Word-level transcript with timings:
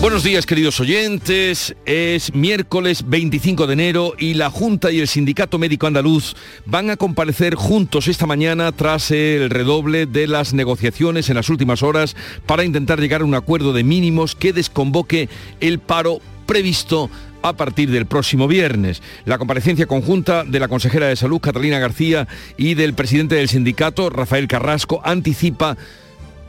Buenos 0.00 0.22
días 0.22 0.46
queridos 0.46 0.80
oyentes, 0.80 1.76
es 1.84 2.34
miércoles 2.34 3.04
25 3.06 3.66
de 3.66 3.74
enero 3.74 4.14
y 4.16 4.32
la 4.32 4.48
Junta 4.48 4.90
y 4.90 4.98
el 4.98 5.06
Sindicato 5.06 5.58
Médico 5.58 5.86
Andaluz 5.86 6.36
van 6.64 6.88
a 6.88 6.96
comparecer 6.96 7.54
juntos 7.54 8.08
esta 8.08 8.24
mañana 8.24 8.72
tras 8.72 9.10
el 9.10 9.50
redoble 9.50 10.06
de 10.06 10.26
las 10.26 10.54
negociaciones 10.54 11.28
en 11.28 11.36
las 11.36 11.50
últimas 11.50 11.82
horas 11.82 12.16
para 12.46 12.64
intentar 12.64 12.98
llegar 12.98 13.20
a 13.20 13.26
un 13.26 13.34
acuerdo 13.34 13.74
de 13.74 13.84
mínimos 13.84 14.34
que 14.34 14.54
desconvoque 14.54 15.28
el 15.60 15.80
paro 15.80 16.20
previsto 16.46 17.10
a 17.42 17.52
partir 17.52 17.90
del 17.90 18.06
próximo 18.06 18.48
viernes. 18.48 19.02
La 19.26 19.36
comparecencia 19.36 19.86
conjunta 19.86 20.44
de 20.44 20.60
la 20.60 20.68
consejera 20.68 21.08
de 21.08 21.16
Salud, 21.16 21.40
Catalina 21.40 21.78
García, 21.78 22.26
y 22.56 22.72
del 22.72 22.94
presidente 22.94 23.34
del 23.34 23.50
sindicato, 23.50 24.08
Rafael 24.08 24.48
Carrasco, 24.48 25.02
anticipa 25.04 25.76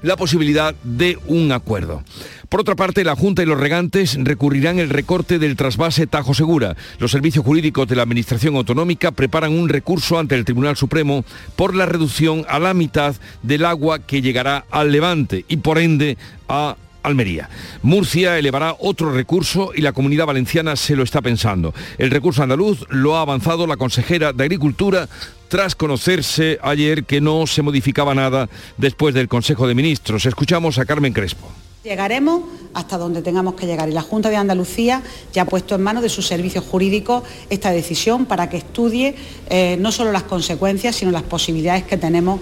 la 0.02 0.18
posibilidad 0.18 0.76
de 0.84 1.18
un 1.28 1.52
acuerdo. 1.52 2.04
Por 2.50 2.60
otra 2.60 2.76
parte, 2.76 3.04
la 3.04 3.16
Junta 3.16 3.44
y 3.44 3.46
los 3.46 3.60
regantes 3.60 4.18
recurrirán 4.22 4.78
el 4.80 4.90
recorte 4.90 5.40
del 5.40 5.56
trasvase 5.56 6.08
Tajo 6.08 6.34
Segura. 6.34 6.76
Los 7.00 7.12
servicios 7.12 7.46
jurídicos 7.46 7.88
de 7.88 7.96
la 7.96 8.04
Administración 8.04 8.56
Autonómica 8.56 9.12
preparan 9.12 9.58
un 9.58 9.70
recurso 9.70 10.20
ante 10.20 10.36
el 10.36 10.44
Tribunal 10.44 10.76
Supremo 10.76 11.24
por 11.56 11.76
la 11.76 11.86
reducción 11.86 12.46
a 12.50 12.60
la 12.60 12.74
mitad 12.74 13.16
del 13.42 13.64
agua 13.64 14.00
que 14.00 14.22
llegará 14.22 14.66
al 14.70 14.92
Levante 14.92 15.46
y 15.48 15.58
por 15.58 15.78
ende 15.78 16.18
a 16.50 16.76
Almería. 17.04 17.50
Murcia 17.82 18.38
elevará 18.38 18.76
otro 18.80 19.12
recurso 19.12 19.72
y 19.76 19.82
la 19.82 19.94
comunidad 19.94 20.26
valenciana 20.26 20.76
se 20.76 20.96
lo 20.96 21.04
está 21.04 21.22
pensando. 21.22 21.74
El 21.98 22.12
recurso 22.12 22.44
andaluz 22.44 22.86
lo 22.90 23.18
ha 23.18 23.22
avanzado 23.22 23.66
la 23.66 23.78
consejera 23.78 24.34
de 24.34 24.44
Agricultura 24.44 25.08
tras 25.52 25.76
conocerse 25.76 26.60
ayer 26.64 27.04
que 27.04 27.20
no 27.20 27.46
se 27.46 27.62
modificaba 27.62 28.16
nada 28.16 28.48
después 28.78 29.14
del 29.14 29.28
Consejo 29.28 29.68
de 29.68 29.76
Ministros. 29.76 30.26
Escuchamos 30.26 30.80
a 30.80 30.86
Carmen 30.86 31.12
Crespo. 31.12 31.46
Llegaremos 31.84 32.44
hasta 32.74 32.98
donde 32.98 33.22
tengamos 33.22 33.56
que 33.56 33.66
llegar 33.66 33.90
y 33.90 33.92
la 33.92 34.02
Junta 34.02 34.30
de 34.30 34.38
Andalucía 34.38 35.02
ya 35.34 35.42
ha 35.42 35.46
puesto 35.46 35.76
en 35.76 35.82
manos 35.82 36.04
de 36.04 36.10
sus 36.10 36.26
servicios 36.26 36.64
jurídicos 36.64 37.24
esta 37.50 37.72
decisión 37.72 38.28
para 38.28 38.50
que 38.50 38.56
estudie 38.56 39.14
eh, 39.50 39.76
no 39.78 39.92
solo 39.92 40.14
las 40.14 40.24
consecuencias, 40.24 40.96
sino 40.96 41.12
las 41.12 41.24
posibilidades 41.24 41.84
que 41.84 41.98
tenemos 41.98 42.40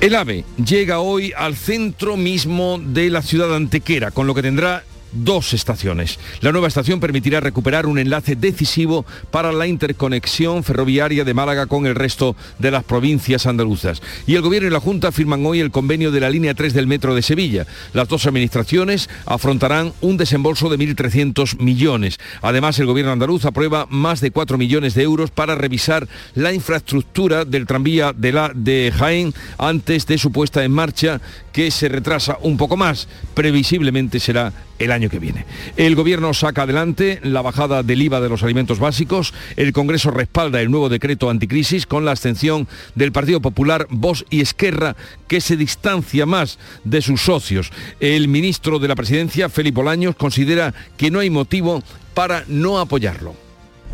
el 0.00 0.14
AVE 0.14 0.44
llega 0.64 1.00
hoy 1.00 1.32
al 1.36 1.56
centro 1.56 2.16
mismo 2.16 2.78
de 2.78 3.10
la 3.10 3.20
ciudad 3.20 3.52
antequera, 3.52 4.12
con 4.12 4.28
lo 4.28 4.34
que 4.34 4.42
tendrá 4.42 4.84
dos 5.12 5.54
estaciones. 5.54 6.18
La 6.40 6.52
nueva 6.52 6.68
estación 6.68 7.00
permitirá 7.00 7.40
recuperar 7.40 7.86
un 7.86 7.98
enlace 7.98 8.36
decisivo 8.36 9.04
para 9.30 9.52
la 9.52 9.66
interconexión 9.66 10.64
ferroviaria 10.64 11.24
de 11.24 11.34
Málaga 11.34 11.66
con 11.66 11.86
el 11.86 11.94
resto 11.94 12.36
de 12.58 12.70
las 12.70 12.84
provincias 12.84 13.46
andaluzas. 13.46 14.02
Y 14.26 14.34
el 14.34 14.42
Gobierno 14.42 14.68
y 14.68 14.72
la 14.72 14.80
Junta 14.80 15.12
firman 15.12 15.44
hoy 15.44 15.60
el 15.60 15.70
convenio 15.70 16.10
de 16.10 16.20
la 16.20 16.30
línea 16.30 16.54
3 16.54 16.74
del 16.74 16.86
Metro 16.86 17.14
de 17.14 17.22
Sevilla. 17.22 17.66
Las 17.92 18.08
dos 18.08 18.26
administraciones 18.26 19.08
afrontarán 19.26 19.92
un 20.00 20.16
desembolso 20.16 20.68
de 20.68 20.78
1.300 20.78 21.58
millones. 21.60 22.18
Además, 22.42 22.78
el 22.78 22.86
Gobierno 22.86 23.12
andaluz 23.12 23.44
aprueba 23.44 23.86
más 23.90 24.20
de 24.20 24.30
4 24.30 24.58
millones 24.58 24.94
de 24.94 25.02
euros 25.02 25.30
para 25.30 25.54
revisar 25.54 26.08
la 26.34 26.52
infraestructura 26.52 27.44
del 27.44 27.66
tranvía 27.66 28.12
de, 28.14 28.32
la, 28.32 28.52
de 28.54 28.92
Jaén 28.96 29.34
antes 29.58 30.06
de 30.06 30.18
su 30.18 30.32
puesta 30.32 30.64
en 30.64 30.72
marcha, 30.72 31.20
que 31.58 31.72
se 31.72 31.88
retrasa 31.88 32.38
un 32.42 32.56
poco 32.56 32.76
más. 32.76 33.08
Previsiblemente 33.34 34.20
será 34.20 34.52
el 34.78 34.92
año 34.92 35.10
que 35.10 35.18
viene. 35.18 35.44
El 35.76 35.96
Gobierno 35.96 36.32
saca 36.32 36.62
adelante 36.62 37.18
la 37.24 37.42
bajada 37.42 37.82
del 37.82 38.00
IVA 38.00 38.20
de 38.20 38.28
los 38.28 38.44
alimentos 38.44 38.78
básicos. 38.78 39.34
El 39.56 39.72
Congreso 39.72 40.12
respalda 40.12 40.60
el 40.60 40.70
nuevo 40.70 40.88
decreto 40.88 41.30
anticrisis 41.30 41.84
con 41.84 42.04
la 42.04 42.12
abstención 42.12 42.68
del 42.94 43.10
Partido 43.10 43.40
Popular, 43.40 43.88
Vox 43.90 44.24
y 44.30 44.40
Esquerra, 44.40 44.94
que 45.26 45.40
se 45.40 45.56
distancia 45.56 46.26
más 46.26 46.60
de 46.84 47.02
sus 47.02 47.22
socios. 47.22 47.72
El 47.98 48.28
ministro 48.28 48.78
de 48.78 48.86
la 48.86 48.94
Presidencia, 48.94 49.48
Felipe 49.48 49.80
Olaños, 49.80 50.14
considera 50.14 50.72
que 50.96 51.10
no 51.10 51.18
hay 51.18 51.30
motivo 51.30 51.82
para 52.14 52.44
no 52.46 52.78
apoyarlo. 52.78 53.34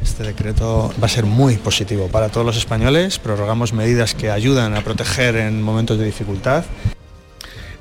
Este 0.03 0.22
decreto 0.22 0.92
va 1.03 1.06
a 1.06 1.08
ser 1.08 1.24
muy 1.24 1.56
positivo 1.56 2.08
para 2.08 2.28
todos 2.28 2.44
los 2.44 2.58
españoles. 2.58 3.19
Prorrogamos 3.19 3.72
medidas 3.72 4.14
que 4.14 4.30
ayudan 4.30 4.76
a 4.76 4.82
proteger 4.82 5.36
en 5.36 5.62
momentos 5.62 5.98
de 5.98 6.04
dificultad 6.04 6.66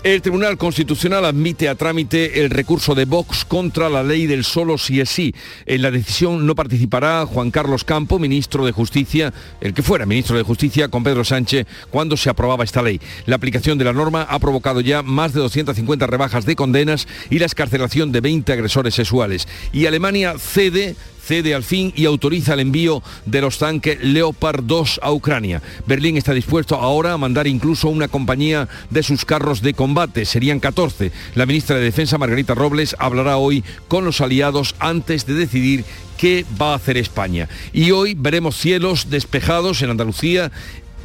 el 0.03 0.21
Tribunal 0.21 0.57
Constitucional 0.57 1.23
admite 1.23 1.69
a 1.69 1.75
trámite 1.75 2.41
el 2.41 2.49
recurso 2.49 2.93
de 2.93 3.05
Vox 3.05 3.45
contra 3.45 3.89
la 3.89 4.03
ley 4.03 4.27
del 4.27 4.43
solo 4.43 4.77
si 4.77 4.99
es 4.99 5.09
sí. 5.09 5.33
En 5.65 5.81
la 5.81 5.91
decisión 5.91 6.45
no 6.45 6.55
participará 6.55 7.25
Juan 7.25 7.51
Carlos 7.51 7.85
Campo, 7.85 8.19
ministro 8.19 8.65
de 8.65 8.73
Justicia, 8.73 9.33
el 9.61 9.73
que 9.73 9.81
fuera 9.81 10.05
ministro 10.05 10.35
de 10.35 10.43
Justicia 10.43 10.89
con 10.89 11.05
Pedro 11.05 11.23
Sánchez 11.23 11.67
cuando 11.89 12.17
se 12.17 12.29
aprobaba 12.29 12.65
esta 12.65 12.81
ley. 12.81 12.99
La 13.25 13.37
aplicación 13.37 13.77
de 13.77 13.85
la 13.85 13.93
norma 13.93 14.23
ha 14.23 14.39
provocado 14.39 14.81
ya 14.81 15.03
más 15.03 15.33
de 15.33 15.39
250 15.39 16.05
rebajas 16.05 16.45
de 16.45 16.57
condenas 16.57 17.07
y 17.29 17.39
la 17.39 17.45
escarcelación 17.45 18.11
de 18.11 18.19
20 18.19 18.51
agresores 18.51 18.95
sexuales. 18.95 19.47
Y 19.71 19.85
Alemania 19.85 20.35
cede 20.37 20.97
cede 21.23 21.55
al 21.55 21.63
fin 21.63 21.93
y 21.95 22.05
autoriza 22.05 22.53
el 22.53 22.59
envío 22.59 23.01
de 23.25 23.41
los 23.41 23.57
tanques 23.57 24.03
Leopard 24.03 24.63
2 24.63 24.99
a 25.01 25.11
Ucrania. 25.11 25.61
Berlín 25.85 26.17
está 26.17 26.33
dispuesto 26.33 26.75
ahora 26.75 27.13
a 27.13 27.17
mandar 27.17 27.47
incluso 27.47 27.87
una 27.89 28.07
compañía 28.07 28.67
de 28.89 29.03
sus 29.03 29.25
carros 29.25 29.61
de 29.61 29.73
combate. 29.73 30.25
Serían 30.25 30.59
14. 30.59 31.11
La 31.35 31.45
ministra 31.45 31.77
de 31.77 31.83
Defensa, 31.83 32.17
Margarita 32.17 32.53
Robles, 32.53 32.95
hablará 32.99 33.37
hoy 33.37 33.63
con 33.87 34.05
los 34.05 34.21
aliados 34.21 34.75
antes 34.79 35.25
de 35.25 35.33
decidir 35.33 35.85
qué 36.17 36.45
va 36.61 36.73
a 36.73 36.75
hacer 36.75 36.97
España. 36.97 37.47
Y 37.71 37.91
hoy 37.91 38.15
veremos 38.15 38.57
cielos 38.57 39.09
despejados 39.09 39.81
en 39.81 39.91
Andalucía 39.91 40.51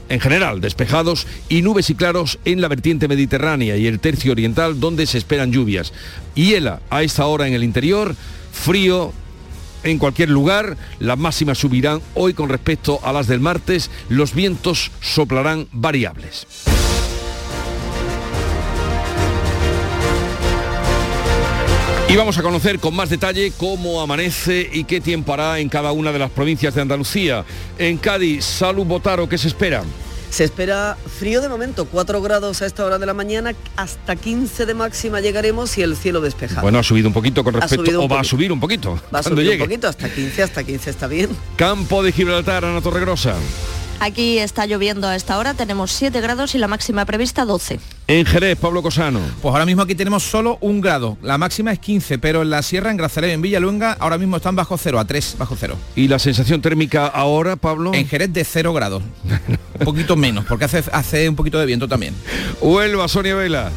en 0.08 0.20
general 0.20 0.62
despejados 0.62 1.26
y 1.50 1.60
nubes 1.60 1.90
y 1.90 1.94
claros 1.94 2.38
en 2.46 2.62
la 2.62 2.68
vertiente 2.68 3.08
mediterránea 3.08 3.76
y 3.76 3.86
el 3.86 4.00
tercio 4.00 4.32
oriental 4.32 4.80
donde 4.80 5.06
se 5.06 5.18
esperan 5.18 5.52
lluvias. 5.52 5.92
Hiela 6.34 6.80
a 6.88 7.02
esta 7.02 7.26
hora 7.26 7.46
en 7.46 7.52
el 7.52 7.62
interior, 7.62 8.16
frío 8.50 9.12
en 9.90 9.98
cualquier 9.98 10.30
lugar. 10.30 10.76
Las 10.98 11.18
máximas 11.18 11.58
subirán 11.58 12.00
hoy 12.14 12.34
con 12.34 12.48
respecto 12.48 13.00
a 13.02 13.12
las 13.12 13.26
del 13.26 13.40
martes. 13.40 13.90
Los 14.08 14.34
vientos 14.34 14.90
soplarán 15.00 15.68
variables. 15.72 16.46
Y 22.10 22.16
vamos 22.16 22.38
a 22.38 22.42
conocer 22.42 22.78
con 22.78 22.96
más 22.96 23.10
detalle 23.10 23.52
cómo 23.58 24.00
amanece 24.00 24.66
y 24.72 24.84
qué 24.84 24.98
tiempo 24.98 25.34
hará 25.34 25.58
en 25.58 25.68
cada 25.68 25.92
una 25.92 26.10
de 26.10 26.18
las 26.18 26.30
provincias 26.30 26.74
de 26.74 26.80
Andalucía. 26.80 27.44
En 27.78 27.98
Cádiz, 27.98 28.46
Salud 28.46 28.86
Botaro, 28.86 29.28
¿qué 29.28 29.36
se 29.36 29.48
espera? 29.48 29.84
Se 30.30 30.44
espera 30.44 30.96
frío 31.18 31.40
de 31.40 31.48
momento, 31.48 31.86
4 31.86 32.20
grados 32.22 32.62
a 32.62 32.66
esta 32.66 32.84
hora 32.84 32.98
de 32.98 33.06
la 33.06 33.14
mañana, 33.14 33.54
hasta 33.76 34.16
15 34.16 34.66
de 34.66 34.74
máxima 34.74 35.20
llegaremos 35.20 35.76
y 35.78 35.82
el 35.82 35.96
cielo 35.96 36.20
despejado. 36.20 36.62
Bueno, 36.62 36.78
ha 36.78 36.82
subido 36.82 37.08
un 37.08 37.14
poquito 37.14 37.42
con 37.42 37.54
respecto, 37.54 38.02
o 38.02 38.08
va 38.08 38.20
a 38.20 38.24
subir 38.24 38.52
un 38.52 38.60
poquito. 38.60 39.00
Va 39.14 39.20
a 39.20 39.22
subir 39.22 39.50
un 39.52 39.58
poquito, 39.58 39.88
hasta 39.88 40.08
15, 40.08 40.42
hasta 40.42 40.64
15 40.64 40.90
está 40.90 41.06
bien. 41.06 41.30
Campo 41.56 42.02
de 42.02 42.12
Gibraltar, 42.12 42.64
Ana 42.64 42.80
Torregrosa. 42.80 43.34
Aquí 44.00 44.38
está 44.38 44.64
lloviendo 44.64 45.08
a 45.08 45.16
esta 45.16 45.38
hora, 45.38 45.54
tenemos 45.54 45.90
7 45.90 46.20
grados 46.20 46.54
y 46.54 46.58
la 46.58 46.68
máxima 46.68 47.04
prevista 47.04 47.44
12. 47.44 47.80
En 48.06 48.24
Jerez, 48.26 48.56
Pablo 48.56 48.80
Cosano. 48.80 49.18
Pues 49.42 49.52
ahora 49.52 49.66
mismo 49.66 49.82
aquí 49.82 49.96
tenemos 49.96 50.22
solo 50.22 50.56
un 50.60 50.80
grado, 50.80 51.18
la 51.20 51.36
máxima 51.36 51.72
es 51.72 51.80
15, 51.80 52.18
pero 52.18 52.42
en 52.42 52.50
la 52.50 52.62
sierra, 52.62 52.92
en 52.92 52.96
Grazalén, 52.96 53.30
en 53.30 53.42
Villaluenga, 53.42 53.94
ahora 53.98 54.16
mismo 54.16 54.36
están 54.36 54.54
bajo 54.54 54.78
cero, 54.78 55.00
a 55.00 55.04
3, 55.04 55.34
bajo 55.38 55.56
cero. 55.58 55.76
¿Y 55.96 56.06
la 56.06 56.20
sensación 56.20 56.62
térmica 56.62 57.08
ahora, 57.08 57.56
Pablo? 57.56 57.92
En 57.92 58.06
Jerez 58.06 58.32
de 58.32 58.44
0 58.44 58.72
grados, 58.72 59.02
un 59.78 59.84
poquito 59.84 60.16
menos, 60.16 60.44
porque 60.46 60.64
hace, 60.64 60.82
hace 60.92 61.28
un 61.28 61.36
poquito 61.36 61.58
de 61.58 61.66
viento 61.66 61.88
también. 61.88 62.14
Huelva, 62.60 63.08
Sonia 63.08 63.34
Vela. 63.34 63.70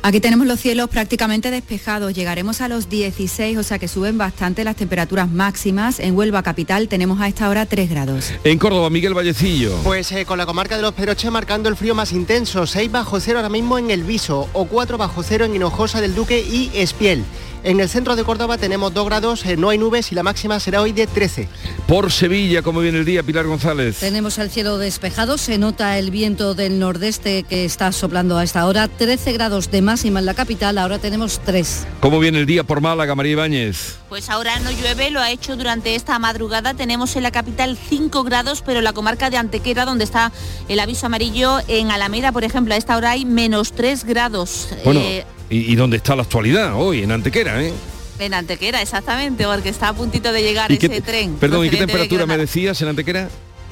Aquí 0.00 0.20
tenemos 0.20 0.46
los 0.46 0.60
cielos 0.60 0.88
prácticamente 0.88 1.50
despejados, 1.50 2.14
llegaremos 2.14 2.60
a 2.60 2.68
los 2.68 2.88
16, 2.88 3.58
o 3.58 3.62
sea 3.64 3.80
que 3.80 3.88
suben 3.88 4.16
bastante 4.16 4.62
las 4.62 4.76
temperaturas 4.76 5.28
máximas. 5.28 5.98
En 5.98 6.16
Huelva 6.16 6.42
capital 6.44 6.86
tenemos 6.88 7.20
a 7.20 7.26
esta 7.26 7.48
hora 7.48 7.66
3 7.66 7.90
grados. 7.90 8.32
En 8.44 8.58
Córdoba, 8.58 8.90
Miguel 8.90 9.12
Vallecillo. 9.12 9.74
Pues 9.82 10.12
eh, 10.12 10.24
con 10.24 10.38
la 10.38 10.46
comarca 10.46 10.76
de 10.76 10.82
los 10.82 10.94
Peroches 10.94 11.32
marcando 11.32 11.68
el 11.68 11.76
frío 11.76 11.96
más 11.96 12.12
intenso, 12.12 12.64
6 12.64 12.92
bajo 12.92 13.18
cero 13.18 13.38
ahora 13.40 13.48
mismo 13.48 13.76
en 13.76 13.90
El 13.90 14.04
Viso 14.04 14.48
o 14.52 14.66
4 14.66 14.98
bajo 14.98 15.24
cero 15.24 15.44
en 15.44 15.56
Hinojosa 15.56 16.00
del 16.00 16.14
Duque 16.14 16.40
y 16.40 16.70
Espiel. 16.74 17.24
En 17.64 17.80
el 17.80 17.88
centro 17.88 18.14
de 18.14 18.22
Córdoba 18.24 18.56
tenemos 18.56 18.94
2 18.94 19.04
grados, 19.06 19.44
eh, 19.44 19.56
no 19.56 19.70
hay 19.70 19.78
nubes 19.78 20.12
y 20.12 20.14
la 20.14 20.22
máxima 20.22 20.60
será 20.60 20.80
hoy 20.80 20.92
de 20.92 21.06
13. 21.08 21.48
Por 21.88 22.12
Sevilla, 22.12 22.62
¿cómo 22.62 22.80
viene 22.80 22.98
el 22.98 23.04
día, 23.04 23.22
Pilar 23.22 23.46
González? 23.46 23.98
Tenemos 23.98 24.38
el 24.38 24.48
cielo 24.50 24.78
despejado, 24.78 25.38
se 25.38 25.58
nota 25.58 25.98
el 25.98 26.10
viento 26.12 26.54
del 26.54 26.78
nordeste 26.78 27.42
que 27.42 27.64
está 27.64 27.90
soplando 27.92 28.38
a 28.38 28.44
esta 28.44 28.64
hora, 28.66 28.86
13 28.86 29.32
grados 29.32 29.70
de 29.72 29.82
máxima 29.82 30.20
en 30.20 30.26
la 30.26 30.34
capital, 30.34 30.78
ahora 30.78 30.98
tenemos 30.98 31.40
3. 31.44 31.86
¿Cómo 32.00 32.20
viene 32.20 32.38
el 32.38 32.46
día 32.46 32.62
por 32.62 32.80
Málaga, 32.80 33.14
María 33.16 33.32
Ibáñez? 33.32 33.96
Pues 34.08 34.30
ahora 34.30 34.58
no 34.60 34.70
llueve, 34.70 35.10
lo 35.10 35.20
ha 35.20 35.30
hecho 35.30 35.56
durante 35.56 35.94
esta 35.96 36.18
madrugada, 36.20 36.74
tenemos 36.74 37.16
en 37.16 37.24
la 37.24 37.32
capital 37.32 37.76
5 37.88 38.22
grados, 38.22 38.62
pero 38.64 38.78
en 38.78 38.84
la 38.84 38.92
comarca 38.92 39.30
de 39.30 39.36
Antequera, 39.36 39.84
donde 39.84 40.04
está 40.04 40.32
el 40.68 40.78
aviso 40.78 41.06
amarillo, 41.06 41.58
en 41.66 41.90
Alameda, 41.90 42.30
por 42.30 42.44
ejemplo, 42.44 42.72
a 42.74 42.76
esta 42.76 42.96
hora 42.96 43.10
hay 43.10 43.24
menos 43.24 43.72
3 43.72 44.04
grados. 44.04 44.68
Bueno, 44.84 45.00
Eh, 45.00 45.24
¿y, 45.50 45.72
y 45.72 45.76
dónde 45.76 45.96
está 45.98 46.16
la 46.16 46.22
actualidad 46.22 46.74
hoy, 46.74 47.02
en 47.02 47.12
Antequera, 47.12 47.62
eh? 47.62 47.72
en 48.18 48.34
Antequera, 48.34 48.82
exactamente, 48.82 49.44
porque 49.44 49.68
está 49.68 49.88
a 49.88 49.92
puntito 49.92 50.32
de 50.32 50.42
llegar 50.42 50.70
¿Y 50.70 50.74
ese 50.74 51.00
tren. 51.00 51.34
Perdón, 51.34 51.66
¿y 51.66 51.70
qué 51.70 51.76
temperatura 51.76 52.26
me 52.26 52.36
decías 52.36 52.80
en 52.82 52.88
Antequera? 52.88 53.28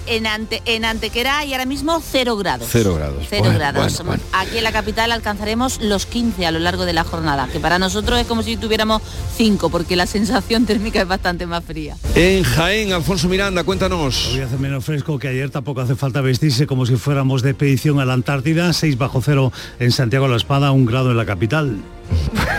En, 0.06 0.26
Ante- 0.26 0.62
en 0.66 0.84
Antequera 0.84 1.38
hay 1.38 1.52
ahora 1.52 1.64
mismo 1.66 2.00
0 2.00 2.36
grados. 2.36 2.68
Cero 2.70 2.94
grados. 2.94 3.24
Cero 3.28 3.42
Bueno, 3.44 3.58
grados. 3.58 3.94
bueno, 3.98 4.04
bueno. 4.04 4.22
Aquí 4.32 4.58
en 4.58 4.64
la 4.64 4.72
capital 4.72 5.10
alcanzaremos 5.12 5.80
los 5.80 6.06
15 6.06 6.46
a 6.46 6.50
lo 6.52 6.58
largo 6.60 6.84
de 6.84 6.92
la 6.92 7.02
jornada, 7.04 7.48
que 7.52 7.58
para 7.60 7.78
nosotros 7.78 8.20
es 8.20 8.26
como 8.26 8.42
si 8.42 8.56
tuviéramos 8.56 9.02
5, 9.36 9.68
porque 9.70 9.96
la 9.96 10.06
sensación 10.06 10.64
térmica 10.66 11.00
es 11.02 11.08
bastante 11.08 11.46
más 11.46 11.64
fría. 11.64 11.96
En 12.14 12.44
Jaén, 12.44 12.92
Alfonso 12.92 13.28
Miranda, 13.28 13.64
cuéntanos. 13.64 14.28
Hoy 14.32 14.40
hace 14.40 14.56
menos 14.58 14.84
fresco 14.84 15.18
que 15.18 15.28
ayer, 15.28 15.50
tampoco 15.50 15.80
hace 15.80 15.96
falta 15.96 16.20
vestirse 16.20 16.66
como 16.66 16.86
si 16.86 16.96
fuéramos 16.96 17.42
de 17.42 17.50
expedición 17.50 17.98
a 18.00 18.04
la 18.04 18.12
Antártida, 18.14 18.72
6 18.72 18.96
bajo 18.98 19.20
cero 19.22 19.52
en 19.80 19.90
Santiago 19.92 20.26
de 20.26 20.30
la 20.32 20.36
Espada, 20.36 20.70
un 20.70 20.86
grado 20.86 21.10
en 21.10 21.16
la 21.16 21.26
capital. 21.26 21.76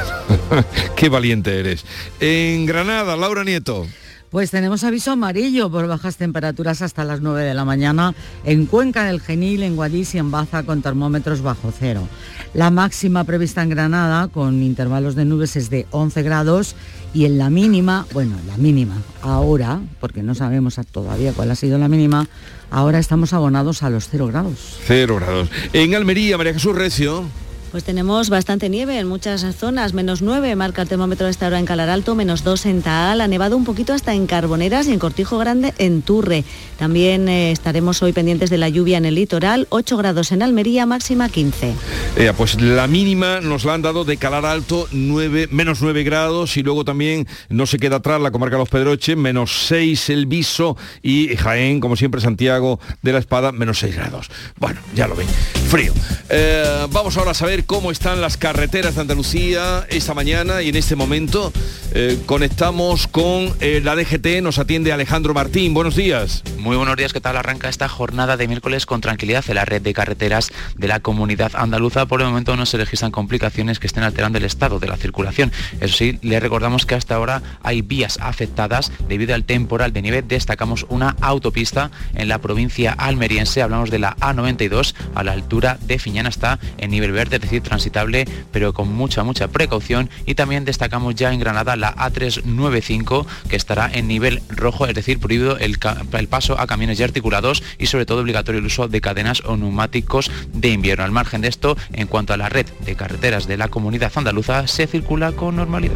Qué 0.96 1.10
valiente 1.10 1.60
eres. 1.60 1.86
En 2.20 2.66
Granada, 2.66 3.16
Laura 3.16 3.44
Nieto. 3.44 3.86
Pues 4.30 4.52
tenemos 4.52 4.84
aviso 4.84 5.12
amarillo 5.12 5.70
por 5.70 5.88
bajas 5.88 6.18
temperaturas 6.18 6.82
hasta 6.82 7.06
las 7.06 7.22
9 7.22 7.44
de 7.44 7.54
la 7.54 7.64
mañana 7.64 8.14
en 8.44 8.66
Cuenca 8.66 9.06
del 9.06 9.22
Genil, 9.22 9.64
en 9.64 9.78
Guadix 9.78 10.16
y 10.16 10.18
en 10.18 10.32
Baza 10.32 10.64
con 10.64 10.82
termómetros 10.82 11.42
bajo 11.42 11.72
cero. 11.78 12.08
La 12.54 12.70
máxima 12.70 13.24
prevista 13.24 13.64
en 13.64 13.70
Granada 13.70 14.28
con 14.28 14.64
intervalos 14.64 15.16
de 15.16 15.24
nubes 15.24 15.56
es 15.56 15.70
de 15.70 15.88
11 15.92 16.24
grados 16.24 16.76
y 17.14 17.24
en 17.24 17.38
la 17.38 17.50
mínima, 17.50 18.06
bueno, 18.14 18.36
la 18.48 18.58
mínima 18.58 18.96
ahora, 19.22 19.80
porque 20.02 20.24
no 20.24 20.36
sabemos 20.36 20.76
todavía 20.92 21.32
cuál 21.32 21.52
ha 21.52 21.56
sido 21.56 21.78
la 21.78 21.88
mínima, 21.88 22.28
ahora 22.70 23.00
estamos 23.00 23.32
abonados 23.32 23.82
a 23.82 23.90
los 23.90 24.10
0 24.10 24.28
grados. 24.28 24.78
Cero 24.86 25.16
grados. 25.16 25.50
En 25.72 25.96
Almería, 25.96 26.38
María 26.38 26.54
Jesús 26.54 26.76
Recio. 26.76 27.24
Pues 27.72 27.84
tenemos 27.84 28.30
bastante 28.30 28.70
nieve 28.70 28.98
en 28.98 29.08
muchas 29.08 29.46
zonas, 29.56 29.94
menos 29.94 30.22
9 30.22 30.56
marca 30.56 30.82
el 30.82 30.88
termómetro 30.88 31.28
a 31.28 31.30
esta 31.30 31.48
hora 31.48 31.60
en 31.60 31.66
Calaralto, 31.66 32.16
menos 32.16 32.44
2 32.44 32.66
en 32.68 32.82
Taal, 32.82 33.20
ha 33.20 33.28
nevado 33.28 33.58
un 33.58 33.66
poquito 33.66 33.94
hasta 33.94 34.14
en 34.14 34.26
Carboneras 34.26 34.88
y 34.88 34.94
en 34.94 35.00
Cortijo 35.00 35.38
Grande 35.38 35.74
en 35.78 36.02
Turre. 36.02 36.46
También 36.80 37.28
eh, 37.28 37.52
estaremos 37.52 38.02
hoy 38.02 38.14
pendientes 38.14 38.50
de 38.50 38.58
la 38.58 38.70
lluvia 38.70 38.98
en 38.98 39.06
el 39.06 39.16
litoral, 39.16 39.68
8 39.70 39.98
grados 39.98 40.32
en 40.32 40.44
Almería, 40.44 40.86
máxima 40.86 41.28
15. 41.28 41.74
Eh, 42.16 42.34
pues 42.38 42.62
la 42.62 42.88
mínima 42.88 43.42
nos 43.42 43.66
la 43.66 43.74
han 43.74 43.82
dado 43.82 44.06
de 44.06 44.16
Calar 44.16 44.46
Alto, 44.46 44.88
9, 44.92 45.50
menos 45.52 45.82
9 45.82 46.04
grados 46.04 46.56
y 46.56 46.64
luego 46.64 46.86
también 46.86 47.28
no 47.50 47.66
se 47.66 47.80
queda 47.80 47.98
atrás 47.98 48.22
la 48.22 48.32
comarca 48.32 48.58
Los 48.58 48.70
Pedroches, 48.70 49.18
menos 49.18 49.68
6 49.68 50.10
el 50.12 50.26
Viso 50.26 50.78
y 51.04 51.36
Jaén, 51.36 51.82
como 51.82 51.98
siempre 51.98 52.22
Santiago 52.22 52.80
de 53.02 53.12
la 53.12 53.20
Espada, 53.20 53.52
menos 53.52 53.80
6 53.80 53.94
grados. 53.94 54.30
Bueno, 54.58 54.80
ya 54.96 55.08
lo 55.08 55.16
ven, 55.16 55.28
frío. 55.70 55.94
Eh, 56.30 56.88
vamos 56.92 57.18
ahora 57.18 57.32
a 57.32 57.34
saber 57.34 57.57
cómo 57.66 57.92
están 57.92 58.22
las 58.22 58.38
carreteras 58.38 58.96
de 58.96 59.02
Andalucía 59.02 59.86
esta 59.90 60.14
mañana 60.14 60.62
y 60.62 60.70
en 60.70 60.76
este 60.76 60.96
momento 60.96 61.52
eh, 61.94 62.20
conectamos 62.26 63.08
con 63.08 63.54
eh, 63.60 63.82
la 63.84 63.96
DGT, 63.96 64.42
nos 64.44 64.60
atiende 64.60 64.92
Alejandro 64.92 65.34
Martín. 65.34 65.74
Buenos 65.74 65.96
días. 65.96 66.44
Muy 66.58 66.76
buenos 66.76 66.96
días, 66.98 67.14
¿qué 67.14 67.22
tal? 67.22 67.38
Arranca 67.38 67.70
esta 67.70 67.88
jornada 67.88 68.38
de 68.38 68.48
miércoles 68.48 68.86
con 68.86 69.02
tranquilidad 69.02 69.44
en 69.48 69.56
la 69.56 69.66
red 69.66 69.82
de 69.82 69.94
carreteras 69.94 70.52
de 70.76 70.88
la 70.88 71.00
comunidad 71.00 71.52
andaluza. 71.56 72.06
Por 72.06 72.22
el 72.22 72.28
momento 72.28 72.56
no 72.56 72.66
se 72.66 72.78
registran 72.78 73.12
complicaciones 73.12 73.80
que 73.80 73.88
estén 73.88 74.04
alterando 74.04 74.38
el 74.38 74.44
estado 74.44 74.80
de 74.80 74.88
la 74.88 74.98
circulación. 74.98 75.52
Eso 75.80 75.96
sí, 75.96 76.20
le 76.22 76.40
recordamos 76.40 76.86
que 76.86 76.96
hasta 76.96 77.16
ahora 77.16 77.42
hay 77.64 77.82
vías 77.82 78.20
afectadas 78.22 78.92
debido 79.08 79.34
al 79.34 79.46
temporal 79.46 79.94
de 79.94 80.02
nieve. 80.02 80.22
Destacamos 80.22 80.86
una 80.90 81.16
autopista 81.22 81.92
en 82.14 82.28
la 82.28 82.40
provincia 82.40 82.92
almeriense. 82.92 83.62
Hablamos 83.62 83.90
de 83.90 84.00
la 84.00 84.16
A92 84.18 84.94
a 85.16 85.24
la 85.24 85.32
altura 85.32 85.80
de 85.82 86.00
Fiñana. 86.00 86.30
Está 86.30 86.60
en 86.78 86.92
nivel 86.92 87.12
verde, 87.12 87.40
decir, 87.50 87.64
transitable, 87.64 88.26
pero 88.52 88.74
con 88.74 88.94
mucha, 88.94 89.24
mucha 89.24 89.48
precaución. 89.48 90.10
Y 90.26 90.36
también 90.36 90.66
destacamos 90.66 91.16
ya 91.16 91.34
en 91.34 91.40
Granada 91.40 91.76
la 91.76 91.96
A395 91.96 93.26
que 93.50 93.56
estará 93.56 93.90
en 93.92 94.08
nivel 94.08 94.42
rojo, 94.50 94.86
es 94.86 94.96
decir, 94.96 95.20
prohibido 95.20 95.58
el, 95.58 95.78
el 96.14 96.28
paso 96.28 96.60
a 96.60 96.68
camiones 96.68 96.98
ya 96.98 97.06
articulados 97.06 97.64
y 97.78 97.88
sobre 97.88 98.06
todo 98.06 98.22
obligatorio 98.22 98.60
el 98.60 98.66
uso 98.66 98.88
de 98.88 99.02
cadenas 99.02 99.42
o 99.46 99.58
neumáticos 99.58 100.32
de 100.54 100.70
invierno. 100.70 101.04
Al 101.04 101.12
margen 101.12 101.42
de 101.42 101.48
esto, 101.48 101.78
en 101.94 102.08
cuanto 102.08 102.34
a 102.34 102.38
la 102.38 102.50
red 102.50 102.68
de 102.86 102.96
carreteras 102.96 103.48
de 103.48 103.58
la 103.58 103.68
comunidad 103.70 104.12
andaluza, 104.16 104.68
se 104.68 104.88
circula 104.88 105.32
con 105.32 105.56
normalidad. 105.56 105.96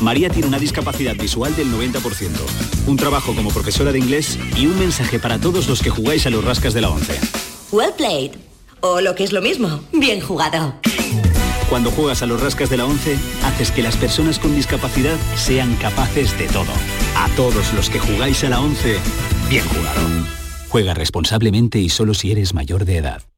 María 0.00 0.30
tiene 0.30 0.48
una 0.48 0.58
discapacidad 0.58 1.14
visual 1.14 1.54
del 1.56 1.70
90%, 1.70 2.30
un 2.86 2.96
trabajo 2.96 3.34
como 3.34 3.50
profesora 3.50 3.92
de 3.92 3.98
inglés 3.98 4.38
y 4.56 4.66
un 4.66 4.78
mensaje 4.78 5.18
para 5.18 5.38
todos 5.38 5.68
los 5.68 5.82
que 5.82 5.90
jugáis 5.90 6.26
a 6.26 6.30
los 6.30 6.44
rascas 6.44 6.72
de 6.72 6.80
la 6.80 6.90
11. 6.90 7.20
Well 7.70 7.92
played. 7.96 8.49
O 8.80 9.00
lo 9.00 9.14
que 9.14 9.24
es 9.24 9.32
lo 9.32 9.42
mismo, 9.42 9.80
bien 9.92 10.20
jugado. 10.20 10.74
Cuando 11.68 11.90
juegas 11.90 12.22
a 12.22 12.26
los 12.26 12.42
rascas 12.42 12.68
de 12.68 12.76
la 12.76 12.84
11, 12.84 13.16
haces 13.44 13.70
que 13.70 13.82
las 13.82 13.96
personas 13.96 14.38
con 14.38 14.54
discapacidad 14.54 15.16
sean 15.36 15.76
capaces 15.76 16.36
de 16.38 16.46
todo. 16.48 16.72
A 17.16 17.28
todos 17.36 17.72
los 17.74 17.88
que 17.90 18.00
jugáis 18.00 18.42
a 18.42 18.48
la 18.48 18.60
11, 18.60 18.98
bien 19.48 19.64
jugado. 19.66 20.00
Juega 20.68 20.94
responsablemente 20.94 21.78
y 21.78 21.88
solo 21.88 22.14
si 22.14 22.32
eres 22.32 22.54
mayor 22.54 22.84
de 22.84 22.96
edad. 22.96 23.29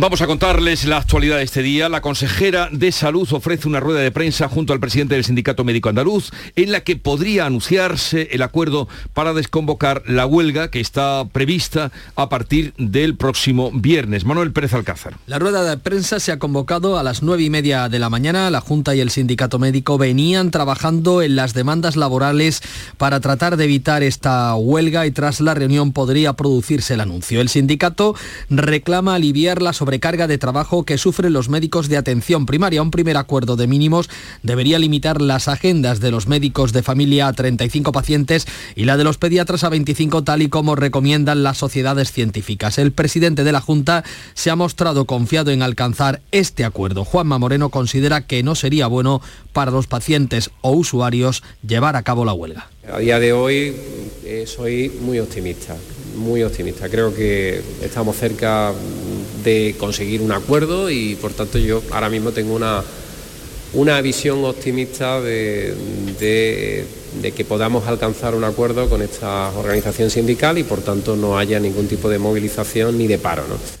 Vamos 0.00 0.22
a 0.22 0.28
contarles 0.28 0.84
la 0.84 0.98
actualidad 0.98 1.38
de 1.38 1.42
este 1.42 1.60
día. 1.60 1.88
La 1.88 2.02
consejera 2.02 2.68
de 2.70 2.92
Salud 2.92 3.28
ofrece 3.32 3.66
una 3.66 3.80
rueda 3.80 3.98
de 3.98 4.12
prensa 4.12 4.48
junto 4.48 4.72
al 4.72 4.78
presidente 4.78 5.16
del 5.16 5.24
Sindicato 5.24 5.64
Médico 5.64 5.88
Andaluz 5.88 6.30
en 6.54 6.70
la 6.70 6.82
que 6.82 6.94
podría 6.94 7.46
anunciarse 7.46 8.28
el 8.30 8.42
acuerdo 8.42 8.86
para 9.12 9.34
desconvocar 9.34 10.04
la 10.06 10.24
huelga 10.24 10.70
que 10.70 10.78
está 10.78 11.26
prevista 11.32 11.90
a 12.14 12.28
partir 12.28 12.74
del 12.78 13.16
próximo 13.16 13.72
viernes. 13.74 14.24
Manuel 14.24 14.52
Pérez 14.52 14.72
Alcázar. 14.72 15.16
La 15.26 15.40
rueda 15.40 15.64
de 15.64 15.76
prensa 15.78 16.20
se 16.20 16.30
ha 16.30 16.38
convocado 16.38 16.96
a 16.96 17.02
las 17.02 17.24
nueve 17.24 17.42
y 17.42 17.50
media 17.50 17.88
de 17.88 17.98
la 17.98 18.08
mañana. 18.08 18.52
La 18.52 18.60
Junta 18.60 18.94
y 18.94 19.00
el 19.00 19.10
Sindicato 19.10 19.58
Médico 19.58 19.98
venían 19.98 20.52
trabajando 20.52 21.22
en 21.22 21.34
las 21.34 21.54
demandas 21.54 21.96
laborales 21.96 22.62
para 22.98 23.18
tratar 23.18 23.56
de 23.56 23.64
evitar 23.64 24.04
esta 24.04 24.54
huelga 24.54 25.06
y 25.06 25.10
tras 25.10 25.40
la 25.40 25.54
reunión 25.54 25.90
podría 25.90 26.34
producirse 26.34 26.94
el 26.94 27.00
anuncio. 27.00 27.40
El 27.40 27.48
sindicato 27.48 28.14
reclama 28.48 29.16
aliviar 29.16 29.60
la 29.60 29.72
sobrecarga 29.88 30.26
de 30.26 30.36
trabajo 30.36 30.84
que 30.84 30.98
sufren 30.98 31.32
los 31.32 31.48
médicos 31.48 31.88
de 31.88 31.96
atención 31.96 32.44
primaria. 32.44 32.82
Un 32.82 32.90
primer 32.90 33.16
acuerdo 33.16 33.56
de 33.56 33.66
mínimos 33.66 34.10
debería 34.42 34.78
limitar 34.78 35.22
las 35.22 35.48
agendas 35.48 35.98
de 35.98 36.10
los 36.10 36.28
médicos 36.28 36.74
de 36.74 36.82
familia 36.82 37.26
a 37.26 37.32
35 37.32 37.90
pacientes 37.90 38.46
y 38.76 38.84
la 38.84 38.98
de 38.98 39.04
los 39.04 39.16
pediatras 39.16 39.64
a 39.64 39.70
25 39.70 40.24
tal 40.24 40.42
y 40.42 40.50
como 40.50 40.76
recomiendan 40.76 41.42
las 41.42 41.56
sociedades 41.56 42.12
científicas. 42.12 42.76
El 42.76 42.92
presidente 42.92 43.44
de 43.44 43.52
la 43.52 43.62
Junta 43.62 44.04
se 44.34 44.50
ha 44.50 44.56
mostrado 44.56 45.06
confiado 45.06 45.52
en 45.52 45.62
alcanzar 45.62 46.20
este 46.32 46.66
acuerdo. 46.66 47.06
Juanma 47.06 47.38
Moreno 47.38 47.70
considera 47.70 48.26
que 48.26 48.42
no 48.42 48.56
sería 48.56 48.88
bueno 48.88 49.22
para 49.54 49.70
los 49.70 49.86
pacientes 49.86 50.50
o 50.60 50.72
usuarios 50.72 51.42
llevar 51.66 51.96
a 51.96 52.02
cabo 52.02 52.26
la 52.26 52.34
huelga. 52.34 52.68
A 52.92 52.98
día 52.98 53.18
de 53.18 53.32
hoy 53.32 53.74
eh, 54.22 54.44
soy 54.46 54.92
muy 55.00 55.18
optimista, 55.18 55.76
muy 56.18 56.42
optimista. 56.42 56.88
Creo 56.88 57.14
que 57.14 57.60
estamos 57.82 58.16
cerca 58.16 58.72
de 59.44 59.74
conseguir 59.78 60.20
un 60.20 60.32
acuerdo 60.32 60.90
y 60.90 61.14
por 61.14 61.32
tanto 61.32 61.58
yo 61.58 61.82
ahora 61.92 62.10
mismo 62.10 62.32
tengo 62.32 62.54
una, 62.54 62.82
una 63.72 64.00
visión 64.00 64.44
optimista 64.44 65.20
de, 65.20 65.74
de- 66.18 66.86
que 67.34 67.44
podamos 67.44 67.86
alcanzar 67.86 68.34
un 68.34 68.44
acuerdo 68.44 68.88
con 68.88 69.02
esta 69.02 69.50
organización 69.56 70.10
sindical 70.10 70.58
y 70.58 70.62
por 70.64 70.80
tanto 70.80 71.16
no 71.16 71.36
haya 71.38 71.58
ningún 71.60 71.86
tipo 71.88 72.08
de 72.08 72.18
movilización 72.18 72.96
ni 72.98 73.06
de 73.06 73.18
paro. 73.18 73.42
¿no? 73.48 73.77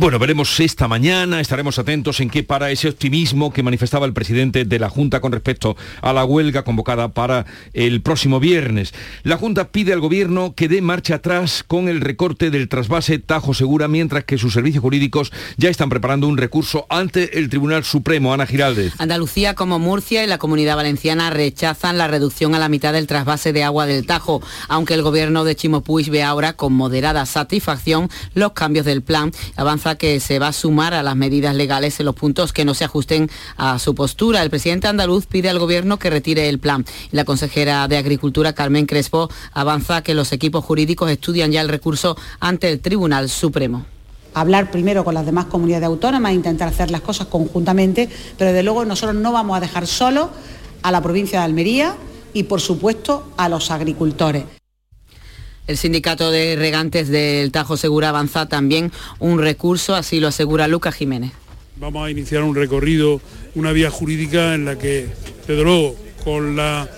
Bueno, 0.00 0.18
veremos 0.18 0.58
esta 0.60 0.88
mañana, 0.88 1.42
estaremos 1.42 1.78
atentos 1.78 2.20
en 2.20 2.30
qué 2.30 2.42
para 2.42 2.70
ese 2.70 2.88
optimismo 2.88 3.52
que 3.52 3.62
manifestaba 3.62 4.06
el 4.06 4.14
presidente 4.14 4.64
de 4.64 4.78
la 4.78 4.88
Junta 4.88 5.20
con 5.20 5.30
respecto 5.30 5.76
a 6.00 6.14
la 6.14 6.24
huelga 6.24 6.64
convocada 6.64 7.08
para 7.08 7.44
el 7.74 8.00
próximo 8.00 8.40
viernes. 8.40 8.94
La 9.24 9.36
Junta 9.36 9.68
pide 9.68 9.92
al 9.92 10.00
Gobierno 10.00 10.54
que 10.56 10.68
dé 10.68 10.80
marcha 10.80 11.16
atrás 11.16 11.62
con 11.66 11.86
el 11.90 12.00
recorte 12.00 12.48
del 12.48 12.70
trasvase 12.70 13.18
Tajo 13.18 13.52
Segura, 13.52 13.88
mientras 13.88 14.24
que 14.24 14.38
sus 14.38 14.54
servicios 14.54 14.80
jurídicos 14.80 15.32
ya 15.58 15.68
están 15.68 15.90
preparando 15.90 16.28
un 16.28 16.38
recurso 16.38 16.86
ante 16.88 17.38
el 17.38 17.50
Tribunal 17.50 17.84
Supremo. 17.84 18.32
Ana 18.32 18.46
Giraldez. 18.46 18.94
Andalucía 18.96 19.54
como 19.54 19.78
Murcia 19.78 20.24
y 20.24 20.26
la 20.26 20.38
Comunidad 20.38 20.76
Valenciana 20.76 21.28
rechazan 21.28 21.98
la 21.98 22.08
reducción 22.08 22.54
a 22.54 22.58
la 22.58 22.70
mitad 22.70 22.94
del 22.94 23.06
trasvase 23.06 23.52
de 23.52 23.64
agua 23.64 23.84
del 23.84 24.06
Tajo, 24.06 24.40
aunque 24.66 24.94
el 24.94 25.02
Gobierno 25.02 25.44
de 25.44 25.56
Chimo 25.56 25.82
Puig 25.82 26.08
ve 26.08 26.22
ahora 26.22 26.54
con 26.54 26.72
moderada 26.72 27.26
satisfacción 27.26 28.08
los 28.32 28.52
cambios 28.52 28.86
del 28.86 29.02
plan. 29.02 29.30
Avanza 29.56 29.89
que 29.96 30.20
se 30.20 30.38
va 30.38 30.48
a 30.48 30.52
sumar 30.52 30.94
a 30.94 31.02
las 31.02 31.16
medidas 31.16 31.54
legales 31.54 32.00
en 32.00 32.06
los 32.06 32.14
puntos 32.14 32.52
que 32.52 32.64
no 32.64 32.74
se 32.74 32.84
ajusten 32.84 33.30
a 33.56 33.78
su 33.78 33.94
postura. 33.94 34.42
El 34.42 34.50
presidente 34.50 34.88
andaluz 34.88 35.26
pide 35.26 35.48
al 35.48 35.58
gobierno 35.58 35.98
que 35.98 36.10
retire 36.10 36.48
el 36.48 36.58
plan. 36.58 36.84
La 37.12 37.24
consejera 37.24 37.86
de 37.88 37.96
Agricultura, 37.96 38.52
Carmen 38.52 38.86
Crespo, 38.86 39.30
avanza 39.52 40.02
que 40.02 40.14
los 40.14 40.32
equipos 40.32 40.64
jurídicos 40.64 41.10
estudian 41.10 41.52
ya 41.52 41.60
el 41.60 41.68
recurso 41.68 42.16
ante 42.40 42.68
el 42.70 42.80
Tribunal 42.80 43.28
Supremo 43.28 43.86
hablar 44.32 44.70
primero 44.70 45.04
con 45.04 45.14
las 45.14 45.26
demás 45.26 45.46
comunidades 45.46 45.86
autónomas, 45.86 46.32
intentar 46.32 46.68
hacer 46.68 46.90
las 46.90 47.00
cosas 47.00 47.26
conjuntamente, 47.26 48.08
pero 48.38 48.52
desde 48.52 48.62
luego 48.62 48.84
nosotros 48.84 49.16
no 49.16 49.32
vamos 49.32 49.56
a 49.56 49.60
dejar 49.60 49.88
solo 49.88 50.30
a 50.82 50.92
la 50.92 51.02
provincia 51.02 51.40
de 51.40 51.46
Almería 51.46 51.96
y 52.32 52.44
por 52.44 52.60
supuesto 52.60 53.32
a 53.36 53.48
los 53.48 53.72
agricultores. 53.72 54.44
El 55.70 55.76
sindicato 55.76 56.32
de 56.32 56.56
regantes 56.56 57.06
del 57.10 57.52
Tajo 57.52 57.76
Segura 57.76 58.08
avanza 58.08 58.48
también 58.48 58.90
un 59.20 59.38
recurso, 59.38 59.94
así 59.94 60.18
lo 60.18 60.26
asegura 60.26 60.66
Lucas 60.66 60.96
Jiménez. 60.96 61.30
Vamos 61.76 62.04
a 62.04 62.10
iniciar 62.10 62.42
un 62.42 62.56
recorrido, 62.56 63.20
una 63.54 63.70
vía 63.70 63.88
jurídica 63.88 64.56
en 64.56 64.64
la 64.64 64.76
que, 64.76 65.06
desde 65.46 65.62
luego, 65.62 65.94
con 66.24 66.56
la 66.56 66.90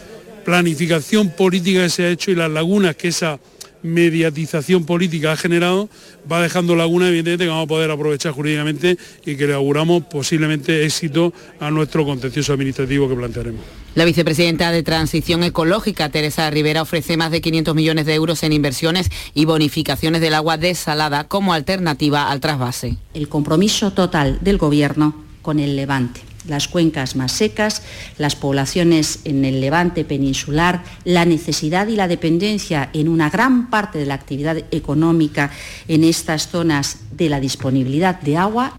planificación 0.46 1.28
política 1.28 1.82
que 1.82 1.90
se 1.90 2.04
ha 2.04 2.08
hecho 2.08 2.30
y 2.30 2.34
las 2.34 2.50
lagunas 2.50 2.96
que 2.96 3.08
esa 3.08 3.38
mediatización 3.82 4.86
política 4.86 5.32
ha 5.32 5.36
generado, 5.36 5.90
va 6.32 6.40
dejando 6.40 6.74
laguna 6.74 7.08
evidentemente 7.08 7.44
que 7.44 7.50
vamos 7.50 7.66
a 7.66 7.68
poder 7.68 7.90
aprovechar 7.90 8.32
jurídicamente 8.32 8.96
y 9.26 9.36
que 9.36 9.48
le 9.48 9.52
auguramos 9.52 10.04
posiblemente 10.04 10.86
éxito 10.86 11.34
a 11.60 11.70
nuestro 11.70 12.06
contencioso 12.06 12.54
administrativo 12.54 13.06
que 13.06 13.16
plantearemos. 13.16 13.81
La 13.94 14.06
vicepresidenta 14.06 14.72
de 14.72 14.82
Transición 14.82 15.42
Ecológica, 15.42 16.08
Teresa 16.08 16.48
Rivera, 16.48 16.80
ofrece 16.80 17.18
más 17.18 17.30
de 17.30 17.42
500 17.42 17.74
millones 17.74 18.06
de 18.06 18.14
euros 18.14 18.42
en 18.42 18.54
inversiones 18.54 19.10
y 19.34 19.44
bonificaciones 19.44 20.22
del 20.22 20.32
agua 20.32 20.56
desalada 20.56 21.28
como 21.28 21.52
alternativa 21.52 22.30
al 22.30 22.40
trasvase. 22.40 22.96
El 23.12 23.28
compromiso 23.28 23.92
total 23.92 24.38
del 24.40 24.56
Gobierno 24.56 25.14
con 25.42 25.58
el 25.58 25.76
Levante 25.76 26.22
las 26.46 26.66
cuencas 26.66 27.14
más 27.14 27.30
secas, 27.30 27.82
las 28.18 28.34
poblaciones 28.34 29.20
en 29.24 29.44
el 29.44 29.60
levante 29.60 30.04
peninsular, 30.04 30.82
la 31.04 31.24
necesidad 31.24 31.86
y 31.86 31.94
la 31.94 32.08
dependencia 32.08 32.90
en 32.92 33.08
una 33.08 33.30
gran 33.30 33.70
parte 33.70 33.98
de 33.98 34.06
la 34.06 34.14
actividad 34.14 34.56
económica 34.72 35.52
en 35.86 36.02
estas 36.02 36.48
zonas 36.48 36.98
de 37.12 37.28
la 37.28 37.38
disponibilidad 37.38 38.20
de 38.20 38.36
agua. 38.36 38.76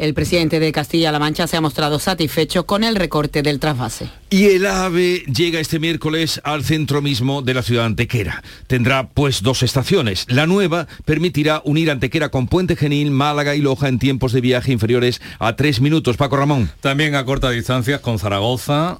El 0.00 0.14
presidente 0.14 0.60
de 0.60 0.72
Castilla-La 0.72 1.18
Mancha 1.18 1.46
se 1.46 1.58
ha 1.58 1.60
mostrado 1.60 1.98
satisfecho 1.98 2.64
con 2.64 2.84
el 2.84 2.96
recorte 2.96 3.42
del 3.42 3.60
trasvase. 3.60 4.08
Y 4.30 4.46
el 4.46 4.64
AVE 4.64 5.24
llega 5.24 5.60
este 5.60 5.78
miércoles 5.78 6.40
al 6.42 6.64
centro 6.64 7.02
mismo 7.02 7.42
de 7.42 7.52
la 7.52 7.62
ciudad 7.62 7.82
de 7.82 7.88
Antequera. 7.88 8.42
Tendrá 8.66 9.08
pues 9.08 9.42
dos 9.42 9.62
estaciones. 9.62 10.24
La 10.28 10.46
nueva 10.46 10.86
permitirá 11.04 11.60
unir 11.64 11.90
Antequera 11.90 12.30
con 12.30 12.46
Puente 12.46 12.76
Genil, 12.76 13.10
Málaga 13.10 13.56
y 13.56 13.60
Loja 13.60 13.88
en 13.88 13.98
tiempos 13.98 14.32
de 14.32 14.40
viaje 14.40 14.72
inferiores 14.72 15.20
a 15.38 15.56
tres 15.56 15.82
minutos. 15.82 16.16
Paco 16.16 16.36
Ramón. 16.36 16.70
También 16.80 17.14
a 17.14 17.24
corta 17.26 17.50
distancia 17.50 18.00
con 18.00 18.18
Zaragoza, 18.18 18.98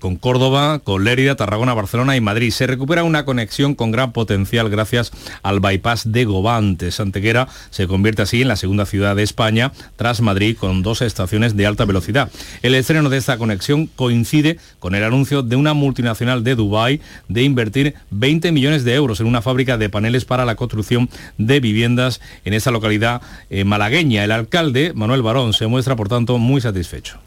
con 0.00 0.16
Córdoba, 0.16 0.80
con 0.80 1.04
Lérida, 1.04 1.36
Tarragona, 1.36 1.74
Barcelona 1.74 2.16
y 2.16 2.20
Madrid. 2.20 2.50
Se 2.50 2.66
recupera 2.66 3.04
una 3.04 3.24
conexión 3.24 3.76
con 3.76 3.92
gran 3.92 4.12
potencial 4.12 4.70
gracias 4.70 5.12
al 5.44 5.60
bypass 5.60 6.10
de 6.10 6.24
Gobantes. 6.24 6.98
Antequera 6.98 7.46
se 7.70 7.86
convierte 7.86 8.22
así 8.22 8.42
en 8.42 8.48
la 8.48 8.56
segunda 8.56 8.86
ciudad 8.86 9.14
de 9.14 9.22
España 9.22 9.70
tras 9.96 10.20
Madrid 10.22 10.31
con 10.58 10.82
dos 10.82 11.02
estaciones 11.02 11.56
de 11.56 11.66
alta 11.66 11.84
velocidad. 11.84 12.30
El 12.62 12.74
estreno 12.74 13.10
de 13.10 13.18
esta 13.18 13.36
conexión 13.36 13.86
coincide 13.86 14.58
con 14.78 14.94
el 14.94 15.04
anuncio 15.04 15.42
de 15.42 15.56
una 15.56 15.74
multinacional 15.74 16.42
de 16.42 16.54
Dubái 16.54 17.00
de 17.28 17.42
invertir 17.42 17.94
20 18.10 18.50
millones 18.50 18.82
de 18.84 18.94
euros 18.94 19.20
en 19.20 19.26
una 19.26 19.42
fábrica 19.42 19.76
de 19.76 19.90
paneles 19.90 20.24
para 20.24 20.46
la 20.46 20.54
construcción 20.54 21.10
de 21.36 21.60
viviendas 21.60 22.22
en 22.46 22.54
esa 22.54 22.70
localidad 22.70 23.20
eh, 23.50 23.64
malagueña. 23.64 24.24
El 24.24 24.32
alcalde, 24.32 24.92
Manuel 24.94 25.20
Barón, 25.20 25.52
se 25.52 25.66
muestra, 25.66 25.96
por 25.96 26.08
tanto, 26.08 26.38
muy 26.38 26.62
satisfecho. 26.62 27.18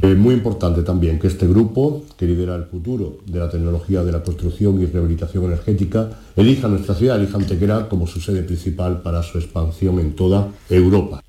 Es 0.00 0.16
muy 0.16 0.34
importante 0.34 0.82
también 0.82 1.18
que 1.18 1.26
este 1.26 1.46
grupo, 1.48 2.04
que 2.16 2.24
lidera 2.24 2.54
el 2.54 2.64
futuro 2.64 3.18
de 3.26 3.40
la 3.40 3.50
tecnología 3.50 4.04
de 4.04 4.12
la 4.12 4.22
construcción 4.22 4.80
y 4.80 4.86
rehabilitación 4.86 5.44
energética, 5.44 6.10
elija 6.36 6.68
nuestra 6.68 6.94
ciudad, 6.94 7.16
elija 7.16 7.36
Antequera 7.36 7.88
como 7.88 8.06
su 8.06 8.20
sede 8.20 8.44
principal 8.44 9.02
para 9.02 9.24
su 9.24 9.38
expansión 9.38 9.98
en 9.98 10.14
toda 10.14 10.48
Europa. 10.70 11.20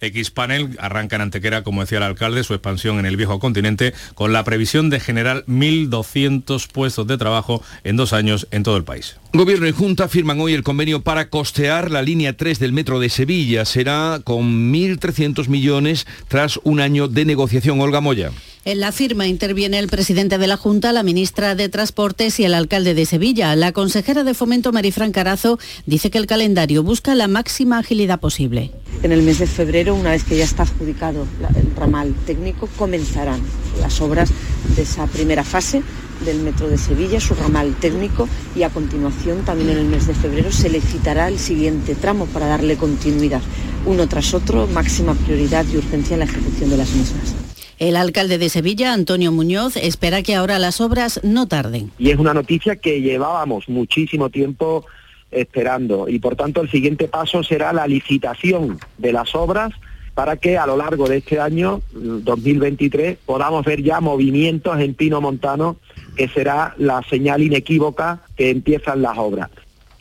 Xpanel 0.00 0.76
arranca 0.78 1.16
en 1.16 1.22
Antequera, 1.22 1.62
como 1.62 1.80
decía 1.80 1.98
el 1.98 2.04
alcalde, 2.04 2.44
su 2.44 2.54
expansión 2.54 2.98
en 2.98 3.06
el 3.06 3.16
viejo 3.16 3.38
continente 3.38 3.94
con 4.14 4.32
la 4.32 4.44
previsión 4.44 4.90
de 4.90 5.00
generar 5.00 5.44
1.200 5.46 6.68
puestos 6.68 7.06
de 7.06 7.18
trabajo 7.18 7.62
en 7.84 7.96
dos 7.96 8.12
años 8.12 8.46
en 8.50 8.62
todo 8.62 8.76
el 8.76 8.84
país. 8.84 9.16
Gobierno 9.32 9.66
y 9.66 9.72
Junta 9.72 10.08
firman 10.08 10.40
hoy 10.40 10.54
el 10.54 10.62
convenio 10.62 11.02
para 11.02 11.28
costear 11.28 11.90
la 11.90 12.02
línea 12.02 12.36
3 12.36 12.58
del 12.58 12.72
metro 12.72 13.00
de 13.00 13.08
Sevilla. 13.08 13.64
Será 13.64 14.20
con 14.24 14.72
1.300 14.72 15.48
millones 15.48 16.06
tras 16.28 16.58
un 16.62 16.80
año 16.80 17.08
de 17.08 17.24
negociación. 17.24 17.80
Olga 17.80 18.00
Moya. 18.00 18.30
En 18.66 18.80
la 18.80 18.90
firma 18.90 19.28
interviene 19.28 19.78
el 19.78 19.86
presidente 19.86 20.38
de 20.38 20.48
la 20.48 20.56
Junta, 20.56 20.92
la 20.92 21.04
ministra 21.04 21.54
de 21.54 21.68
Transportes 21.68 22.40
y 22.40 22.44
el 22.44 22.52
alcalde 22.52 22.94
de 22.94 23.06
Sevilla. 23.06 23.54
La 23.54 23.70
consejera 23.70 24.24
de 24.24 24.34
Fomento, 24.34 24.72
Marifran 24.72 25.12
Carazo, 25.12 25.60
dice 25.86 26.10
que 26.10 26.18
el 26.18 26.26
calendario 26.26 26.82
busca 26.82 27.14
la 27.14 27.28
máxima 27.28 27.78
agilidad 27.78 28.18
posible. 28.18 28.72
En 29.04 29.12
el 29.12 29.22
mes 29.22 29.38
de 29.38 29.46
febrero, 29.46 29.94
una 29.94 30.10
vez 30.10 30.24
que 30.24 30.36
ya 30.36 30.42
está 30.42 30.64
adjudicado 30.64 31.28
el 31.54 31.76
ramal 31.76 32.12
técnico, 32.26 32.68
comenzarán 32.76 33.40
las 33.80 34.00
obras 34.00 34.30
de 34.74 34.82
esa 34.82 35.06
primera 35.06 35.44
fase 35.44 35.84
del 36.24 36.40
Metro 36.40 36.68
de 36.68 36.76
Sevilla, 36.76 37.20
su 37.20 37.34
ramal 37.34 37.76
técnico, 37.76 38.28
y 38.56 38.64
a 38.64 38.70
continuación, 38.70 39.44
también 39.44 39.70
en 39.70 39.78
el 39.78 39.84
mes 39.84 40.08
de 40.08 40.14
febrero, 40.14 40.50
se 40.50 40.70
le 40.70 40.80
citará 40.80 41.28
el 41.28 41.38
siguiente 41.38 41.94
tramo 41.94 42.26
para 42.26 42.48
darle 42.48 42.76
continuidad, 42.76 43.42
uno 43.84 44.08
tras 44.08 44.34
otro, 44.34 44.66
máxima 44.66 45.14
prioridad 45.14 45.64
y 45.72 45.76
urgencia 45.76 46.14
en 46.14 46.18
la 46.18 46.24
ejecución 46.24 46.68
de 46.68 46.76
las 46.78 46.90
mismas. 46.90 47.45
El 47.78 47.96
alcalde 47.96 48.38
de 48.38 48.48
Sevilla, 48.48 48.94
Antonio 48.94 49.32
Muñoz, 49.32 49.76
espera 49.76 50.22
que 50.22 50.34
ahora 50.34 50.58
las 50.58 50.80
obras 50.80 51.20
no 51.22 51.46
tarden. 51.46 51.92
Y 51.98 52.10
es 52.10 52.18
una 52.18 52.32
noticia 52.32 52.76
que 52.76 53.02
llevábamos 53.02 53.68
muchísimo 53.68 54.30
tiempo 54.30 54.86
esperando 55.30 56.08
y 56.08 56.18
por 56.18 56.36
tanto 56.36 56.62
el 56.62 56.70
siguiente 56.70 57.08
paso 57.08 57.42
será 57.42 57.72
la 57.72 57.86
licitación 57.86 58.78
de 58.96 59.12
las 59.12 59.34
obras 59.34 59.72
para 60.14 60.36
que 60.36 60.56
a 60.56 60.66
lo 60.66 60.78
largo 60.78 61.08
de 61.08 61.18
este 61.18 61.38
año 61.38 61.82
2023 61.92 63.18
podamos 63.26 63.66
ver 63.66 63.82
ya 63.82 64.00
movimientos 64.00 64.80
en 64.80 64.94
Pino 64.94 65.20
Montano, 65.20 65.76
que 66.16 66.28
será 66.28 66.74
la 66.78 67.02
señal 67.02 67.42
inequívoca 67.42 68.22
que 68.34 68.48
empiezan 68.48 69.02
las 69.02 69.18
obras. 69.18 69.50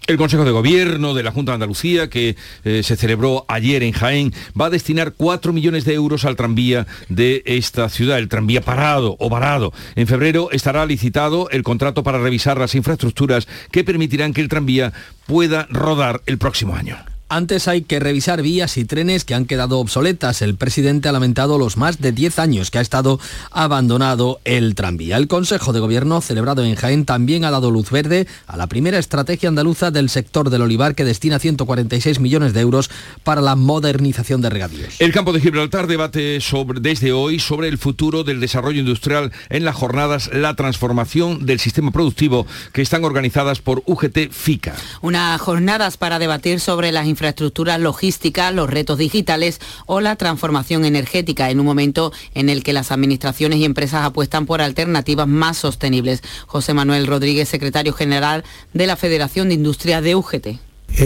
El 0.08 0.18
Consejo 0.18 0.46
de 0.46 0.52
Gobierno 0.52 1.16
de 1.16 1.24
la 1.24 1.32
Junta 1.32 1.52
de 1.52 1.56
Andalucía, 1.56 2.12
que 2.12 2.36
eh, 2.64 2.84
se 2.84 2.96
celebró 2.96 3.44
ayer 3.48 3.82
en 3.82 3.92
Jaén, 3.92 4.34
va 4.60 4.68
a 4.68 4.70
destinar 4.70 5.14
4 5.14 5.52
millones 5.52 5.84
de 5.84 5.96
euros 5.96 6.26
al 6.26 6.36
tranvía 6.36 6.86
de 7.10 7.42
esta 7.46 7.90
ciudad, 7.90 8.20
el 8.20 8.30
tranvía 8.30 8.62
parado 8.62 9.18
o 9.20 9.30
varado. 9.30 9.74
En 9.96 10.06
febrero 10.06 10.50
estará 10.52 10.86
licitado 10.86 11.50
el 11.50 11.64
contrato 11.64 12.04
para 12.04 12.20
revisar 12.20 12.60
las 12.60 12.76
infraestructuras 12.76 13.48
que 13.72 13.84
permitirán 13.84 14.34
que 14.34 14.42
el 14.42 14.50
tranvía 14.50 14.94
pueda 15.26 15.68
rodar 15.72 16.22
el 16.28 16.38
próximo 16.38 16.76
año. 16.76 17.15
Antes 17.28 17.68
hay 17.68 17.82
que 17.82 18.00
revisar 18.00 18.44
vías 18.44 18.78
y 18.78 18.86
trenes 18.86 19.26
que 19.26 19.34
han 19.34 19.46
quedado 19.46 19.80
obsoletas. 19.80 20.44
El 20.44 20.56
presidente 20.58 21.10
ha 21.10 21.12
lamentado 21.12 21.58
los 21.58 21.76
más 21.76 22.00
de 22.00 22.12
10 22.12 22.38
años 22.38 22.70
que 22.70 22.78
ha 22.78 22.82
estado 22.82 23.20
abandonado 23.50 24.40
el 24.44 24.76
tranvía. 24.76 25.18
El 25.18 25.28
Consejo 25.28 25.74
de 25.74 25.80
Gobierno, 25.80 26.22
celebrado 26.22 26.64
en 26.64 26.76
Jaén, 26.76 27.04
también 27.04 27.44
ha 27.44 27.50
dado 27.50 27.72
luz 27.72 27.90
verde 27.90 28.28
a 28.46 28.58
la 28.58 28.68
primera 28.68 29.00
estrategia 29.00 29.50
andaluza 29.50 29.90
del 29.90 30.10
sector 30.10 30.52
del 30.52 30.62
olivar 30.62 30.94
que 30.94 31.04
destina 31.04 31.40
146 31.40 32.20
millones 32.20 32.54
de 32.54 32.62
euros 32.62 32.92
para 33.24 33.42
la 33.42 33.56
modernización 33.56 34.42
de 34.42 34.52
regadíos. 34.52 34.94
El 35.00 35.12
campo 35.12 35.34
de 35.34 35.42
Gibraltar 35.42 35.88
debate 35.88 36.40
sobre, 36.42 36.80
desde 36.80 37.12
hoy 37.12 37.40
sobre 37.40 37.70
el 37.70 37.80
futuro 37.80 38.24
del 38.24 38.40
desarrollo 38.40 38.82
industrial 38.82 39.32
en 39.50 39.66
las 39.66 39.76
jornadas 39.76 40.30
La 40.32 40.54
transformación 40.54 41.48
del 41.48 41.60
sistema 41.60 41.90
productivo 41.90 42.46
que 42.72 42.84
están 42.84 43.04
organizadas 43.04 43.62
por 43.62 43.82
UGT 43.88 44.30
FICA. 44.30 44.76
Unas 45.02 45.42
jornadas 45.42 45.98
para 45.98 46.20
debatir 46.20 46.60
sobre 46.60 46.92
las 46.92 47.08
infraestructuras 47.16 47.80
logísticas, 47.80 48.54
los 48.54 48.70
retos 48.70 48.98
digitales 48.98 49.62
o 49.86 50.02
la 50.02 50.18
transformación 50.18 50.84
energética 50.84 51.50
en 51.50 51.62
un 51.62 51.66
momento 51.66 52.12
en 52.34 52.50
el 52.50 52.62
que 52.62 52.74
las 52.74 52.92
administraciones 52.92 53.60
y 53.60 53.66
empresas 53.66 54.04
apuestan 54.04 54.46
por 54.46 54.62
alternativas 54.62 55.28
más 55.28 55.56
sostenibles. 55.56 56.22
José 56.46 56.74
Manuel 56.74 57.08
Rodríguez, 57.08 57.48
secretario 57.48 57.94
general 57.94 58.44
de 58.74 58.86
la 58.86 58.98
Federación 58.98 59.48
de 59.48 59.56
Industria 59.56 60.02
de 60.02 60.16
UGT. 60.16 60.48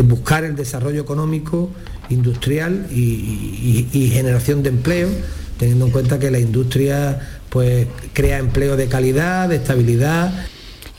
Buscar 0.03 0.43
el 0.43 0.55
desarrollo 0.55 1.01
económico, 1.01 1.69
industrial 2.09 2.87
y, 2.91 4.11
generación 4.11 4.63
de 4.63 4.69
empleo, 4.69 5.09
teniendo 5.57 5.85
en 5.85 5.91
cuenta 5.91 6.17
que 6.17 6.31
la 6.31 6.39
industria 6.39 7.19
pues, 7.49 7.87
crea 8.13 8.39
empleo 8.39 8.75
de 8.77 8.87
calidad, 8.87 9.47
de 9.47 9.57
estabilidad. 9.57 10.33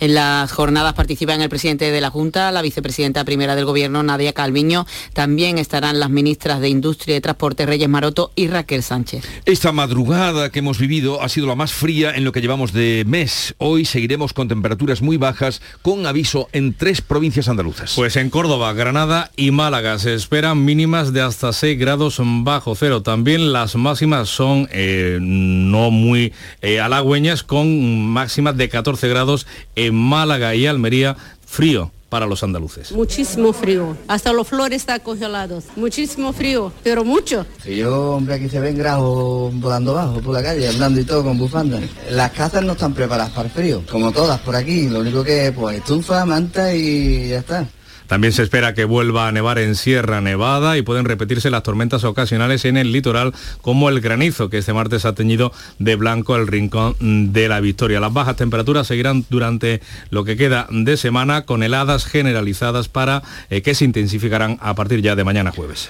En 0.01 0.15
las 0.15 0.51
jornadas 0.51 0.95
participan 0.95 1.43
el 1.43 1.51
presidente 1.51 1.91
de 1.91 2.01
la 2.01 2.09
Junta, 2.09 2.51
la 2.53 2.63
vicepresidenta 2.63 3.23
primera 3.25 3.55
del 3.55 3.67
Gobierno, 3.67 4.03
Nadia 4.03 4.33
Calviño. 4.33 4.87
También 5.13 5.59
estarán 5.59 6.01
las 6.01 6.09
ministras 6.09 6.61
de 6.61 6.71
Industria 6.71 7.17
y 7.17 7.21
Transporte, 7.21 7.67
Reyes 7.67 7.89
Maroto 7.89 8.33
y 8.35 8.49
Raquel 8.49 8.83
Sánchez. 8.83 9.25
Esta 9.45 9.73
madrugada 9.73 10.51
que 10.51 10.61
hemos 10.61 10.79
vivido 10.79 11.23
ha 11.23 11.29
sido 11.29 11.47
la 11.47 11.55
más 11.55 11.73
fría 11.73 12.13
en 12.13 12.25
lo 12.25 12.33
que 12.33 12.41
llevamos 12.41 12.73
de 12.73 13.05
mes. 13.07 13.55
Hoy 13.59 13.85
seguiremos 13.85 14.33
con 14.33 14.49
temperaturas 14.49 15.03
muy 15.03 15.19
bajas, 15.19 15.61
con 15.83 16.07
aviso 16.07 16.49
en 16.53 16.73
tres 16.73 17.03
provincias 17.03 17.49
andaluzas. 17.49 17.93
Pues 17.95 18.17
en 18.17 18.31
Córdoba, 18.31 18.73
Granada 18.73 19.31
y 19.37 19.51
Málaga 19.51 19.99
se 19.99 20.15
esperan 20.15 20.65
mínimas 20.65 21.13
de 21.13 21.21
hasta 21.21 21.53
6 21.53 21.79
grados 21.79 22.19
bajo 22.19 22.75
cero. 22.75 23.03
También 23.03 23.53
las 23.53 23.77
máximas 23.77 24.31
son 24.31 24.67
eh, 24.73 25.19
no 25.21 25.91
muy 25.91 26.33
eh, 26.63 26.81
halagüeñas, 26.81 27.43
con 27.43 28.01
máximas 28.07 28.57
de 28.57 28.71
14 28.71 29.07
grados 29.07 29.47
en 29.77 29.90
Málaga 29.93 30.55
y 30.55 30.67
Almería, 30.67 31.17
frío 31.45 31.93
para 32.11 32.27
los 32.27 32.43
andaluces. 32.43 32.93
Muchísimo 32.93 33.53
frío, 33.53 33.97
hasta 34.09 34.33
los 34.33 34.49
flores 34.49 34.79
están 34.83 35.01
congelados, 35.01 35.65
muchísimo 35.77 36.33
frío, 36.33 36.73
pero 36.83 37.05
mucho. 37.05 37.47
Si 37.63 37.77
yo, 37.77 38.17
hombre, 38.17 38.35
aquí 38.35 38.49
se 38.49 38.61
ven 38.61 38.77
grajos 38.77 39.55
volando 39.55 39.95
bajo 39.95 40.21
por 40.21 40.35
la 40.35 40.43
calle, 40.43 40.69
andando 40.69 41.01
y 41.01 41.05
todo 41.05 41.23
con 41.23 41.39
bufanda. 41.39 41.81
Las 42.11 42.33
casas 42.33 42.65
no 42.65 42.73
están 42.73 42.93
preparadas 42.93 43.33
para 43.33 43.47
el 43.47 43.55
frío, 43.55 43.83
como 43.91 44.11
todas 44.11 44.41
por 44.41 44.57
aquí, 44.57 44.89
lo 44.89 45.01
único 45.01 45.23
que 45.23 45.53
pues 45.53 45.79
estufa, 45.79 46.27
manta 46.27 46.75
y 46.75 47.29
ya 47.29 47.39
está. 47.39 47.67
También 48.11 48.33
se 48.33 48.43
espera 48.43 48.75
que 48.75 48.85
vuelva 48.85 49.29
a 49.29 49.33
nevar 49.33 49.61
en 49.61 49.77
Sierra 49.77 50.21
Nevada 50.21 50.77
y 50.77 50.83
pueden 50.83 51.05
repetirse 51.05 51.49
las 51.49 51.63
tormentas 51.63 52.03
ocasionales 52.03 52.65
en 52.65 52.77
el 52.77 52.91
litoral 52.91 53.33
como 53.61 53.89
el 53.89 54.01
granizo 54.01 54.51
que 54.51 54.59
este 54.59 54.73
martes 54.73 55.05
ha 55.05 55.15
teñido 55.15 55.53
de 55.79 55.95
blanco 55.95 56.35
el 56.35 56.49
rincón 56.49 56.97
de 56.99 57.49
la 57.49 57.61
Victoria. 57.61 58.01
Las 58.01 58.13
bajas 58.13 58.35
temperaturas 58.35 58.89
seguirán 58.89 59.25
durante 59.31 59.81
lo 60.11 60.25
que 60.25 60.37
queda 60.37 60.67
de 60.71 60.97
semana 60.97 61.43
con 61.43 61.63
heladas 61.63 62.05
generalizadas 62.05 62.89
para 62.89 63.23
eh, 63.49 63.63
que 63.63 63.77
se 63.77 63.85
intensificarán 63.85 64.59
a 64.61 64.75
partir 64.75 65.03
ya 65.03 65.15
de 65.15 65.23
mañana 65.23 65.53
jueves. 65.53 65.89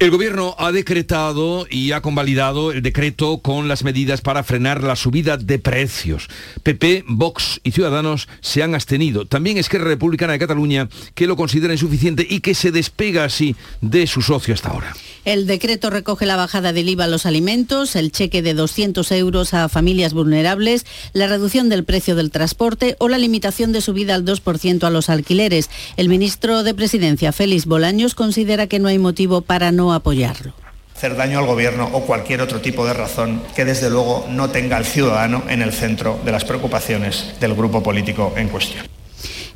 El 0.00 0.12
Gobierno 0.12 0.54
ha 0.58 0.70
decretado 0.70 1.66
y 1.68 1.90
ha 1.90 2.02
convalidado 2.02 2.70
el 2.70 2.82
decreto 2.82 3.38
con 3.38 3.66
las 3.66 3.82
medidas 3.82 4.20
para 4.20 4.44
frenar 4.44 4.84
la 4.84 4.94
subida 4.94 5.36
de 5.36 5.58
precios. 5.58 6.28
PP, 6.62 7.02
Vox 7.08 7.60
y 7.64 7.72
Ciudadanos 7.72 8.28
se 8.40 8.62
han 8.62 8.76
abstenido. 8.76 9.26
También 9.26 9.58
Esquerra 9.58 9.86
Republicana 9.86 10.34
de 10.34 10.38
Cataluña, 10.38 10.88
que 11.16 11.26
lo 11.26 11.34
considera 11.34 11.72
insuficiente 11.72 12.24
y 12.30 12.38
que 12.38 12.54
se 12.54 12.70
despega 12.70 13.24
así 13.24 13.56
de 13.80 14.06
su 14.06 14.22
socio 14.22 14.54
hasta 14.54 14.68
ahora. 14.68 14.94
El 15.24 15.48
decreto 15.48 15.90
recoge 15.90 16.26
la 16.26 16.36
bajada 16.36 16.72
del 16.72 16.88
IVA 16.88 17.04
a 17.04 17.08
los 17.08 17.26
alimentos, 17.26 17.96
el 17.96 18.12
cheque 18.12 18.40
de 18.40 18.54
200 18.54 19.10
euros 19.12 19.52
a 19.52 19.68
familias 19.68 20.14
vulnerables, 20.14 20.86
la 21.12 21.26
reducción 21.26 21.68
del 21.68 21.84
precio 21.84 22.14
del 22.14 22.30
transporte 22.30 22.94
o 23.00 23.08
la 23.08 23.18
limitación 23.18 23.72
de 23.72 23.80
subida 23.80 24.14
al 24.14 24.24
2% 24.24 24.84
a 24.84 24.90
los 24.90 25.10
alquileres. 25.10 25.70
El 25.96 26.08
ministro 26.08 26.62
de 26.62 26.72
Presidencia, 26.72 27.32
Félix 27.32 27.66
Bolaños, 27.66 28.14
considera 28.14 28.68
que 28.68 28.78
no 28.78 28.88
hay 28.88 28.98
motivo 28.98 29.40
para 29.42 29.72
no 29.72 29.87
apoyarlo 29.92 30.52
hacer 30.98 31.14
daño 31.14 31.38
al 31.38 31.46
gobierno 31.46 31.88
o 31.92 32.00
cualquier 32.00 32.40
otro 32.40 32.60
tipo 32.60 32.84
de 32.84 32.92
razón 32.92 33.40
que 33.54 33.64
desde 33.64 33.88
luego 33.88 34.26
no 34.30 34.50
tenga 34.50 34.76
al 34.76 34.84
ciudadano 34.84 35.44
en 35.48 35.62
el 35.62 35.72
centro 35.72 36.18
de 36.24 36.32
las 36.32 36.44
preocupaciones 36.44 37.36
del 37.38 37.54
grupo 37.54 37.84
político 37.84 38.32
en 38.36 38.48
cuestión. 38.48 38.97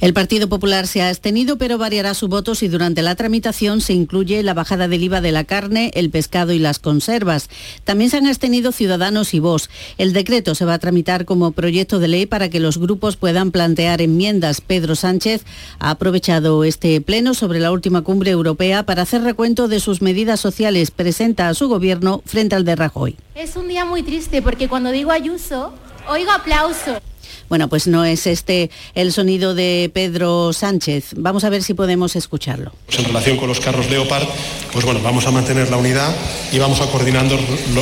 El 0.02 0.14
Partido 0.14 0.49
Popular 0.49 0.88
se 0.88 1.00
ha 1.00 1.11
abstenido, 1.11 1.59
pero 1.59 1.78
variará 1.78 2.14
su 2.14 2.26
voto 2.26 2.56
si 2.56 2.66
durante 2.66 3.02
la 3.02 3.14
tramitación 3.14 3.80
se 3.80 3.92
incluye 3.92 4.42
la 4.42 4.52
bajada 4.52 4.88
del 4.88 5.04
IVA 5.04 5.21
de 5.21 5.30
la 5.30 5.44
carne, 5.44 5.92
el 5.94 6.11
pescado 6.11 6.50
y 6.50 6.59
las 6.59 6.80
conservas. 6.80 7.49
También 7.85 8.11
se 8.11 8.16
han 8.16 8.26
abstenido 8.26 8.73
Ciudadanos 8.73 9.32
y 9.32 9.38
Vos. 9.38 9.71
El 9.99 10.12
decreto 10.12 10.56
se 10.56 10.64
va 10.64 10.75
a 10.75 10.80
tramitar 10.80 11.25
como 11.25 11.52
proyecto 11.52 12.00
de 12.00 12.09
ley 12.09 12.26
para 12.26 12.49
que 12.49 12.59
los 12.59 12.78
grupos 12.78 13.14
puedan 13.14 13.52
plantear 13.52 14.02
enmiendas. 14.02 14.61
Pedro 14.61 14.97
Sánchez 14.97 15.44
ha 15.78 15.90
aprovechado 15.90 16.64
este 16.64 17.00
pleno 17.00 17.32
sobre 17.32 17.61
la 17.61 17.71
última 17.71 18.02
cumbre 18.02 18.32
europea 18.32 18.85
para 18.85 19.02
hacer 19.02 19.23
recuento 19.23 19.68
de 19.68 19.78
sus 19.78 20.02
medidas 20.02 20.40
sociales. 20.40 20.90
Presenta 20.90 21.49
a 21.49 21.54
su 21.54 21.68
gobierno 21.68 22.23
frente 22.26 22.56
al 22.56 22.64
de 22.64 22.75
Rajoy. 22.75 23.16
Es 23.37 23.54
un 23.54 23.68
día 23.68 23.85
muy 23.85 24.02
triste 24.02 24.42
porque 24.42 24.66
cuando 24.68 24.90
digo 24.90 25.12
Ayuso, 25.12 25.73
oigo 26.09 26.32
aplauso. 26.32 27.00
Bueno, 27.52 27.68
pues 27.68 27.87
no 27.87 28.06
es 28.06 28.26
este 28.26 28.71
el 28.94 29.12
sonido 29.12 29.54
de 29.54 29.90
Pedro 29.92 30.54
Sánchez. 30.54 31.12
Vamos 31.18 31.44
a 31.44 31.50
ver 31.50 31.62
si 31.62 31.75
podemos 31.75 32.16
escucharlo. 32.16 32.73
Pues 32.87 32.99
en 33.00 33.04
relación 33.04 33.37
con 33.37 33.47
los 33.47 33.61
carros 33.61 33.90
Leopard, 33.90 34.26
pues 34.73 34.87
bueno, 34.87 35.00
vamos 35.02 35.26
a 35.26 35.32
mantener 35.32 35.68
la 35.68 35.76
unidad 35.76 36.16
y 36.50 36.59
vamos 36.59 36.80
a 36.80 36.90
coordinarnos, 36.90 37.38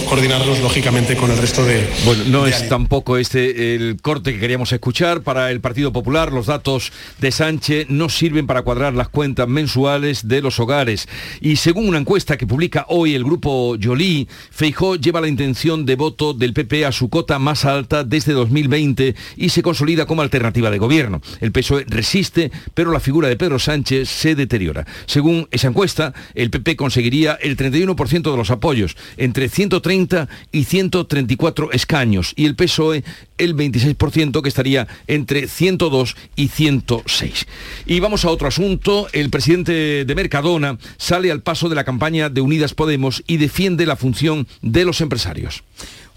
coordinarlos 0.09 0.59
lógicamente 0.59 1.15
con 1.15 1.31
el 1.31 1.39
resto 1.39 1.65
de... 1.65 1.89
Bueno, 2.05 2.25
no 2.27 2.47
es 2.49 2.68
tampoco 2.68 3.16
este 3.16 3.77
el 3.77 3.99
corte 4.03 4.33
que 4.33 4.40
queríamos 4.40 4.73
escuchar. 4.73 5.23
Para 5.23 5.53
el 5.53 5.61
Partido 5.61 5.92
Popular, 5.92 6.33
los 6.33 6.47
datos 6.47 6.90
de 7.21 7.31
Sánchez 7.31 7.87
no 7.90 8.09
sirven 8.09 8.49
para 8.49 8.62
cuadrar 8.62 8.94
las 8.94 9.09
cuentas 9.09 9.47
mensuales 9.47 10.27
de 10.27 10.42
los 10.42 10.59
hogares. 10.59 11.07
Y 11.40 11.55
según 11.55 11.87
una 11.87 11.99
encuesta 11.99 12.37
que 12.37 12.49
publica 12.49 12.87
hoy 12.88 13.14
el 13.14 13.23
grupo 13.23 13.77
Jolie, 13.81 14.27
Feijó 14.51 14.97
lleva 14.97 15.21
la 15.21 15.29
intención 15.29 15.87
de 15.87 15.94
voto 15.94 16.35
del 16.35 16.55
PP 16.55 16.87
a 16.87 16.90
su 16.90 17.09
cota 17.09 17.38
más 17.38 17.64
alta 17.64 18.03
desde 18.03 18.33
2020 18.33 19.14
y 19.37 19.51
se 19.51 19.60
consolida 19.62 20.07
como 20.07 20.23
alternativa 20.23 20.70
de 20.70 20.79
gobierno. 20.79 21.20
El 21.40 21.53
PSOE 21.53 21.85
resiste, 21.88 22.51
pero 22.75 22.92
la 22.92 23.01
figura 23.01 23.29
de 23.29 23.37
Pedro 23.37 23.59
Sánchez 23.59 24.09
se 24.09 24.35
deteriora. 24.35 24.87
Según 25.07 25.49
esa 25.51 25.68
encuesta, 25.68 26.14
el 26.35 26.51
PP 26.51 26.77
conseguiría 26.77 27.35
el 27.35 27.57
31% 27.57 28.31
de 28.31 28.37
los 28.37 28.51
apoyos, 28.51 28.96
entre 29.16 29.49
130 29.49 30.29
y 30.53 30.64
134 30.64 31.73
escaños, 31.73 32.33
y 32.37 32.46
el 32.46 32.57
PSOE 32.57 33.05
el 33.38 33.57
26%, 33.57 34.42
que 34.42 34.49
estaría 34.49 34.87
entre 35.07 35.49
102 35.49 36.16
y 36.37 36.49
106. 36.49 37.46
Y 37.87 38.01
vamos 38.01 38.25
a 38.25 38.31
otro 38.31 38.49
asunto. 38.49 39.09
El 39.12 39.31
presidente 39.31 40.05
de 40.05 40.14
Mercadona 40.14 40.79
sale 40.99 41.31
al 41.31 41.42
paso 41.42 41.68
de 41.68 41.75
la 41.75 41.85
campaña 41.85 42.29
de 42.29 42.40
Unidas 42.40 42.75
Podemos 42.75 43.23
y 43.27 43.38
defiende 43.38 43.87
la 43.87 43.96
función 43.96 44.46
de 44.62 44.85
los 44.85 45.01
empresarios. 45.01 45.62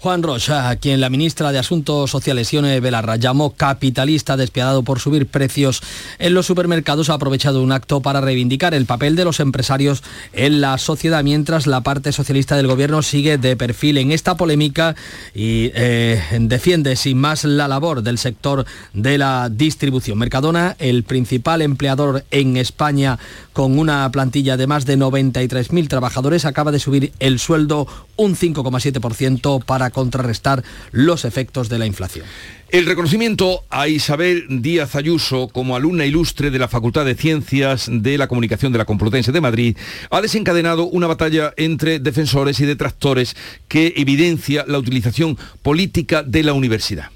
Juan 0.04 0.22
Rocha, 0.22 0.68
a 0.68 0.76
quien 0.76 1.00
la 1.00 1.08
ministra 1.08 1.50
de 1.50 1.58
Asuntos 1.58 2.10
Sociales, 2.10 2.52
Ione 2.52 2.78
Belarra, 2.78 3.16
llamó 3.16 3.54
capitalista 3.54 4.36
despiadado 4.36 4.82
por 4.82 5.00
subir 5.00 5.26
precios 5.26 5.80
en 6.18 6.34
los 6.34 6.44
supermercados, 6.44 7.08
ha 7.08 7.14
aprovechado 7.14 7.62
un 7.62 7.72
acto 7.72 8.02
para 8.02 8.20
reivindicar 8.20 8.74
el 8.74 8.84
papel 8.84 9.16
de 9.16 9.24
los 9.24 9.40
empresarios 9.40 10.02
en 10.34 10.60
la 10.60 10.76
sociedad, 10.76 11.24
mientras 11.24 11.66
la 11.66 11.80
parte 11.80 12.12
socialista 12.12 12.54
del 12.54 12.66
gobierno 12.66 13.00
sigue 13.00 13.38
de 13.38 13.56
perfil 13.56 13.96
en 13.96 14.12
esta 14.12 14.36
polémica 14.36 14.94
y 15.34 15.70
eh, 15.74 16.22
defiende 16.38 16.96
sin 16.96 17.16
más 17.16 17.44
la 17.44 17.66
labor 17.66 18.02
del 18.02 18.18
sector 18.18 18.66
de 18.92 19.16
la 19.16 19.48
distribución. 19.50 20.18
Mercadona, 20.18 20.76
el 20.80 21.04
principal 21.04 21.62
empleador 21.62 22.26
en 22.30 22.58
España 22.58 23.18
con 23.54 23.78
una 23.78 24.10
plantilla 24.12 24.58
de 24.58 24.66
más 24.66 24.84
de 24.84 24.98
93.000 24.98 25.88
trabajadores, 25.88 26.44
acaba 26.44 26.72
de 26.72 26.78
subir 26.78 27.14
el 27.20 27.38
sueldo 27.38 27.86
un 28.16 28.36
5,7% 28.36 29.64
para 29.64 29.93
contrarrestar 29.94 30.62
los 30.92 31.24
efectos 31.24 31.70
de 31.70 31.78
la 31.78 31.86
inflación. 31.86 32.26
El 32.68 32.86
reconocimiento 32.86 33.62
a 33.70 33.88
Isabel 33.88 34.46
Díaz 34.48 34.96
Ayuso 34.96 35.48
como 35.48 35.76
alumna 35.76 36.04
ilustre 36.04 36.50
de 36.50 36.58
la 36.58 36.68
Facultad 36.68 37.04
de 37.04 37.14
Ciencias 37.14 37.88
de 37.88 38.18
la 38.18 38.26
Comunicación 38.26 38.72
de 38.72 38.78
la 38.78 38.84
Complutense 38.84 39.32
de 39.32 39.40
Madrid 39.40 39.76
ha 40.10 40.20
desencadenado 40.20 40.84
una 40.84 41.06
batalla 41.06 41.54
entre 41.56 42.00
defensores 42.00 42.58
y 42.60 42.66
detractores 42.66 43.36
que 43.68 43.94
evidencia 43.96 44.64
la 44.66 44.78
utilización 44.78 45.38
política 45.62 46.22
de 46.22 46.42
la 46.42 46.52
universidad. 46.52 47.10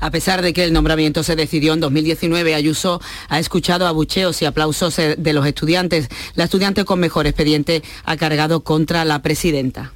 A 0.00 0.10
pesar 0.10 0.40
de 0.40 0.54
que 0.54 0.64
el 0.64 0.72
nombramiento 0.72 1.22
se 1.22 1.36
decidió 1.36 1.74
en 1.74 1.80
2019, 1.80 2.54
Ayuso 2.54 3.02
ha 3.28 3.38
escuchado 3.38 3.86
abucheos 3.86 4.40
y 4.40 4.46
aplausos 4.46 4.98
eh, 4.98 5.14
de 5.18 5.32
los 5.34 5.46
estudiantes. 5.46 6.08
La 6.34 6.44
estudiante 6.44 6.86
con 6.86 7.00
mejor 7.00 7.26
expediente 7.26 7.82
ha 8.04 8.16
cargado 8.16 8.60
contra 8.60 9.04
la 9.04 9.20
presidenta. 9.20 9.92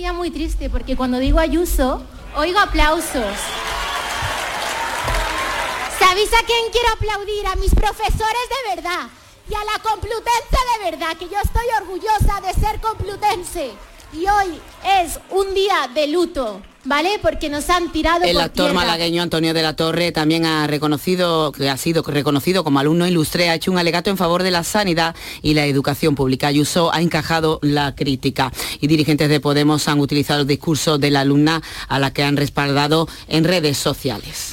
Día 0.00 0.14
muy 0.14 0.30
triste 0.30 0.70
porque 0.70 0.96
cuando 0.96 1.18
digo 1.18 1.38
Ayuso, 1.38 2.00
oigo 2.34 2.58
aplausos. 2.58 3.36
¿Sabéis 5.98 6.32
a 6.32 6.42
quién 6.46 6.72
quiero 6.72 6.88
aplaudir? 6.94 7.46
A 7.46 7.56
mis 7.56 7.74
profesores 7.74 8.16
de 8.16 8.76
verdad 8.76 9.10
y 9.46 9.54
a 9.54 9.62
la 9.62 9.78
Complutense 9.82 10.56
de 10.78 10.90
verdad, 10.90 11.18
que 11.18 11.28
yo 11.28 11.36
estoy 11.44 11.66
orgullosa 11.82 12.40
de 12.40 12.54
ser 12.54 12.80
complutense. 12.80 13.72
Y 14.14 14.26
hoy 14.26 14.62
es 14.86 15.20
un 15.28 15.52
día 15.52 15.90
de 15.92 16.06
luto, 16.06 16.62
¿vale? 16.84 17.10
Porque 17.22 17.48
nos 17.50 17.68
han 17.70 17.92
tirado 17.92 18.24
El 18.24 18.34
por 18.34 18.42
actor 18.42 18.66
tierra. 18.66 18.80
malagueño 18.80 19.22
Antonio 19.22 19.54
de 19.54 19.62
la 19.62 19.74
Torre 19.76 20.12
también 20.12 20.46
ha 20.46 20.66
reconocido 20.66 21.52
que 21.52 21.68
ha 21.68 21.76
sido 21.76 22.02
reconocido 22.02 22.64
como 22.64 22.78
alumno 22.78 23.06
ilustre, 23.06 23.50
ha 23.50 23.54
hecho 23.54 23.70
un 23.70 23.78
alegato 23.78 24.10
en 24.10 24.16
favor 24.16 24.42
de 24.42 24.50
la 24.50 24.64
sanidad 24.64 25.14
y 25.42 25.54
la 25.54 25.66
educación 25.66 26.14
pública. 26.14 26.48
Ayuso 26.48 26.92
ha 26.92 27.00
encajado 27.00 27.58
la 27.62 27.94
crítica 27.94 28.52
y 28.80 28.86
dirigentes 28.86 29.28
de 29.28 29.40
Podemos 29.40 29.88
han 29.88 30.00
utilizado 30.00 30.42
el 30.42 30.46
discurso 30.46 30.98
de 30.98 31.10
la 31.10 31.20
alumna 31.20 31.62
a 31.88 31.98
la 31.98 32.12
que 32.12 32.22
han 32.22 32.36
respaldado 32.36 33.08
en 33.28 33.44
redes 33.44 33.76
sociales. 33.76 34.52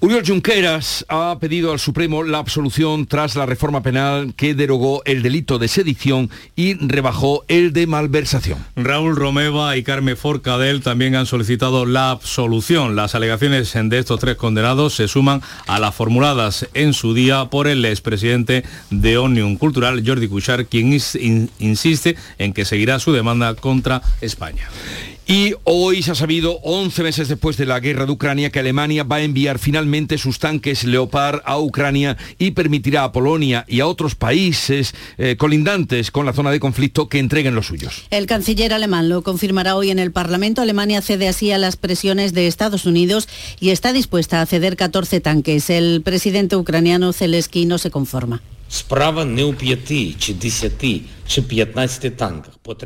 Uriol 0.00 0.22
Junqueras 0.24 1.04
ha 1.08 1.36
pedido 1.40 1.72
al 1.72 1.80
Supremo 1.80 2.22
la 2.22 2.38
absolución 2.38 3.06
tras 3.06 3.34
la 3.34 3.46
reforma 3.46 3.82
penal 3.82 4.32
que 4.36 4.54
derogó 4.54 5.02
el 5.06 5.22
delito 5.24 5.58
de 5.58 5.66
sedición 5.66 6.30
y 6.54 6.74
rebajó 6.74 7.44
el 7.48 7.72
de 7.72 7.88
malversación. 7.88 8.64
Raúl 8.76 9.16
Romeva 9.16 9.76
y 9.76 9.82
Carmen 9.82 10.16
Forcadell 10.16 10.82
también 10.82 11.16
han 11.16 11.26
solicitado 11.26 11.84
la 11.84 12.10
absolución. 12.10 12.94
Las 12.94 13.16
alegaciones 13.16 13.72
de 13.74 13.98
estos 13.98 14.20
tres 14.20 14.36
condenados 14.36 14.94
se 14.94 15.08
suman 15.08 15.42
a 15.66 15.80
las 15.80 15.96
formuladas 15.96 16.68
en 16.74 16.94
su 16.94 17.12
día 17.12 17.46
por 17.46 17.66
el 17.66 17.84
expresidente 17.84 18.62
de 18.90 19.18
Omnium 19.18 19.56
Cultural, 19.56 20.04
Jordi 20.06 20.28
Cuchar, 20.28 20.66
quien 20.66 20.92
insiste 21.58 22.14
en 22.38 22.52
que 22.52 22.64
seguirá 22.64 23.00
su 23.00 23.12
demanda 23.12 23.56
contra 23.56 24.00
España. 24.20 24.68
Y 25.30 25.52
hoy 25.64 26.02
se 26.02 26.12
ha 26.12 26.14
sabido, 26.14 26.58
11 26.62 27.02
meses 27.02 27.28
después 27.28 27.58
de 27.58 27.66
la 27.66 27.80
guerra 27.80 28.06
de 28.06 28.12
Ucrania, 28.12 28.48
que 28.48 28.60
Alemania 28.60 29.04
va 29.04 29.16
a 29.16 29.22
enviar 29.22 29.58
finalmente 29.58 30.16
sus 30.16 30.38
tanques 30.38 30.84
Leopard 30.84 31.42
a 31.44 31.60
Ucrania 31.60 32.16
y 32.38 32.52
permitirá 32.52 33.04
a 33.04 33.12
Polonia 33.12 33.66
y 33.68 33.80
a 33.80 33.86
otros 33.86 34.14
países 34.14 34.94
eh, 35.18 35.36
colindantes 35.36 36.10
con 36.10 36.24
la 36.24 36.32
zona 36.32 36.50
de 36.50 36.60
conflicto 36.60 37.10
que 37.10 37.18
entreguen 37.18 37.54
los 37.54 37.66
suyos. 37.66 38.06
El 38.08 38.24
canciller 38.24 38.72
alemán 38.72 39.10
lo 39.10 39.22
confirmará 39.22 39.76
hoy 39.76 39.90
en 39.90 39.98
el 39.98 40.12
Parlamento. 40.12 40.62
Alemania 40.62 41.02
cede 41.02 41.28
así 41.28 41.52
a 41.52 41.58
las 41.58 41.76
presiones 41.76 42.32
de 42.32 42.46
Estados 42.46 42.86
Unidos 42.86 43.28
y 43.60 43.68
está 43.68 43.92
dispuesta 43.92 44.40
a 44.40 44.46
ceder 44.46 44.76
14 44.76 45.20
tanques. 45.20 45.68
El 45.68 46.00
presidente 46.00 46.56
ucraniano 46.56 47.12
Zelensky 47.12 47.66
no 47.66 47.76
se 47.76 47.90
conforma. 47.90 48.40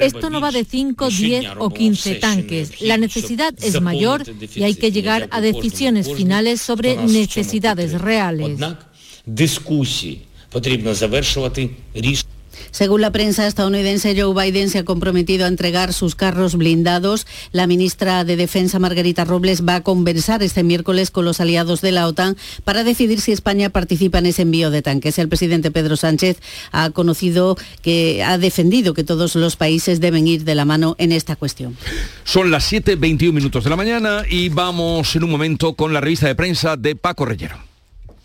Esto 0.01 0.31
no 0.31 0.41
va 0.41 0.51
de 0.53 0.65
5, 0.65 1.09
10 1.09 1.45
o 1.59 1.71
15 1.71 2.15
tanques. 2.17 2.81
La 2.83 2.97
necesidad 2.97 3.53
es 3.61 3.81
mayor 3.81 4.25
y 4.55 4.63
hay 4.63 4.75
que 4.75 4.93
llegar 4.93 5.29
a 5.31 5.41
decisiones 5.41 6.13
finales 6.13 6.61
sobre 6.61 6.97
necesidades 6.97 8.01
reales. 8.01 8.59
Según 12.71 13.01
la 13.01 13.11
prensa 13.11 13.47
estadounidense, 13.47 14.15
Joe 14.21 14.35
Biden 14.35 14.71
se 14.71 14.79
ha 14.79 14.85
comprometido 14.85 15.45
a 15.45 15.49
entregar 15.49 15.93
sus 15.93 16.15
carros 16.15 16.57
blindados. 16.57 17.27
La 17.53 17.67
ministra 17.67 18.25
de 18.25 18.37
Defensa, 18.37 18.79
Margarita 18.79 19.25
Robles, 19.25 19.67
va 19.67 19.77
a 19.77 19.83
conversar 19.83 20.43
este 20.43 20.63
miércoles 20.63 21.11
con 21.11 21.25
los 21.25 21.41
aliados 21.41 21.81
de 21.81 21.93
la 21.93 22.07
OTAN 22.07 22.37
para 22.65 22.85
decidir 22.85 23.21
si 23.21 23.33
España 23.33 23.71
participa 23.71 24.19
en 24.19 24.27
ese 24.27 24.43
envío 24.43 24.71
de 24.71 24.83
tanques. 24.83 25.19
El 25.19 25.29
presidente 25.29 25.71
Pedro 25.71 25.97
Sánchez 25.97 26.39
ha 26.71 26.91
conocido 26.91 27.57
que 27.83 28.23
ha 28.23 28.39
defendido 28.39 28.95
que 28.95 29.05
todos 29.05 29.35
los 29.35 29.57
países 29.57 30.01
deben 30.01 30.27
ir 30.27 30.45
de 30.45 30.55
la 30.55 30.65
mano 30.65 30.97
en 30.99 31.13
esta 31.13 31.37
cuestión. 31.37 31.77
Son 32.25 32.51
las 32.51 32.73
7.21 32.73 33.33
minutos 33.33 33.65
de 33.65 33.71
la 33.71 33.77
mañana 33.77 34.23
y 34.29 34.49
vamos 34.49 35.15
en 35.17 35.25
un 35.25 35.31
momento 35.31 35.75
con 35.75 35.93
la 35.93 36.01
revista 36.01 36.27
de 36.27 36.35
prensa 36.35 36.77
de 36.77 36.97
Paco 36.97 37.25
Reyero. 37.25 37.72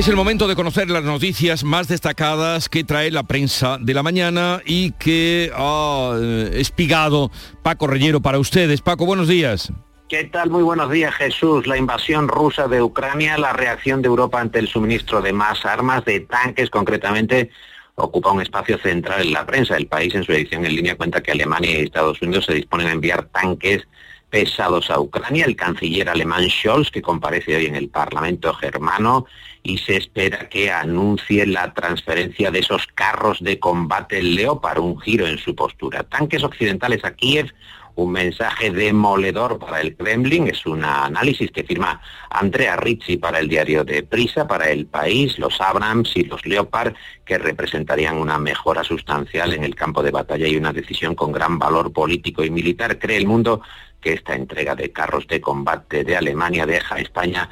Es 0.00 0.08
el 0.08 0.16
momento 0.16 0.48
de 0.48 0.56
conocer 0.56 0.88
las 0.88 1.04
noticias 1.04 1.62
más 1.62 1.86
destacadas 1.86 2.70
que 2.70 2.84
trae 2.84 3.10
la 3.10 3.24
prensa 3.24 3.76
de 3.78 3.92
la 3.92 4.02
mañana 4.02 4.62
y 4.64 4.92
que 4.92 5.52
ha 5.54 6.16
eh, 6.18 6.52
espigado 6.54 7.30
Paco 7.62 7.86
Reyero 7.86 8.22
para 8.22 8.38
ustedes. 8.38 8.80
Paco, 8.80 9.04
buenos 9.04 9.28
días. 9.28 9.70
¿Qué 10.08 10.24
tal? 10.24 10.48
Muy 10.48 10.62
buenos 10.62 10.90
días, 10.90 11.14
Jesús. 11.16 11.66
La 11.66 11.76
invasión 11.76 12.28
rusa 12.28 12.66
de 12.66 12.80
Ucrania, 12.80 13.36
la 13.36 13.52
reacción 13.52 14.00
de 14.00 14.08
Europa 14.08 14.40
ante 14.40 14.58
el 14.58 14.68
suministro 14.68 15.20
de 15.20 15.34
más 15.34 15.66
armas, 15.66 16.02
de 16.06 16.20
tanques 16.20 16.70
concretamente, 16.70 17.50
ocupa 17.96 18.32
un 18.32 18.40
espacio 18.40 18.78
central 18.78 19.20
en 19.20 19.34
la 19.34 19.44
prensa. 19.44 19.76
El 19.76 19.86
país 19.86 20.14
en 20.14 20.24
su 20.24 20.32
edición 20.32 20.64
en 20.64 20.76
línea 20.76 20.96
cuenta 20.96 21.22
que 21.22 21.32
Alemania 21.32 21.72
y 21.72 21.84
Estados 21.84 22.22
Unidos 22.22 22.46
se 22.46 22.54
disponen 22.54 22.86
a 22.86 22.92
enviar 22.92 23.24
tanques 23.24 23.86
pesados 24.30 24.90
a 24.90 24.98
Ucrania. 24.98 25.44
El 25.44 25.56
canciller 25.56 26.08
alemán 26.08 26.48
Scholz, 26.48 26.90
que 26.90 27.02
comparece 27.02 27.54
hoy 27.54 27.66
en 27.66 27.76
el 27.76 27.90
Parlamento 27.90 28.54
germano, 28.54 29.26
y 29.62 29.78
se 29.78 29.96
espera 29.96 30.48
que 30.48 30.70
anuncie 30.70 31.46
la 31.46 31.72
transferencia 31.74 32.50
de 32.50 32.60
esos 32.60 32.86
carros 32.86 33.38
de 33.40 33.58
combate 33.58 34.22
Leopard, 34.22 34.78
un 34.78 34.98
giro 35.00 35.26
en 35.26 35.38
su 35.38 35.54
postura. 35.54 36.04
Tanques 36.04 36.42
occidentales 36.42 37.04
a 37.04 37.12
Kiev, 37.12 37.52
un 37.96 38.12
mensaje 38.12 38.70
demoledor 38.70 39.58
para 39.58 39.80
el 39.80 39.96
Kremlin, 39.96 40.48
es 40.48 40.64
un 40.64 40.84
análisis 40.84 41.50
que 41.50 41.64
firma 41.64 42.00
Andrea 42.30 42.76
Ricci 42.76 43.18
para 43.18 43.40
el 43.40 43.48
diario 43.48 43.84
de 43.84 44.02
Prisa, 44.02 44.46
para 44.46 44.70
el 44.70 44.86
país, 44.86 45.38
los 45.38 45.60
Abrams 45.60 46.16
y 46.16 46.24
los 46.24 46.46
Leopard, 46.46 46.94
que 47.24 47.38
representarían 47.38 48.16
una 48.16 48.38
mejora 48.38 48.84
sustancial 48.84 49.52
en 49.52 49.64
el 49.64 49.74
campo 49.74 50.02
de 50.02 50.12
batalla 50.12 50.46
y 50.46 50.56
una 50.56 50.72
decisión 50.72 51.14
con 51.14 51.32
gran 51.32 51.58
valor 51.58 51.92
político 51.92 52.42
y 52.42 52.50
militar. 52.50 52.98
Cree 52.98 53.18
el 53.18 53.26
mundo 53.26 53.60
que 54.00 54.12
esta 54.14 54.34
entrega 54.34 54.74
de 54.74 54.92
carros 54.92 55.26
de 55.26 55.40
combate 55.40 56.04
de 56.04 56.16
Alemania 56.16 56.66
deja 56.66 56.96
a 56.96 57.00
España 57.00 57.50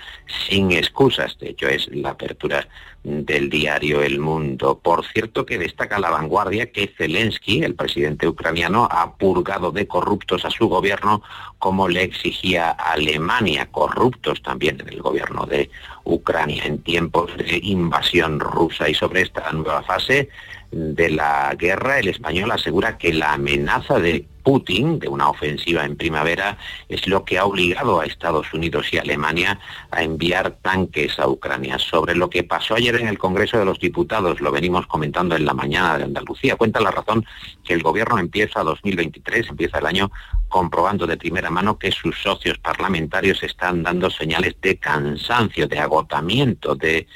sin 0.48 0.72
excusas. 0.72 1.38
De 1.38 1.50
hecho, 1.50 1.68
es 1.68 1.88
la 1.92 2.10
apertura 2.10 2.68
del 3.04 3.48
diario 3.48 4.02
El 4.02 4.18
Mundo. 4.18 4.80
Por 4.82 5.06
cierto, 5.06 5.46
que 5.46 5.58
destaca 5.58 5.98
la 5.98 6.10
vanguardia 6.10 6.72
que 6.72 6.92
Zelensky, 6.96 7.62
el 7.62 7.74
presidente 7.74 8.26
ucraniano, 8.26 8.88
ha 8.90 9.16
purgado 9.16 9.70
de 9.70 9.86
corruptos 9.86 10.44
a 10.44 10.50
su 10.50 10.68
gobierno 10.68 11.22
como 11.58 11.88
le 11.88 12.02
exigía 12.02 12.70
Alemania, 12.70 13.68
corruptos 13.70 14.42
también 14.42 14.80
en 14.80 14.88
el 14.88 15.00
gobierno 15.00 15.46
de 15.46 15.70
Ucrania 16.04 16.64
en 16.64 16.82
tiempos 16.82 17.36
de 17.36 17.60
invasión 17.62 18.40
rusa. 18.40 18.88
Y 18.88 18.94
sobre 18.94 19.22
esta 19.22 19.50
nueva 19.52 19.82
fase 19.82 20.28
de 20.70 21.10
la 21.10 21.54
guerra, 21.58 21.98
el 21.98 22.08
español 22.08 22.50
asegura 22.50 22.98
que 22.98 23.12
la 23.12 23.32
amenaza 23.34 23.98
de 23.98 24.26
Putin, 24.42 24.98
de 24.98 25.08
una 25.08 25.28
ofensiva 25.28 25.84
en 25.84 25.96
primavera, 25.96 26.56
es 26.88 27.06
lo 27.06 27.24
que 27.24 27.36
ha 27.36 27.44
obligado 27.44 28.00
a 28.00 28.06
Estados 28.06 28.52
Unidos 28.54 28.86
y 28.92 28.98
Alemania 28.98 29.58
a 29.90 30.02
enviar 30.02 30.52
tanques 30.62 31.18
a 31.18 31.28
Ucrania. 31.28 31.78
Sobre 31.78 32.14
lo 32.14 32.30
que 32.30 32.44
pasó 32.44 32.74
ayer 32.74 32.96
en 32.96 33.08
el 33.08 33.18
Congreso 33.18 33.58
de 33.58 33.66
los 33.66 33.78
Diputados, 33.78 34.40
lo 34.40 34.50
venimos 34.50 34.86
comentando 34.86 35.36
en 35.36 35.44
la 35.44 35.52
mañana 35.52 35.98
de 35.98 36.04
Andalucía, 36.04 36.56
cuenta 36.56 36.80
la 36.80 36.90
razón 36.90 37.26
que 37.62 37.74
el 37.74 37.82
gobierno 37.82 38.18
empieza 38.18 38.62
2023, 38.62 39.50
empieza 39.50 39.80
el 39.80 39.86
año 39.86 40.10
comprobando 40.48 41.06
de 41.06 41.18
primera 41.18 41.50
mano 41.50 41.78
que 41.78 41.92
sus 41.92 42.18
socios 42.18 42.58
parlamentarios 42.58 43.42
están 43.42 43.82
dando 43.82 44.08
señales 44.08 44.56
de 44.62 44.78
cansancio, 44.78 45.68
de 45.68 45.78
agotamiento, 45.78 46.74
de 46.74 47.06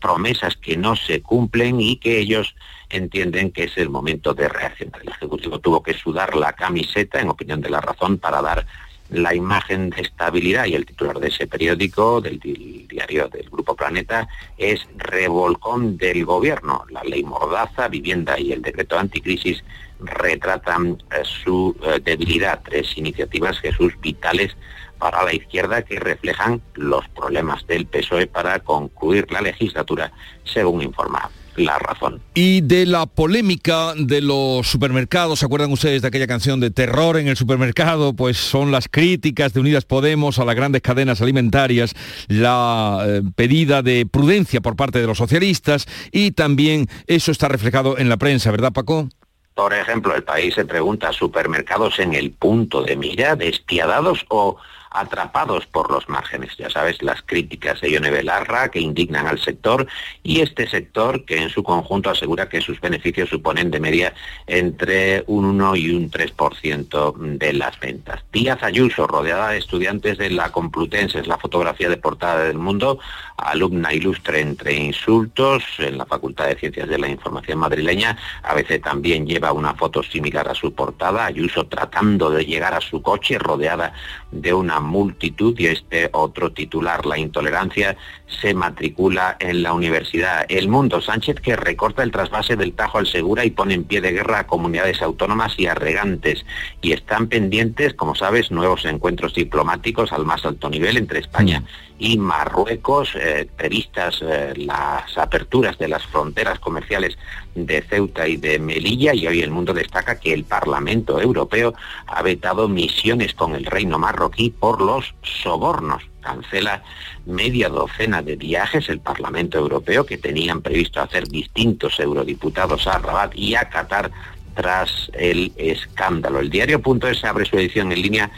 promesas 0.00 0.56
que 0.56 0.76
no 0.76 0.94
se 0.94 1.20
cumplen 1.20 1.80
y 1.80 1.96
que 1.96 2.18
ellos 2.18 2.54
entienden 2.90 3.50
que 3.50 3.64
es 3.64 3.76
el 3.76 3.88
momento 3.88 4.34
de 4.34 4.48
reaccionar. 4.48 5.02
El 5.02 5.08
Ejecutivo 5.08 5.58
tuvo 5.58 5.82
que 5.82 5.94
sudar 5.94 6.36
la 6.36 6.52
camiseta, 6.52 7.20
en 7.20 7.28
opinión 7.28 7.60
de 7.60 7.70
la 7.70 7.80
razón, 7.80 8.18
para 8.18 8.42
dar 8.42 8.66
la 9.08 9.34
imagen 9.34 9.90
de 9.90 10.02
estabilidad 10.02 10.66
y 10.66 10.74
el 10.74 10.84
titular 10.84 11.18
de 11.20 11.28
ese 11.28 11.46
periódico, 11.46 12.20
del 12.20 12.40
diario 12.40 13.28
del 13.28 13.48
Grupo 13.50 13.76
Planeta, 13.76 14.28
es 14.58 14.86
revolcón 14.96 15.96
del 15.96 16.24
gobierno. 16.24 16.84
La 16.90 17.04
ley 17.04 17.22
Mordaza, 17.22 17.88
vivienda 17.88 18.38
y 18.38 18.52
el 18.52 18.62
decreto 18.62 18.98
anticrisis 18.98 19.62
retratan 20.00 21.02
eh, 21.10 21.22
su 21.22 21.76
eh, 21.82 22.00
debilidad. 22.02 22.60
Tres 22.64 22.96
iniciativas, 22.98 23.60
Jesús, 23.60 23.94
vitales 24.00 24.56
para 24.98 25.22
la 25.22 25.34
izquierda 25.34 25.82
que 25.82 26.00
reflejan 26.00 26.60
los 26.74 27.06
problemas 27.10 27.66
del 27.66 27.86
PSOE 27.86 28.26
para 28.26 28.58
concluir 28.60 29.30
la 29.30 29.42
legislatura, 29.42 30.10
según 30.44 30.82
informa 30.82 31.30
la 31.56 31.78
razón. 31.78 32.20
Y 32.34 32.60
de 32.60 32.86
la 32.86 33.06
polémica 33.06 33.94
de 33.96 34.20
los 34.20 34.66
supermercados, 34.66 35.40
¿se 35.40 35.46
acuerdan 35.46 35.72
ustedes 35.72 36.02
de 36.02 36.08
aquella 36.08 36.26
canción 36.26 36.60
de 36.60 36.70
terror 36.70 37.16
en 37.16 37.28
el 37.28 37.36
supermercado? 37.36 38.14
Pues 38.14 38.36
son 38.36 38.72
las 38.72 38.88
críticas 38.88 39.52
de 39.52 39.60
Unidas 39.60 39.84
Podemos 39.84 40.38
a 40.38 40.44
las 40.44 40.54
grandes 40.54 40.82
cadenas 40.82 41.20
alimentarias, 41.20 41.94
la 42.28 43.04
eh, 43.06 43.22
pedida 43.34 43.82
de 43.82 44.06
prudencia 44.06 44.60
por 44.60 44.76
parte 44.76 45.00
de 45.00 45.06
los 45.06 45.18
socialistas 45.18 45.86
y 46.12 46.32
también 46.32 46.88
eso 47.06 47.32
está 47.32 47.48
reflejado 47.48 47.98
en 47.98 48.08
la 48.08 48.16
prensa, 48.16 48.50
¿verdad 48.50 48.72
Paco? 48.72 49.08
Por 49.54 49.72
ejemplo, 49.72 50.14
el 50.14 50.22
país 50.22 50.54
se 50.54 50.66
pregunta, 50.66 51.12
¿supermercados 51.12 51.98
en 51.98 52.12
el 52.12 52.30
punto 52.30 52.82
de 52.82 52.94
mira, 52.94 53.36
despiadados 53.36 54.24
o 54.28 54.58
atrapados 54.96 55.66
por 55.66 55.90
los 55.90 56.08
márgenes. 56.08 56.56
Ya 56.56 56.70
sabes, 56.70 57.02
las 57.02 57.22
críticas 57.22 57.80
de 57.80 57.90
Ione 57.90 58.10
Belarra 58.10 58.70
que 58.70 58.80
indignan 58.80 59.26
al 59.26 59.38
sector 59.38 59.86
y 60.22 60.40
este 60.40 60.68
sector 60.68 61.24
que 61.24 61.38
en 61.38 61.50
su 61.50 61.62
conjunto 61.62 62.10
asegura 62.10 62.48
que 62.48 62.60
sus 62.60 62.80
beneficios 62.80 63.28
suponen 63.28 63.70
de 63.70 63.80
media 63.80 64.14
entre 64.46 65.24
un 65.26 65.44
1 65.44 65.76
y 65.76 65.90
un 65.90 66.10
3% 66.10 67.16
de 67.38 67.52
las 67.52 67.78
ventas. 67.78 68.24
Díaz 68.32 68.62
Ayuso, 68.62 69.06
rodeada 69.06 69.50
de 69.50 69.58
estudiantes 69.58 70.18
de 70.18 70.30
la 70.30 70.50
Complutense, 70.50 71.20
es 71.20 71.26
la 71.26 71.38
fotografía 71.38 71.88
de 71.88 71.96
portada 71.96 72.44
del 72.44 72.58
mundo, 72.58 72.98
alumna 73.36 73.92
ilustre 73.92 74.40
entre 74.40 74.74
insultos 74.74 75.62
en 75.78 75.98
la 75.98 76.06
Facultad 76.06 76.46
de 76.46 76.56
Ciencias 76.56 76.88
de 76.88 76.98
la 76.98 77.08
Información 77.08 77.58
madrileña. 77.58 78.16
A 78.42 78.54
veces 78.54 78.80
también 78.80 79.26
lleva 79.26 79.52
una 79.52 79.74
foto 79.74 80.02
similar 80.02 80.48
a 80.48 80.54
su 80.54 80.72
portada, 80.72 81.26
Ayuso 81.26 81.66
tratando 81.66 82.30
de 82.30 82.44
llegar 82.44 82.74
a 82.74 82.80
su 82.80 83.02
coche 83.02 83.38
rodeada 83.38 83.92
de 84.40 84.54
una 84.54 84.80
multitud 84.80 85.54
y 85.58 85.66
este 85.66 86.10
otro 86.12 86.52
titular, 86.52 87.06
la 87.06 87.18
intolerancia, 87.18 87.96
se 88.40 88.54
matricula 88.54 89.36
en 89.40 89.62
la 89.62 89.72
universidad. 89.72 90.44
El 90.48 90.68
Mundo 90.68 91.00
Sánchez 91.00 91.40
que 91.40 91.56
recorta 91.56 92.02
el 92.02 92.10
trasvase 92.10 92.56
del 92.56 92.72
Tajo 92.72 92.98
al 92.98 93.06
Segura 93.06 93.44
y 93.44 93.50
pone 93.50 93.74
en 93.74 93.84
pie 93.84 94.00
de 94.00 94.12
guerra 94.12 94.40
a 94.40 94.46
comunidades 94.46 95.02
autónomas 95.02 95.58
y 95.58 95.66
a 95.66 95.74
regantes. 95.74 96.44
Y 96.82 96.92
están 96.92 97.28
pendientes, 97.28 97.94
como 97.94 98.14
sabes, 98.14 98.50
nuevos 98.50 98.84
encuentros 98.84 99.34
diplomáticos 99.34 100.12
al 100.12 100.24
más 100.24 100.44
alto 100.44 100.68
nivel 100.68 100.96
entre 100.96 101.20
España 101.20 101.62
y 101.98 102.18
Marruecos, 102.18 103.10
eh, 103.14 103.48
previstas 103.56 104.20
eh, 104.22 104.52
las 104.56 105.16
aperturas 105.16 105.78
de 105.78 105.88
las 105.88 106.04
fronteras 106.06 106.58
comerciales 106.58 107.16
de 107.54 107.82
Ceuta 107.82 108.28
y 108.28 108.36
de 108.36 108.58
Melilla 108.58 109.14
y 109.14 109.26
hoy 109.26 109.40
el 109.40 109.50
mundo 109.50 109.72
destaca 109.72 110.20
que 110.20 110.34
el 110.34 110.44
Parlamento 110.44 111.20
Europeo 111.20 111.74
ha 112.06 112.22
vetado 112.22 112.68
misiones 112.68 113.32
con 113.34 113.54
el 113.54 113.64
reino 113.64 113.98
marroquí 113.98 114.50
por 114.50 114.82
los 114.82 115.14
sobornos. 115.22 116.02
Cancela 116.20 116.82
media 117.24 117.68
docena 117.68 118.20
de 118.20 118.36
viajes 118.36 118.88
el 118.88 119.00
Parlamento 119.00 119.58
Europeo 119.58 120.04
que 120.04 120.18
tenían 120.18 120.60
previsto 120.60 121.00
hacer 121.00 121.28
distintos 121.28 121.98
eurodiputados 121.98 122.86
a 122.86 122.98
Rabat 122.98 123.34
y 123.36 123.54
a 123.54 123.68
Qatar 123.70 124.10
tras 124.54 125.10
el 125.12 125.52
escándalo. 125.56 126.40
El 126.40 126.50
diario.es 126.50 127.24
abre 127.24 127.44
su 127.44 127.56
edición 127.56 127.92
en 127.92 128.02
línea 128.02 128.30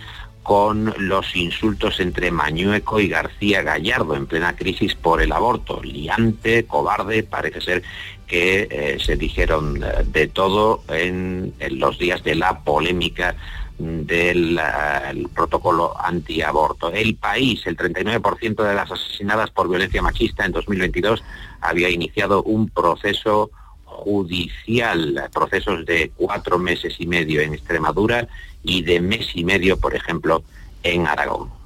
con 0.48 0.94
los 0.96 1.36
insultos 1.36 2.00
entre 2.00 2.30
Mañueco 2.30 3.00
y 3.00 3.08
García 3.08 3.60
Gallardo 3.60 4.16
en 4.16 4.26
plena 4.26 4.56
crisis 4.56 4.94
por 4.94 5.20
el 5.20 5.32
aborto. 5.32 5.82
Liante, 5.82 6.64
cobarde, 6.64 7.22
parece 7.22 7.60
ser 7.60 7.82
que 8.26 8.66
eh, 8.70 8.96
se 8.98 9.16
dijeron 9.16 9.84
eh, 9.84 10.04
de 10.06 10.26
todo 10.28 10.84
en, 10.88 11.52
los 11.72 11.98
días 11.98 12.24
de 12.24 12.34
la 12.34 12.60
polémica 12.60 13.36
del 13.78 14.58
eh, 14.58 15.26
protocolo 15.34 15.94
antiaborto. 16.00 16.90
El 16.92 17.16
país, 17.16 17.66
el 17.66 17.76
39% 17.76 18.66
de 18.66 18.74
las 18.74 18.90
asesinadas 18.90 19.50
por 19.50 19.68
violencia 19.68 20.00
machista 20.00 20.46
en 20.46 20.52
2022 20.52 21.22
había 21.60 21.90
iniciado 21.90 22.42
un 22.42 22.70
proceso 22.70 23.50
judicial, 23.98 25.28
procesos 25.32 25.84
de 25.84 26.12
cuatro 26.16 26.58
meses 26.58 26.94
y 26.98 27.06
medio 27.06 27.40
en 27.40 27.54
Extremadura 27.54 28.28
y 28.62 28.82
de 28.82 29.00
mes 29.00 29.28
y 29.34 29.44
medio, 29.44 29.76
por 29.78 29.94
ejemplo, 29.94 30.42
en 30.82 31.06
Aragón. 31.06 31.57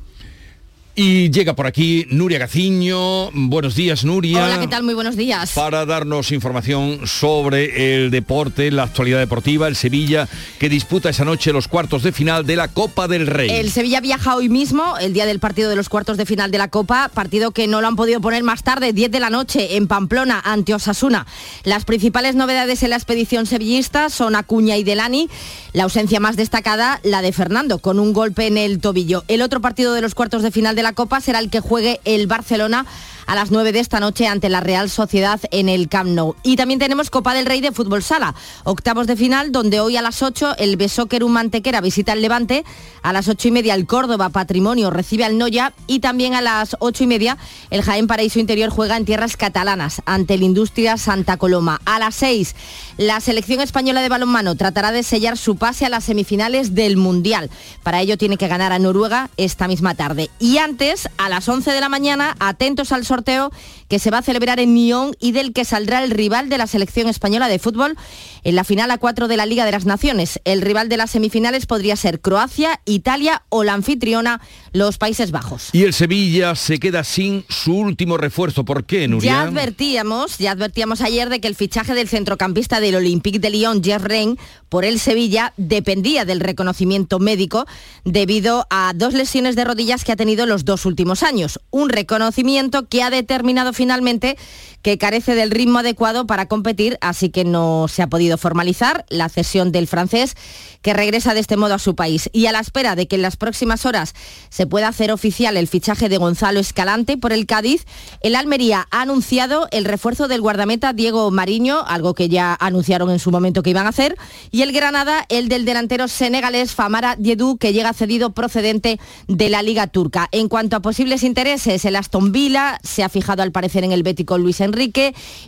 Y 0.94 1.30
llega 1.30 1.56
por 1.56 1.66
aquí 1.66 2.06
Nuria 2.10 2.38
Gaciño. 2.38 3.30
Buenos 3.32 3.74
días, 3.74 4.04
Nuria. 4.04 4.44
Hola, 4.44 4.60
¿qué 4.60 4.68
tal? 4.68 4.82
Muy 4.82 4.92
buenos 4.92 5.16
días. 5.16 5.52
Para 5.52 5.86
darnos 5.86 6.32
información 6.32 7.06
sobre 7.06 7.94
el 7.94 8.10
deporte, 8.10 8.70
la 8.70 8.82
actualidad 8.82 9.18
deportiva, 9.18 9.68
el 9.68 9.76
Sevilla, 9.76 10.28
que 10.58 10.68
disputa 10.68 11.08
esa 11.08 11.24
noche 11.24 11.54
los 11.54 11.66
cuartos 11.66 12.02
de 12.02 12.12
final 12.12 12.44
de 12.44 12.56
la 12.56 12.68
Copa 12.68 13.08
del 13.08 13.26
Rey. 13.26 13.48
El 13.48 13.70
Sevilla 13.70 14.02
viaja 14.02 14.36
hoy 14.36 14.50
mismo, 14.50 14.98
el 14.98 15.14
día 15.14 15.24
del 15.24 15.38
partido 15.38 15.70
de 15.70 15.76
los 15.76 15.88
cuartos 15.88 16.18
de 16.18 16.26
final 16.26 16.50
de 16.50 16.58
la 16.58 16.68
Copa, 16.68 17.10
partido 17.14 17.52
que 17.52 17.66
no 17.66 17.80
lo 17.80 17.88
han 17.88 17.96
podido 17.96 18.20
poner 18.20 18.42
más 18.42 18.62
tarde, 18.62 18.92
10 18.92 19.10
de 19.10 19.20
la 19.20 19.30
noche, 19.30 19.78
en 19.78 19.86
Pamplona, 19.86 20.42
ante 20.44 20.74
Osasuna. 20.74 21.26
Las 21.64 21.86
principales 21.86 22.34
novedades 22.34 22.82
en 22.82 22.90
la 22.90 22.96
expedición 22.96 23.46
sevillista 23.46 24.10
son 24.10 24.36
Acuña 24.36 24.76
y 24.76 24.84
Delani. 24.84 25.30
La 25.72 25.84
ausencia 25.84 26.20
más 26.20 26.36
destacada, 26.36 27.00
la 27.02 27.22
de 27.22 27.32
Fernando, 27.32 27.78
con 27.78 27.98
un 27.98 28.12
golpe 28.12 28.46
en 28.46 28.58
el 28.58 28.78
tobillo. 28.78 29.24
El 29.28 29.40
otro 29.40 29.62
partido 29.62 29.94
de 29.94 30.02
los 30.02 30.14
cuartos 30.14 30.42
de 30.42 30.50
final 30.50 30.76
de 30.76 30.81
la 30.82 30.92
Copa 30.92 31.20
será 31.20 31.38
el 31.38 31.50
que 31.50 31.60
juegue 31.60 32.00
el 32.04 32.26
Barcelona 32.26 32.86
a 33.26 33.34
las 33.34 33.50
9 33.50 33.72
de 33.72 33.80
esta 33.80 34.00
noche 34.00 34.26
ante 34.26 34.48
la 34.48 34.60
Real 34.60 34.90
Sociedad 34.90 35.40
en 35.50 35.68
el 35.68 35.88
Camp 35.88 36.10
Nou. 36.10 36.36
Y 36.42 36.56
también 36.56 36.78
tenemos 36.78 37.10
Copa 37.10 37.34
del 37.34 37.46
Rey 37.46 37.60
de 37.60 37.72
Fútbol 37.72 38.02
Sala, 38.02 38.34
octavos 38.64 39.06
de 39.06 39.16
final, 39.16 39.52
donde 39.52 39.80
hoy 39.80 39.96
a 39.96 40.02
las 40.02 40.22
8 40.22 40.56
el 40.58 40.76
Besóquer 40.76 41.24
Mantequera 41.24 41.80
visita 41.80 42.12
el 42.12 42.22
Levante, 42.22 42.64
a 43.02 43.12
las 43.12 43.28
8 43.28 43.48
y 43.48 43.50
media 43.50 43.74
el 43.74 43.86
Córdoba 43.86 44.28
Patrimonio 44.28 44.90
recibe 44.90 45.24
al 45.24 45.38
Noya 45.38 45.72
y 45.86 46.00
también 46.00 46.34
a 46.34 46.40
las 46.40 46.76
8 46.78 47.04
y 47.04 47.06
media 47.06 47.38
el 47.70 47.82
Jaén 47.82 48.06
Paraíso 48.06 48.38
Interior 48.38 48.70
juega 48.70 48.96
en 48.96 49.04
tierras 49.04 49.36
catalanas 49.36 50.02
ante 50.06 50.34
el 50.34 50.42
Industria 50.42 50.96
Santa 50.96 51.36
Coloma. 51.36 51.80
A 51.84 51.98
las 51.98 52.14
6 52.16 52.54
la 52.98 53.20
selección 53.20 53.60
española 53.60 54.02
de 54.02 54.08
balonmano 54.08 54.54
tratará 54.54 54.92
de 54.92 55.02
sellar 55.02 55.38
su 55.38 55.56
pase 55.56 55.86
a 55.86 55.88
las 55.88 56.04
semifinales 56.04 56.74
del 56.74 56.96
Mundial. 56.96 57.50
Para 57.82 58.00
ello 58.00 58.18
tiene 58.18 58.36
que 58.36 58.48
ganar 58.48 58.72
a 58.72 58.78
Noruega 58.78 59.30
esta 59.36 59.66
misma 59.66 59.94
tarde. 59.94 60.30
Y 60.38 60.58
antes, 60.58 61.08
a 61.16 61.28
las 61.28 61.48
11 61.48 61.72
de 61.72 61.80
la 61.80 61.88
mañana, 61.88 62.36
atentos 62.38 62.92
al 62.92 63.04
sorteo 63.12 63.50
que 63.92 63.98
se 63.98 64.10
va 64.10 64.16
a 64.16 64.22
celebrar 64.22 64.58
en 64.58 64.72
Nyon 64.72 65.14
y 65.20 65.32
del 65.32 65.52
que 65.52 65.66
saldrá 65.66 66.02
el 66.02 66.12
rival 66.12 66.48
de 66.48 66.56
la 66.56 66.66
selección 66.66 67.08
española 67.08 67.46
de 67.46 67.58
fútbol 67.58 67.94
en 68.42 68.54
la 68.54 68.64
final 68.64 68.90
a 68.90 68.96
4 68.96 69.28
de 69.28 69.36
la 69.36 69.44
Liga 69.44 69.66
de 69.66 69.72
las 69.72 69.84
Naciones. 69.84 70.40
El 70.46 70.62
rival 70.62 70.88
de 70.88 70.96
las 70.96 71.10
semifinales 71.10 71.66
podría 71.66 71.94
ser 71.96 72.22
Croacia, 72.22 72.80
Italia 72.86 73.42
o 73.50 73.64
la 73.64 73.74
anfitriona, 73.74 74.40
los 74.72 74.96
Países 74.96 75.30
Bajos. 75.30 75.68
Y 75.74 75.82
el 75.82 75.92
Sevilla 75.92 76.54
se 76.54 76.78
queda 76.78 77.04
sin 77.04 77.44
su 77.50 77.76
último 77.76 78.16
refuerzo. 78.16 78.64
¿Por 78.64 78.84
qué, 78.84 79.06
Nuria? 79.08 79.30
Ya 79.30 79.42
advertíamos, 79.42 80.38
ya 80.38 80.52
advertíamos 80.52 81.02
ayer 81.02 81.28
de 81.28 81.42
que 81.42 81.48
el 81.48 81.54
fichaje 81.54 81.92
del 81.92 82.08
centrocampista 82.08 82.80
del 82.80 82.94
Olympique 82.94 83.40
de 83.40 83.50
Lyon, 83.50 83.84
Jeff 83.84 84.02
Rein, 84.02 84.38
por 84.70 84.86
el 84.86 85.00
Sevilla 85.00 85.52
dependía 85.58 86.24
del 86.24 86.40
reconocimiento 86.40 87.18
médico 87.18 87.66
debido 88.06 88.66
a 88.70 88.94
dos 88.94 89.12
lesiones 89.12 89.54
de 89.54 89.64
rodillas 89.64 90.02
que 90.02 90.12
ha 90.12 90.16
tenido 90.16 90.46
los 90.46 90.64
dos 90.64 90.86
últimos 90.86 91.22
años. 91.22 91.60
Un 91.70 91.90
reconocimiento 91.90 92.88
que 92.88 93.02
ha 93.02 93.10
determinado 93.10 93.74
finalmente 93.82 94.36
que 94.82 94.98
carece 94.98 95.34
del 95.34 95.50
ritmo 95.52 95.78
adecuado 95.78 96.26
para 96.26 96.46
competir, 96.46 96.98
así 97.00 97.30
que 97.30 97.44
no 97.44 97.86
se 97.88 98.02
ha 98.02 98.08
podido 98.08 98.36
formalizar 98.36 99.06
la 99.08 99.28
cesión 99.28 99.72
del 99.72 99.86
francés, 99.86 100.36
que 100.82 100.92
regresa 100.92 101.34
de 101.34 101.40
este 101.40 101.56
modo 101.56 101.74
a 101.74 101.78
su 101.78 101.94
país. 101.94 102.28
Y 102.32 102.46
a 102.46 102.52
la 102.52 102.58
espera 102.58 102.96
de 102.96 103.06
que 103.06 103.16
en 103.16 103.22
las 103.22 103.36
próximas 103.36 103.86
horas 103.86 104.14
se 104.50 104.66
pueda 104.66 104.88
hacer 104.88 105.12
oficial 105.12 105.56
el 105.56 105.68
fichaje 105.68 106.08
de 106.08 106.18
Gonzalo 106.18 106.58
Escalante 106.58 107.16
por 107.16 107.32
el 107.32 107.46
Cádiz, 107.46 107.86
el 108.20 108.34
Almería 108.34 108.88
ha 108.90 109.02
anunciado 109.02 109.68
el 109.70 109.84
refuerzo 109.84 110.26
del 110.26 110.40
guardameta 110.40 110.92
Diego 110.92 111.30
Mariño, 111.30 111.84
algo 111.86 112.14
que 112.14 112.28
ya 112.28 112.56
anunciaron 112.58 113.10
en 113.10 113.20
su 113.20 113.30
momento 113.30 113.62
que 113.62 113.70
iban 113.70 113.86
a 113.86 113.90
hacer, 113.90 114.16
y 114.50 114.62
el 114.62 114.72
Granada, 114.72 115.24
el 115.28 115.48
del 115.48 115.64
delantero 115.64 116.08
senegalés 116.08 116.74
Famara 116.74 117.14
Diedou, 117.16 117.56
que 117.56 117.72
llega 117.72 117.92
cedido 117.92 118.30
procedente 118.30 118.98
de 119.28 119.48
la 119.48 119.62
Liga 119.62 119.86
Turca. 119.86 120.28
En 120.32 120.48
cuanto 120.48 120.76
a 120.76 120.80
posibles 120.80 121.22
intereses, 121.22 121.84
el 121.84 121.94
Aston 121.94 122.32
Villa 122.32 122.80
se 122.82 123.04
ha 123.04 123.08
fijado 123.08 123.44
al 123.44 123.52
parecer 123.52 123.84
en 123.84 123.92
el 123.92 124.02
bético 124.02 124.38
Luis 124.38 124.60
Enrique 124.60 124.71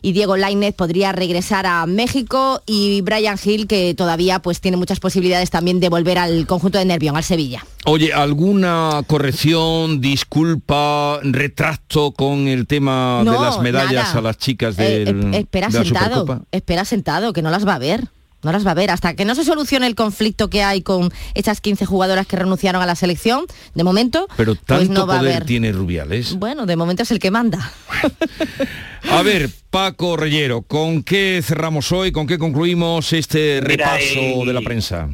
y 0.03 0.13
Diego 0.13 0.37
Lainez 0.37 0.75
podría 0.75 1.13
regresar 1.13 1.67
a 1.67 1.87
México 1.87 2.63
y 2.67 3.01
Brian 3.01 3.39
Hill, 3.43 3.67
que 3.67 3.95
todavía 3.95 4.41
pues 4.41 4.61
tiene 4.61 4.77
muchas 4.77 5.01
posibilidades 5.01 5.51
también 5.51 5.81
de 5.81 5.89
volver 5.89 6.19
al 6.19 6.47
conjunto 6.47 6.79
de 6.79 6.85
Nervión, 6.85 7.17
al 7.17 7.25
Sevilla. 7.25 7.65
Oye, 7.87 8.13
¿alguna 8.13 9.03
corrección, 9.07 10.01
disculpa, 10.01 11.21
retracto 11.23 12.13
con 12.13 12.49
el 12.49 12.67
tema 12.67 13.23
de 13.25 13.33
las 13.33 13.61
medallas 13.61 14.15
a 14.15 14.21
las 14.21 14.39
chicas 14.39 14.79
eh, 14.79 15.05
del, 15.05 15.35
espera 15.35 15.69
de 15.69 15.79
la 15.79 15.85
sentado, 15.85 16.21
Supercopa? 16.21 16.47
espera 16.51 16.85
sentado, 16.85 17.33
que 17.33 17.43
no 17.43 17.51
las 17.51 17.67
va 17.67 17.75
a 17.75 17.79
ver. 17.79 18.09
No 18.45 18.53
las 18.53 18.67
va 18.67 18.71
a 18.73 18.75
ver 18.75 18.91
hasta 18.91 19.15
que 19.15 19.25
no 19.25 19.35
se 19.35 19.45
solucione 19.45 19.87
el 19.87 19.95
conflicto 19.95 20.49
que 20.51 20.63
hay 20.63 20.83
con 20.83 21.11
esas 21.35 21.61
15 21.61 21.87
jugadoras 21.87 22.27
que 22.27 22.37
renunciaron 22.37 22.83
a 22.83 22.87
la 22.87 22.95
selección. 22.95 23.47
De 23.75 23.83
momento, 23.85 24.29
Pero 24.37 24.55
pues 24.55 24.67
tanto 24.67 24.93
no 24.93 25.07
va 25.07 25.17
a 25.17 25.19
poder 25.19 25.33
haber. 25.37 25.47
tiene 25.47 25.73
Rubiales. 25.73 26.35
Bueno, 26.37 26.67
de 26.67 26.77
momento 26.77 27.03
es 27.03 27.11
el 27.11 27.19
que 27.19 27.31
manda. 27.31 27.73
A 29.11 29.23
ver, 29.23 29.51
Paco 29.71 30.17
Reyero, 30.17 30.63
¿con 30.63 31.03
qué 31.03 31.41
cerramos 31.43 31.93
hoy? 31.93 32.11
¿Con 32.13 32.27
qué 32.27 32.39
concluimos 32.39 33.13
este 33.13 33.61
Mira, 33.67 33.95
repaso 33.97 34.21
y- 34.21 34.47
de 34.47 34.53
la 34.53 34.61
prensa? 34.61 35.09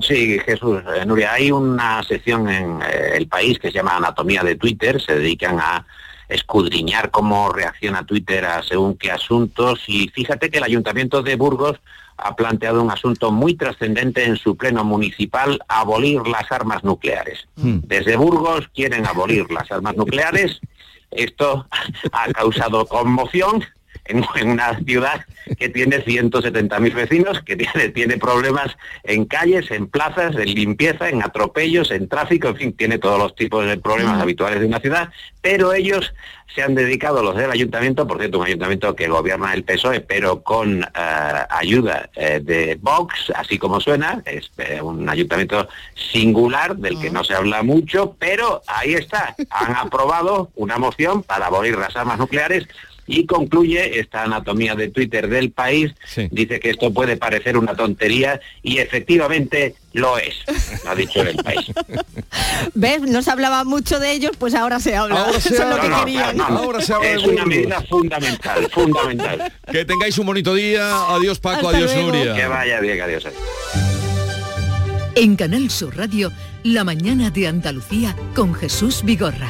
Sí, 0.00 0.38
Jesús, 0.44 0.80
eh, 1.00 1.06
Nuria, 1.06 1.34
hay 1.34 1.52
una 1.52 2.02
sección 2.02 2.48
en 2.48 2.82
eh, 2.82 3.12
El 3.16 3.28
País 3.28 3.58
que 3.60 3.68
se 3.68 3.74
llama 3.74 3.96
Anatomía 3.96 4.42
de 4.42 4.56
Twitter, 4.56 5.00
se 5.00 5.14
dedican 5.14 5.60
a 5.60 5.86
escudriñar 6.28 7.10
cómo 7.10 7.50
reacciona 7.50 8.06
Twitter 8.06 8.44
a 8.44 8.62
según 8.62 8.96
qué 8.96 9.10
asuntos. 9.10 9.84
Y 9.88 10.08
fíjate 10.08 10.50
que 10.50 10.58
el 10.58 10.64
Ayuntamiento 10.64 11.22
de 11.22 11.36
Burgos 11.36 11.80
ha 12.16 12.36
planteado 12.36 12.82
un 12.82 12.90
asunto 12.90 13.32
muy 13.32 13.54
trascendente 13.54 14.24
en 14.24 14.36
su 14.36 14.56
pleno 14.56 14.84
municipal, 14.84 15.60
abolir 15.68 16.26
las 16.28 16.50
armas 16.52 16.84
nucleares. 16.84 17.46
Desde 17.56 18.16
Burgos 18.16 18.68
quieren 18.72 19.06
abolir 19.06 19.50
las 19.50 19.70
armas 19.72 19.96
nucleares, 19.96 20.60
esto 21.10 21.66
ha 22.12 22.32
causado 22.32 22.86
conmoción 22.86 23.64
en, 24.06 24.24
una 24.48 24.78
ciudad 24.80 25.24
que 25.58 25.68
tiene 25.68 26.04
170.000 26.04 26.94
vecinos, 26.94 27.42
que 27.42 27.56
tiene, 27.56 27.88
tiene 27.90 28.18
problemas 28.18 28.76
en 29.02 29.24
calles, 29.24 29.70
en 29.70 29.86
plazas, 29.86 30.34
en 30.36 30.54
limpieza, 30.54 31.08
en 31.08 31.22
atropellos, 31.22 31.90
en 31.90 32.08
tráfico, 32.08 32.48
en 32.48 32.56
fin, 32.56 32.72
tiene 32.72 32.98
todos 32.98 33.18
los 33.18 33.34
tipos 33.34 33.66
de 33.66 33.76
problemas 33.78 34.20
habituales 34.20 34.60
de 34.60 34.66
una 34.66 34.80
ciudad, 34.80 35.10
pero 35.40 35.72
ellos 35.72 36.12
se 36.54 36.62
han 36.62 36.74
dedicado, 36.74 37.22
los 37.22 37.36
del 37.36 37.50
ayuntamiento, 37.50 38.06
por 38.06 38.18
cierto, 38.18 38.38
un 38.38 38.46
ayuntamiento 38.46 38.94
que 38.94 39.08
gobierna 39.08 39.52
el 39.54 39.64
PSOE, 39.64 40.00
pero 40.00 40.42
con 40.42 40.82
eh, 40.82 40.86
ayuda 41.50 42.08
eh, 42.14 42.40
de 42.42 42.78
Vox, 42.80 43.32
así 43.34 43.58
como 43.58 43.80
suena, 43.80 44.22
es 44.24 44.50
eh, 44.58 44.80
un 44.80 45.08
ayuntamiento 45.08 45.68
singular 45.94 46.76
del 46.76 47.00
que 47.00 47.10
no 47.10 47.24
se 47.24 47.34
habla 47.34 47.62
mucho, 47.62 48.14
pero 48.18 48.62
ahí 48.68 48.94
está, 48.94 49.34
han 49.50 49.74
aprobado 49.74 50.50
una 50.54 50.78
moción 50.78 51.22
para 51.22 51.46
abolir 51.46 51.76
las 51.76 51.96
armas 51.96 52.18
nucleares 52.18 52.68
y 53.06 53.26
concluye 53.26 54.00
esta 54.00 54.24
anatomía 54.24 54.74
de 54.74 54.88
Twitter 54.88 55.28
del 55.28 55.50
país, 55.50 55.92
dice 56.30 56.60
que 56.60 56.70
esto 56.70 56.92
puede 56.92 57.16
parecer 57.16 57.56
una 57.56 57.74
tontería 57.74 58.40
y 58.62 58.78
efectivamente 58.78 59.74
lo 59.92 60.18
es, 60.18 60.34
ha 60.86 60.94
dicho 60.94 61.22
el 61.22 61.36
país. 61.36 61.60
¿Ves? 62.74 63.02
No 63.02 63.22
se 63.22 63.30
hablaba 63.30 63.64
mucho 63.64 64.00
de 64.00 64.12
ellos, 64.12 64.32
pues 64.38 64.54
ahora 64.54 64.80
se 64.80 64.96
habla. 64.96 65.22
Ahora 65.22 65.40
se 65.40 65.62
habla. 65.62 67.12
es 67.12 67.24
una 67.24 67.44
medida 67.44 67.80
fundamental, 67.82 68.68
fundamental. 68.70 69.52
Que 69.70 69.84
tengáis 69.84 70.18
un 70.18 70.26
bonito 70.26 70.54
día. 70.54 71.14
Adiós 71.14 71.38
Paco, 71.40 71.68
adiós 71.68 71.94
Nuria. 71.96 72.34
Que 72.34 72.46
vaya 72.46 72.80
bien, 72.80 73.00
adiós. 73.00 73.26
En 75.16 75.36
Canal 75.36 75.70
Sur 75.70 75.96
Radio, 75.96 76.32
La 76.64 76.82
mañana 76.84 77.30
de 77.30 77.46
Andalucía 77.46 78.16
con 78.34 78.52
Jesús 78.54 79.02
Vigorra. 79.04 79.48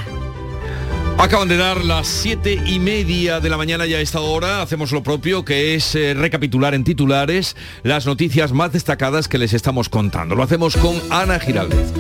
Acaban 1.18 1.48
de 1.48 1.57
dar 1.57 1.85
las 1.85 2.07
siete 2.07 2.61
y 2.66 2.79
media 2.79 3.40
de 3.40 3.48
la 3.48 3.57
mañana 3.57 3.87
ya 3.87 3.98
a 3.98 4.00
esta 4.00 4.20
hora. 4.20 4.61
Hacemos 4.61 4.92
lo 4.92 5.03
propio, 5.03 5.44
que 5.44 5.74
es 5.74 5.94
eh, 5.94 6.12
recapitular 6.14 6.74
en 6.74 6.85
titulares 6.85 7.57
las 7.83 8.05
noticias 8.05 8.53
más 8.53 8.72
destacadas 8.72 9.29
que 9.29 9.38
les 9.38 9.55
estamos 9.55 9.88
contando. 9.88 10.35
Lo 10.35 10.42
hacemos 10.42 10.77
con 10.77 11.00
Ana 11.11 11.38
Giraldez. 11.38 11.92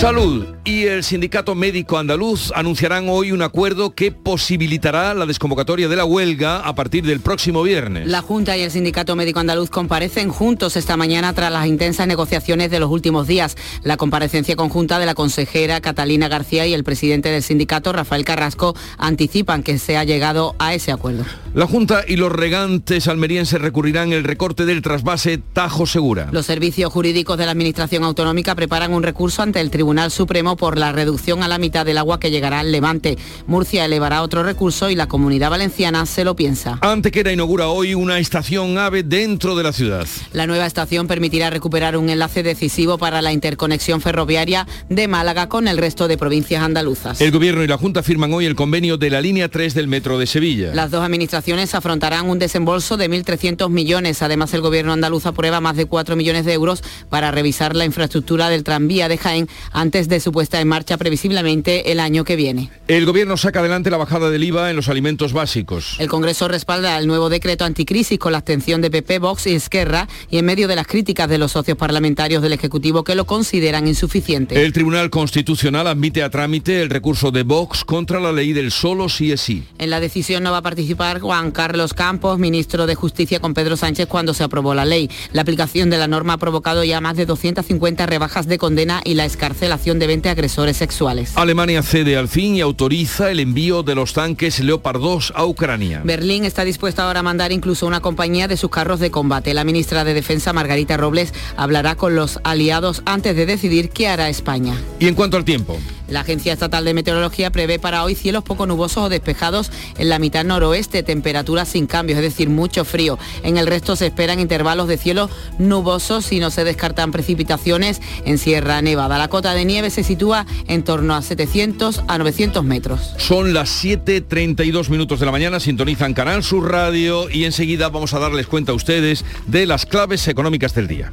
Salud 0.00 0.46
y 0.64 0.84
el 0.84 1.04
Sindicato 1.04 1.54
Médico 1.54 1.98
Andaluz 1.98 2.52
anunciarán 2.54 3.10
hoy 3.10 3.32
un 3.32 3.42
acuerdo 3.42 3.94
que 3.94 4.10
posibilitará 4.10 5.12
la 5.12 5.26
desconvocatoria 5.26 5.88
de 5.88 5.96
la 5.96 6.06
huelga 6.06 6.60
a 6.60 6.74
partir 6.74 7.04
del 7.04 7.20
próximo 7.20 7.62
viernes. 7.62 8.06
La 8.06 8.22
Junta 8.22 8.56
y 8.56 8.62
el 8.62 8.70
Sindicato 8.70 9.14
Médico 9.14 9.40
Andaluz 9.40 9.68
comparecen 9.68 10.30
juntos 10.30 10.78
esta 10.78 10.96
mañana 10.96 11.34
tras 11.34 11.52
las 11.52 11.66
intensas 11.66 12.06
negociaciones 12.06 12.70
de 12.70 12.80
los 12.80 12.90
últimos 12.90 13.26
días. 13.26 13.58
La 13.82 13.98
comparecencia 13.98 14.56
conjunta 14.56 14.98
de 14.98 15.04
la 15.04 15.14
consejera 15.14 15.82
Catalina 15.82 16.28
García 16.28 16.66
y 16.66 16.72
el 16.72 16.82
presidente 16.82 17.28
del 17.28 17.42
sindicato, 17.42 17.92
Rafael 17.92 18.24
Carrasco, 18.24 18.74
anticipan 18.96 19.62
que 19.62 19.78
se 19.78 19.98
ha 19.98 20.04
llegado 20.04 20.54
a 20.58 20.72
ese 20.72 20.92
acuerdo. 20.92 21.26
La 21.52 21.66
Junta 21.66 22.04
y 22.08 22.16
los 22.16 22.32
regantes 22.32 23.06
almerienses 23.06 23.60
recurrirán 23.60 24.12
el 24.14 24.24
recorte 24.24 24.64
del 24.64 24.80
trasvase 24.80 25.42
Tajo 25.52 25.84
Segura. 25.84 26.28
Los 26.32 26.46
servicios 26.46 26.90
jurídicos 26.90 27.36
de 27.36 27.44
la 27.44 27.50
Administración 27.50 28.04
Autonómica 28.04 28.54
preparan 28.54 28.94
un 28.94 29.02
recurso 29.02 29.42
ante 29.42 29.60
el 29.60 29.70
Tribunal 29.70 29.89
Supremo 30.10 30.56
por 30.56 30.78
la 30.78 30.92
reducción 30.92 31.42
a 31.42 31.48
la 31.48 31.58
mitad 31.58 31.84
del 31.84 31.98
agua 31.98 32.20
que 32.20 32.30
llegará 32.30 32.60
al 32.60 32.70
Levante. 32.70 33.18
Murcia 33.46 33.84
elevará 33.84 34.22
otro 34.22 34.42
recurso 34.42 34.88
y 34.88 34.94
la 34.94 35.08
Comunidad 35.08 35.50
Valenciana 35.50 36.06
se 36.06 36.24
lo 36.24 36.36
piensa. 36.36 36.78
Antequera 36.80 37.32
inaugura 37.32 37.68
hoy 37.68 37.94
una 37.94 38.18
estación 38.18 38.78
AVE 38.78 39.02
dentro 39.02 39.56
de 39.56 39.64
la 39.64 39.72
ciudad. 39.72 40.06
La 40.32 40.46
nueva 40.46 40.66
estación 40.66 41.08
permitirá 41.08 41.50
recuperar 41.50 41.96
un 41.96 42.08
enlace 42.08 42.42
decisivo 42.42 42.98
para 42.98 43.20
la 43.20 43.32
interconexión 43.32 44.00
ferroviaria 44.00 44.66
de 44.88 45.08
Málaga 45.08 45.48
con 45.48 45.66
el 45.66 45.78
resto 45.78 46.06
de 46.06 46.16
provincias 46.16 46.62
andaluzas. 46.62 47.20
El 47.20 47.32
Gobierno 47.32 47.64
y 47.64 47.66
la 47.66 47.78
Junta 47.78 48.02
firman 48.02 48.32
hoy 48.32 48.46
el 48.46 48.54
convenio 48.54 48.96
de 48.96 49.10
la 49.10 49.20
línea 49.20 49.48
3 49.48 49.74
del 49.74 49.88
Metro 49.88 50.18
de 50.18 50.26
Sevilla. 50.26 50.74
Las 50.74 50.90
dos 50.90 51.02
administraciones 51.02 51.74
afrontarán 51.74 52.28
un 52.30 52.38
desembolso 52.38 52.96
de 52.96 53.10
1.300 53.10 53.68
millones. 53.70 54.22
Además, 54.22 54.54
el 54.54 54.60
Gobierno 54.60 54.92
andaluz 54.92 55.26
aprueba 55.26 55.60
más 55.60 55.76
de 55.76 55.86
4 55.86 56.16
millones 56.16 56.44
de 56.44 56.52
euros 56.52 56.82
para 57.08 57.30
revisar 57.30 57.74
la 57.74 57.84
infraestructura 57.84 58.48
del 58.48 58.64
tranvía 58.64 59.08
de 59.08 59.18
Jaén 59.18 59.48
antes 59.80 60.10
de 60.10 60.20
su 60.20 60.30
puesta 60.30 60.60
en 60.60 60.68
marcha 60.68 60.98
previsiblemente 60.98 61.90
el 61.90 62.00
año 62.00 62.22
que 62.22 62.36
viene. 62.36 62.70
El 62.86 63.06
Gobierno 63.06 63.38
saca 63.38 63.60
adelante 63.60 63.90
la 63.90 63.96
bajada 63.96 64.28
del 64.30 64.44
IVA 64.44 64.68
en 64.68 64.76
los 64.76 64.90
alimentos 64.90 65.32
básicos. 65.32 65.96
El 65.98 66.08
Congreso 66.08 66.48
respalda 66.48 66.98
el 66.98 67.06
nuevo 67.06 67.30
decreto 67.30 67.64
anticrisis 67.64 68.18
con 68.18 68.32
la 68.32 68.38
abstención 68.38 68.82
de 68.82 68.90
PP, 68.90 69.20
Vox 69.20 69.46
y 69.46 69.54
Esquerra 69.54 70.06
y 70.30 70.36
en 70.36 70.44
medio 70.44 70.68
de 70.68 70.76
las 70.76 70.86
críticas 70.86 71.30
de 71.30 71.38
los 71.38 71.52
socios 71.52 71.78
parlamentarios 71.78 72.42
del 72.42 72.52
Ejecutivo 72.52 73.04
que 73.04 73.14
lo 73.14 73.24
consideran 73.24 73.88
insuficiente. 73.88 74.62
El 74.62 74.74
Tribunal 74.74 75.08
Constitucional 75.08 75.86
admite 75.86 76.22
a 76.22 76.28
trámite 76.28 76.82
el 76.82 76.90
recurso 76.90 77.30
de 77.30 77.42
Vox 77.42 77.82
contra 77.84 78.20
la 78.20 78.32
ley 78.32 78.52
del 78.52 78.72
solo 78.72 79.08
sí 79.08 79.32
es 79.32 79.40
sí. 79.40 79.64
En 79.78 79.88
la 79.88 80.00
decisión 80.00 80.42
no 80.42 80.52
va 80.52 80.58
a 80.58 80.62
participar 80.62 81.20
Juan 81.20 81.52
Carlos 81.52 81.94
Campos, 81.94 82.38
ministro 82.38 82.86
de 82.86 82.96
Justicia 82.96 83.40
con 83.40 83.54
Pedro 83.54 83.78
Sánchez 83.78 84.08
cuando 84.08 84.34
se 84.34 84.44
aprobó 84.44 84.74
la 84.74 84.84
ley. 84.84 85.10
La 85.32 85.40
aplicación 85.40 85.88
de 85.88 85.96
la 85.96 86.06
norma 86.06 86.34
ha 86.34 86.38
provocado 86.38 86.84
ya 86.84 87.00
más 87.00 87.16
de 87.16 87.24
250 87.24 88.04
rebajas 88.04 88.46
de 88.46 88.58
condena 88.58 89.00
y 89.04 89.14
la 89.14 89.24
escarcelación 89.24 89.69
de 89.70 90.06
20 90.06 90.28
agresores 90.28 90.76
sexuales. 90.76 91.32
Alemania 91.36 91.82
cede 91.82 92.16
al 92.16 92.28
fin 92.28 92.56
y 92.56 92.60
autoriza 92.60 93.30
el 93.30 93.38
envío 93.38 93.82
de 93.82 93.94
los 93.94 94.12
tanques 94.12 94.58
Leopard 94.60 95.00
2 95.00 95.32
a 95.36 95.46
Ucrania. 95.46 96.02
Berlín 96.04 96.44
está 96.44 96.64
dispuesta 96.64 97.04
ahora 97.04 97.20
a 97.20 97.22
mandar 97.22 97.52
incluso 97.52 97.86
una 97.86 98.00
compañía 98.00 98.48
de 98.48 98.56
sus 98.56 98.70
carros 98.70 98.98
de 98.98 99.10
combate. 99.10 99.54
La 99.54 99.64
ministra 99.64 100.02
de 100.04 100.12
Defensa, 100.12 100.52
Margarita 100.52 100.96
Robles, 100.96 101.32
hablará 101.56 101.94
con 101.94 102.16
los 102.16 102.40
aliados 102.42 103.02
antes 103.06 103.36
de 103.36 103.46
decidir 103.46 103.90
qué 103.90 104.08
hará 104.08 104.28
España. 104.28 104.74
Y 104.98 105.06
en 105.06 105.14
cuanto 105.14 105.36
al 105.36 105.44
tiempo. 105.44 105.78
La 106.10 106.20
Agencia 106.20 106.52
Estatal 106.52 106.84
de 106.84 106.92
Meteorología 106.92 107.50
prevé 107.50 107.78
para 107.78 108.04
hoy 108.04 108.14
cielos 108.14 108.44
poco 108.44 108.66
nubosos 108.66 109.04
o 109.04 109.08
despejados 109.08 109.70
en 109.96 110.08
la 110.08 110.18
mitad 110.18 110.44
noroeste, 110.44 111.02
temperaturas 111.02 111.68
sin 111.68 111.86
cambios, 111.86 112.18
es 112.18 112.24
decir, 112.24 112.48
mucho 112.48 112.84
frío. 112.84 113.18
En 113.42 113.56
el 113.56 113.66
resto 113.66 113.96
se 113.96 114.06
esperan 114.06 114.40
intervalos 114.40 114.88
de 114.88 114.98
cielo 114.98 115.30
nubosos 115.58 116.32
y 116.32 116.40
no 116.40 116.50
se 116.50 116.64
descartan 116.64 117.12
precipitaciones 117.12 118.00
en 118.24 118.38
Sierra 118.38 118.82
Nevada. 118.82 119.18
La 119.18 119.28
cota 119.28 119.54
de 119.54 119.64
nieve 119.64 119.90
se 119.90 120.02
sitúa 120.02 120.46
en 120.66 120.82
torno 120.82 121.14
a 121.14 121.22
700 121.22 122.02
a 122.08 122.18
900 122.18 122.64
metros. 122.64 123.14
Son 123.16 123.54
las 123.54 123.84
7.32 123.84 124.88
minutos 124.88 125.20
de 125.20 125.26
la 125.26 125.32
mañana, 125.32 125.60
sintonizan 125.60 126.14
Canal 126.14 126.42
Sur 126.42 126.70
Radio 126.70 127.30
y 127.30 127.44
enseguida 127.44 127.88
vamos 127.88 128.14
a 128.14 128.18
darles 128.18 128.46
cuenta 128.46 128.72
a 128.72 128.74
ustedes 128.74 129.24
de 129.46 129.66
las 129.66 129.86
claves 129.86 130.26
económicas 130.28 130.74
del 130.74 130.88
día. 130.88 131.12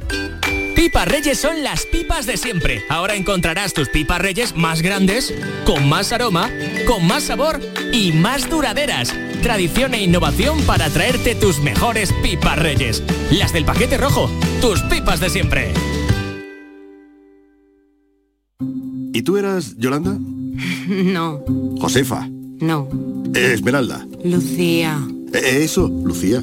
Pipas 0.78 1.08
Reyes 1.08 1.40
son 1.40 1.64
las 1.64 1.86
pipas 1.86 2.24
de 2.24 2.36
siempre. 2.36 2.84
Ahora 2.88 3.16
encontrarás 3.16 3.74
tus 3.74 3.88
pipas 3.88 4.20
Reyes 4.20 4.54
más 4.54 4.80
grandes, 4.80 5.34
con 5.66 5.88
más 5.88 6.12
aroma, 6.12 6.48
con 6.86 7.04
más 7.04 7.24
sabor 7.24 7.58
y 7.92 8.12
más 8.12 8.48
duraderas. 8.48 9.12
Tradición 9.42 9.92
e 9.94 10.04
innovación 10.04 10.62
para 10.68 10.88
traerte 10.88 11.34
tus 11.34 11.58
mejores 11.58 12.12
pipas 12.22 12.60
Reyes. 12.60 13.02
Las 13.32 13.52
del 13.52 13.64
paquete 13.64 13.98
rojo, 13.98 14.30
tus 14.60 14.80
pipas 14.82 15.18
de 15.18 15.30
siempre. 15.30 15.72
¿Y 19.12 19.22
tú 19.22 19.36
eras 19.36 19.74
Yolanda? 19.78 20.16
No, 20.88 21.44
Josefa. 21.80 22.28
no. 22.28 22.88
Esmeralda. 23.34 24.06
Lucía. 24.24 24.98
Eh, 25.34 25.64
Eso, 25.64 25.88
Lucía. 25.88 26.42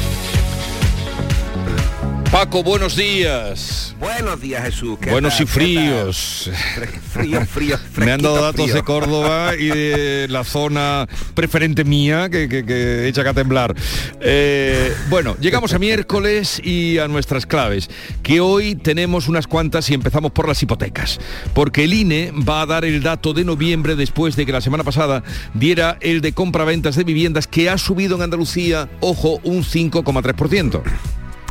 Paco, 2.31 2.63
buenos 2.63 2.95
días. 2.95 3.93
Buenos 3.99 4.39
días, 4.39 4.63
Jesús. 4.63 4.97
¿Qué 5.01 5.11
Buenos 5.11 5.33
tal? 5.33 5.41
y 5.43 5.45
¿Qué 5.45 5.51
fríos. 5.51 6.49
tal? 6.75 6.87
Frío, 6.87 7.45
frío, 7.45 7.77
Me 7.97 8.13
han 8.13 8.21
dado 8.21 8.41
datos 8.41 8.63
frío. 8.63 8.75
de 8.75 8.83
Córdoba 8.83 9.51
y 9.59 9.67
de 9.67 10.27
la 10.29 10.45
zona 10.45 11.09
preferente 11.33 11.83
mía 11.83 12.29
que, 12.29 12.47
que, 12.47 12.65
que 12.65 13.09
echa 13.09 13.29
a 13.29 13.33
temblar. 13.33 13.75
Eh, 14.21 14.93
bueno, 15.09 15.35
llegamos 15.41 15.73
a 15.73 15.79
miércoles 15.79 16.61
y 16.63 16.99
a 16.99 17.09
nuestras 17.09 17.45
claves, 17.45 17.89
que 18.23 18.39
hoy 18.39 18.75
tenemos 18.75 19.27
unas 19.27 19.45
cuantas 19.45 19.89
y 19.89 19.93
empezamos 19.93 20.31
por 20.31 20.47
las 20.47 20.63
hipotecas, 20.63 21.19
porque 21.53 21.83
el 21.83 21.93
INE 21.93 22.31
va 22.31 22.61
a 22.61 22.65
dar 22.65 22.85
el 22.85 23.03
dato 23.03 23.33
de 23.33 23.43
noviembre 23.43 23.97
después 23.97 24.37
de 24.37 24.45
que 24.45 24.53
la 24.53 24.61
semana 24.61 24.85
pasada 24.85 25.21
diera 25.53 25.97
el 25.99 26.21
de 26.21 26.31
compraventas 26.31 26.95
de 26.95 27.03
viviendas 27.03 27.45
que 27.45 27.69
ha 27.69 27.77
subido 27.77 28.15
en 28.15 28.21
Andalucía, 28.21 28.87
ojo, 29.01 29.41
un 29.43 29.65
5,3%. 29.65 30.81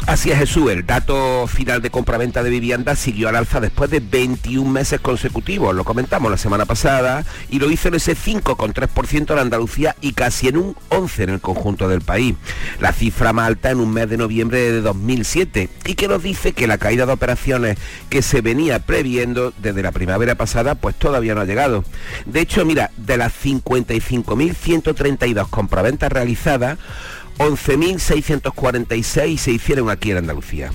Así 0.06 0.30
es 0.30 0.38
Jesús, 0.38 0.70
el 0.70 0.86
dato 0.86 1.46
final 1.46 1.82
de 1.82 1.90
compraventa 1.90 2.42
de 2.42 2.50
vivienda 2.50 2.96
siguió 2.96 3.28
al 3.28 3.36
alza 3.36 3.60
después 3.60 3.90
de 3.90 4.00
21 4.00 4.68
meses 4.68 5.00
consecutivos, 5.00 5.74
lo 5.74 5.84
comentamos 5.84 6.30
la 6.30 6.36
semana 6.36 6.64
pasada, 6.64 7.24
y 7.48 7.58
lo 7.58 7.70
hizo 7.70 7.88
en 7.88 7.94
ese 7.94 8.16
5,3% 8.16 9.32
en 9.32 9.38
Andalucía 9.38 9.94
y 10.00 10.12
casi 10.12 10.48
en 10.48 10.56
un 10.56 10.74
11% 10.88 11.22
en 11.22 11.30
el 11.30 11.40
conjunto 11.40 11.88
del 11.88 12.00
país. 12.00 12.34
La 12.80 12.92
cifra 12.92 13.32
más 13.32 13.46
alta 13.46 13.70
en 13.70 13.78
un 13.78 13.92
mes 13.92 14.08
de 14.08 14.16
noviembre 14.16 14.72
de 14.72 14.80
2007 14.80 15.68
y 15.86 15.94
que 15.94 16.08
nos 16.08 16.22
dice 16.22 16.52
que 16.52 16.66
la 16.66 16.78
caída 16.78 17.06
de 17.06 17.12
operaciones 17.12 17.78
que 18.08 18.22
se 18.22 18.40
venía 18.40 18.80
previendo 18.80 19.52
desde 19.58 19.82
la 19.82 19.92
primavera 19.92 20.34
pasada 20.34 20.74
pues 20.74 20.96
todavía 20.96 21.34
no 21.34 21.42
ha 21.42 21.46
llegado. 21.46 21.84
De 22.26 22.40
hecho, 22.40 22.64
mira, 22.64 22.90
de 22.96 23.16
las 23.16 23.32
55.132 23.44 25.48
compraventas 25.50 26.10
realizadas, 26.10 26.78
11.646 27.40 29.36
se 29.38 29.50
hicieron 29.50 29.88
aquí 29.88 30.10
en 30.10 30.18
Andalucía. 30.18 30.70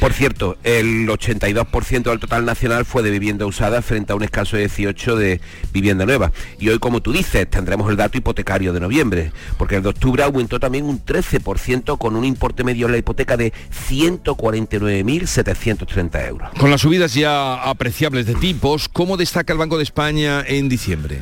Por 0.00 0.14
cierto, 0.14 0.56
el 0.64 1.06
82% 1.06 2.04
del 2.04 2.18
total 2.18 2.46
nacional 2.46 2.86
fue 2.86 3.02
de 3.02 3.10
vivienda 3.10 3.44
usada 3.44 3.82
frente 3.82 4.14
a 4.14 4.16
un 4.16 4.22
escaso 4.22 4.56
18 4.56 5.16
de 5.16 5.42
vivienda 5.70 6.06
nueva. 6.06 6.32
Y 6.58 6.70
hoy, 6.70 6.78
como 6.78 7.02
tú 7.02 7.12
dices, 7.12 7.46
tendremos 7.50 7.90
el 7.90 7.96
dato 7.96 8.16
hipotecario 8.16 8.72
de 8.72 8.80
noviembre, 8.80 9.32
porque 9.58 9.76
el 9.76 9.82
de 9.82 9.90
octubre 9.90 10.22
aumentó 10.22 10.58
también 10.58 10.86
un 10.86 11.04
13% 11.04 11.98
con 11.98 12.16
un 12.16 12.24
importe 12.24 12.64
medio 12.64 12.86
en 12.86 12.92
la 12.92 12.98
hipoteca 12.98 13.36
de 13.36 13.52
149.730 13.90 16.26
euros. 16.26 16.48
Con 16.58 16.70
las 16.70 16.80
subidas 16.80 17.12
ya 17.12 17.64
apreciables 17.64 18.24
de 18.24 18.34
tipos, 18.34 18.88
¿cómo 18.88 19.18
destaca 19.18 19.52
el 19.52 19.58
Banco 19.58 19.76
de 19.76 19.82
España 19.82 20.42
en 20.46 20.70
diciembre? 20.70 21.18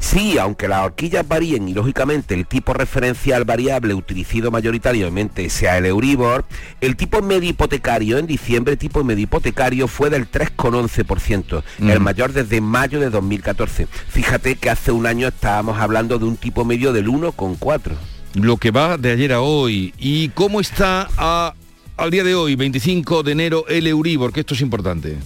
Sí, 0.00 0.38
aunque 0.38 0.66
las 0.66 0.82
horquillas 0.86 1.28
varíen 1.28 1.68
y 1.68 1.74
lógicamente 1.74 2.34
el 2.34 2.46
tipo 2.46 2.72
referencial 2.72 3.44
variable 3.44 3.92
utilizado 3.94 4.50
mayoritariamente 4.50 5.48
sea 5.50 5.76
el 5.76 5.84
Euribor, 5.86 6.46
el 6.80 6.96
tipo 6.96 7.20
medio 7.20 7.50
hipotecario 7.50 8.16
en 8.16 8.26
diciembre, 8.26 8.76
tipo 8.78 9.04
medio 9.04 9.24
hipotecario 9.24 9.86
fue 9.86 10.08
del 10.08 10.26
3,11%, 10.30 11.62
el 11.80 12.00
mayor 12.00 12.32
desde 12.32 12.60
mayo 12.60 12.98
de 12.98 13.10
2014. 13.10 13.86
Fíjate 14.08 14.56
que 14.56 14.70
hace 14.70 14.90
un 14.90 15.06
año 15.06 15.28
estábamos 15.28 15.78
hablando 15.78 16.18
de 16.18 16.24
un 16.24 16.36
tipo 16.36 16.64
medio 16.64 16.92
del 16.92 17.06
1,4. 17.08 17.92
Lo 18.34 18.56
que 18.56 18.70
va 18.70 18.96
de 18.96 19.10
ayer 19.12 19.32
a 19.32 19.40
hoy. 19.40 19.92
¿Y 19.98 20.28
cómo 20.30 20.60
está 20.60 21.08
a- 21.18 21.52
al 21.96 22.10
día 22.10 22.24
de 22.24 22.34
hoy, 22.34 22.54
25 22.56 23.22
de 23.22 23.32
enero, 23.32 23.64
el 23.68 23.86
Euribor? 23.86 24.32
Que 24.32 24.40
esto 24.40 24.54
es 24.54 24.60
importante. 24.62 25.18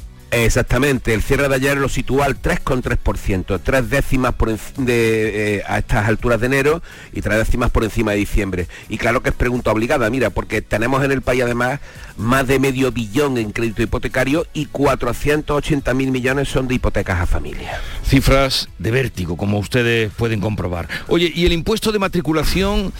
Exactamente, 0.42 1.14
el 1.14 1.22
cierre 1.22 1.48
de 1.48 1.54
ayer 1.54 1.76
lo 1.76 1.88
sitúa 1.88 2.26
al 2.26 2.40
3,3%, 2.40 3.60
tres 3.62 3.88
décimas 3.88 4.34
por 4.34 4.50
de, 4.50 5.56
eh, 5.58 5.62
a 5.66 5.78
estas 5.78 6.08
alturas 6.08 6.40
de 6.40 6.46
enero 6.46 6.82
y 7.12 7.20
tres 7.20 7.38
décimas 7.38 7.70
por 7.70 7.84
encima 7.84 8.10
de 8.10 8.18
diciembre. 8.18 8.66
Y 8.88 8.98
claro 8.98 9.22
que 9.22 9.28
es 9.28 9.34
pregunta 9.34 9.70
obligada, 9.70 10.10
mira, 10.10 10.30
porque 10.30 10.60
tenemos 10.60 11.04
en 11.04 11.12
el 11.12 11.22
país 11.22 11.44
además 11.44 11.78
más 12.16 12.46
de 12.48 12.58
medio 12.58 12.90
billón 12.90 13.38
en 13.38 13.52
crédito 13.52 13.82
hipotecario 13.82 14.46
y 14.52 14.66
480.000 14.66 16.10
millones 16.10 16.48
son 16.48 16.66
de 16.66 16.74
hipotecas 16.74 17.20
a 17.20 17.26
familias. 17.26 17.80
Cifras 18.04 18.68
de 18.78 18.90
vértigo, 18.90 19.36
como 19.36 19.58
ustedes 19.58 20.12
pueden 20.16 20.40
comprobar. 20.40 20.88
Oye, 21.08 21.30
y 21.32 21.46
el 21.46 21.52
impuesto 21.52 21.92
de 21.92 22.00
matriculación, 22.00 22.92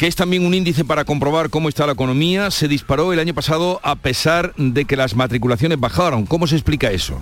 que 0.00 0.06
es 0.06 0.16
también 0.16 0.46
un 0.46 0.54
índice 0.54 0.82
para 0.82 1.04
comprobar 1.04 1.50
cómo 1.50 1.68
está 1.68 1.84
la 1.84 1.92
economía, 1.92 2.50
se 2.50 2.68
disparó 2.68 3.12
el 3.12 3.18
año 3.18 3.34
pasado 3.34 3.80
a 3.82 3.96
pesar 3.96 4.54
de 4.56 4.86
que 4.86 4.96
las 4.96 5.14
matriculaciones 5.14 5.78
bajaron. 5.78 6.24
¿Cómo 6.24 6.46
se 6.46 6.54
explica 6.54 6.90
eso? 6.90 7.20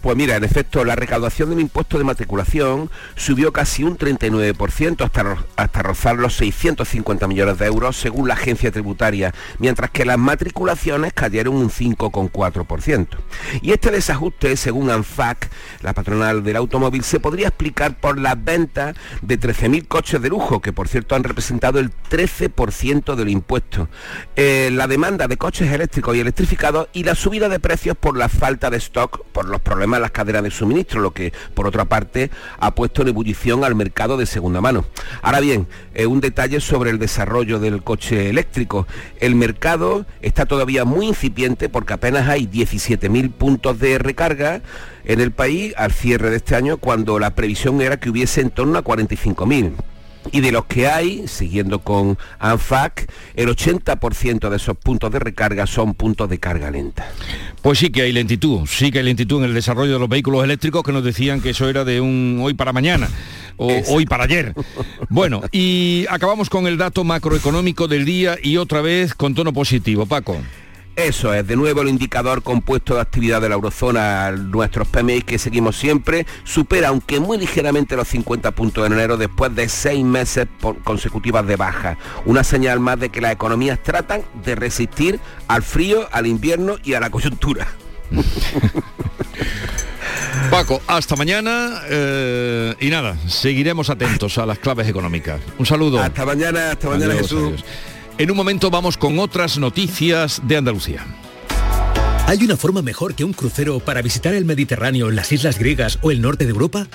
Pues 0.00 0.16
mira, 0.16 0.36
en 0.36 0.44
efecto, 0.44 0.84
la 0.84 0.94
recaudación 0.94 1.50
del 1.50 1.58
impuesto 1.58 1.98
de 1.98 2.04
matriculación 2.04 2.88
subió 3.16 3.52
casi 3.52 3.82
un 3.82 3.98
39% 3.98 5.04
hasta, 5.04 5.36
hasta 5.56 5.82
rozar 5.82 6.16
los 6.16 6.36
650 6.36 7.26
millones 7.26 7.58
de 7.58 7.66
euros 7.66 7.96
según 7.96 8.28
la 8.28 8.34
agencia 8.34 8.70
tributaria, 8.70 9.34
mientras 9.58 9.90
que 9.90 10.04
las 10.04 10.16
matriculaciones 10.16 11.12
cayeron 11.12 11.56
un 11.56 11.70
5,4%. 11.70 13.08
Y 13.60 13.72
este 13.72 13.90
desajuste, 13.90 14.56
según 14.56 14.88
ANFAC, 14.90 15.50
la 15.82 15.94
patronal 15.94 16.44
del 16.44 16.56
automóvil, 16.56 17.02
se 17.02 17.18
podría 17.18 17.48
explicar 17.48 17.98
por 17.98 18.18
las 18.20 18.42
ventas 18.42 18.94
de 19.22 19.40
13.000 19.40 19.88
coches 19.88 20.22
de 20.22 20.28
lujo, 20.28 20.60
que 20.60 20.72
por 20.72 20.86
cierto 20.86 21.16
han 21.16 21.24
representado 21.24 21.80
el 21.80 21.90
13% 22.08 23.16
del 23.16 23.30
impuesto, 23.30 23.88
eh, 24.36 24.70
la 24.72 24.86
demanda 24.86 25.26
de 25.26 25.36
coches 25.36 25.72
eléctricos 25.72 26.14
y 26.14 26.20
electrificados 26.20 26.88
y 26.92 27.02
la 27.02 27.16
subida 27.16 27.48
de 27.48 27.58
precios 27.58 27.96
por 27.96 28.16
la 28.16 28.28
falta 28.28 28.70
de 28.70 28.76
stock, 28.76 29.24
por 29.32 29.46
los 29.46 29.60
problemas 29.60 29.87
las 29.96 30.10
cadenas 30.10 30.42
de 30.42 30.50
suministro, 30.50 31.00
lo 31.00 31.12
que 31.12 31.32
por 31.54 31.66
otra 31.66 31.86
parte 31.86 32.30
ha 32.58 32.74
puesto 32.74 33.02
en 33.02 33.08
ebullición 33.08 33.64
al 33.64 33.74
mercado 33.74 34.16
de 34.16 34.26
segunda 34.26 34.60
mano. 34.60 34.84
Ahora 35.22 35.40
bien, 35.40 35.66
eh, 35.94 36.06
un 36.06 36.20
detalle 36.20 36.60
sobre 36.60 36.90
el 36.90 36.98
desarrollo 36.98 37.58
del 37.58 37.82
coche 37.82 38.28
eléctrico. 38.28 38.86
El 39.20 39.34
mercado 39.34 40.04
está 40.20 40.44
todavía 40.46 40.84
muy 40.84 41.06
incipiente 41.06 41.68
porque 41.68 41.94
apenas 41.94 42.28
hay 42.28 42.46
17.000 42.46 43.32
puntos 43.32 43.78
de 43.78 43.98
recarga 43.98 44.60
en 45.04 45.20
el 45.20 45.32
país 45.32 45.72
al 45.76 45.92
cierre 45.92 46.30
de 46.30 46.36
este 46.36 46.54
año 46.54 46.76
cuando 46.76 47.18
la 47.18 47.34
previsión 47.34 47.80
era 47.80 47.98
que 47.98 48.10
hubiese 48.10 48.42
en 48.42 48.50
torno 48.50 48.78
a 48.78 48.84
45.000. 48.84 49.72
Y 50.32 50.40
de 50.40 50.52
los 50.52 50.66
que 50.66 50.86
hay, 50.86 51.26
siguiendo 51.28 51.80
con 51.80 52.18
ANFAC, 52.38 53.10
el 53.34 53.48
80% 53.48 54.48
de 54.48 54.56
esos 54.56 54.76
puntos 54.76 55.10
de 55.10 55.18
recarga 55.18 55.66
son 55.66 55.94
puntos 55.94 56.28
de 56.28 56.38
carga 56.38 56.70
lenta. 56.70 57.10
Pues 57.62 57.78
sí 57.78 57.90
que 57.90 58.02
hay 58.02 58.12
lentitud, 58.12 58.66
sí 58.66 58.90
que 58.90 58.98
hay 58.98 59.04
lentitud 59.04 59.38
en 59.38 59.44
el 59.44 59.54
desarrollo 59.54 59.94
de 59.94 59.98
los 59.98 60.08
vehículos 60.08 60.44
eléctricos 60.44 60.82
que 60.82 60.92
nos 60.92 61.04
decían 61.04 61.40
que 61.40 61.50
eso 61.50 61.68
era 61.68 61.84
de 61.84 62.00
un 62.00 62.38
hoy 62.42 62.54
para 62.54 62.72
mañana 62.72 63.08
o 63.56 63.70
hoy 63.88 64.06
para 64.06 64.24
ayer. 64.24 64.54
Bueno, 65.10 65.42
y 65.52 66.04
acabamos 66.10 66.50
con 66.50 66.66
el 66.66 66.76
dato 66.76 67.02
macroeconómico 67.02 67.88
del 67.88 68.04
día 68.04 68.36
y 68.42 68.56
otra 68.58 68.82
vez 68.82 69.14
con 69.14 69.34
tono 69.34 69.52
positivo. 69.52 70.06
Paco. 70.06 70.36
Eso 70.98 71.32
es, 71.32 71.46
de 71.46 71.54
nuevo 71.54 71.82
el 71.82 71.88
indicador 71.88 72.42
compuesto 72.42 72.96
de 72.96 73.00
actividad 73.02 73.40
de 73.40 73.48
la 73.48 73.54
eurozona, 73.54 74.32
nuestros 74.32 74.88
PMI 74.88 75.22
que 75.22 75.38
seguimos 75.38 75.76
siempre, 75.76 76.26
supera 76.42 76.88
aunque 76.88 77.20
muy 77.20 77.38
ligeramente 77.38 77.94
los 77.94 78.08
50 78.08 78.50
puntos 78.50 78.84
en 78.84 78.94
enero 78.94 79.16
después 79.16 79.54
de 79.54 79.68
seis 79.68 80.04
meses 80.04 80.48
consecutivas 80.82 81.46
de 81.46 81.54
baja. 81.54 81.98
Una 82.26 82.42
señal 82.42 82.80
más 82.80 82.98
de 82.98 83.10
que 83.10 83.20
las 83.20 83.30
economías 83.30 83.80
tratan 83.80 84.22
de 84.44 84.56
resistir 84.56 85.20
al 85.46 85.62
frío, 85.62 86.08
al 86.10 86.26
invierno 86.26 86.78
y 86.82 86.94
a 86.94 87.00
la 87.00 87.10
coyuntura. 87.10 87.68
Paco, 90.50 90.82
hasta 90.88 91.14
mañana 91.14 91.80
eh, 91.88 92.74
y 92.80 92.88
nada, 92.88 93.16
seguiremos 93.28 93.88
atentos 93.88 94.36
a 94.38 94.46
las 94.46 94.58
claves 94.58 94.88
económicas. 94.88 95.40
Un 95.58 95.66
saludo. 95.66 96.00
Hasta 96.00 96.26
mañana, 96.26 96.72
hasta 96.72 96.88
mañana 96.88 97.12
Adiós, 97.12 97.28
Jesús. 97.28 97.44
adiós. 97.52 97.64
En 98.18 98.32
un 98.32 98.36
momento 98.36 98.68
vamos 98.68 98.96
con 98.96 99.20
otras 99.20 99.58
noticias 99.58 100.42
de 100.44 100.56
Andalucía. 100.56 101.06
¿Hay 102.26 102.42
una 102.42 102.56
forma 102.56 102.82
mejor 102.82 103.14
que 103.14 103.22
un 103.22 103.32
crucero 103.32 103.78
para 103.78 104.02
visitar 104.02 104.34
el 104.34 104.44
Mediterráneo, 104.44 105.08
las 105.12 105.30
islas 105.30 105.56
griegas 105.56 106.00
o 106.02 106.10
el 106.10 106.20
norte 106.20 106.44
de 106.44 106.50
Europa? 106.50 106.88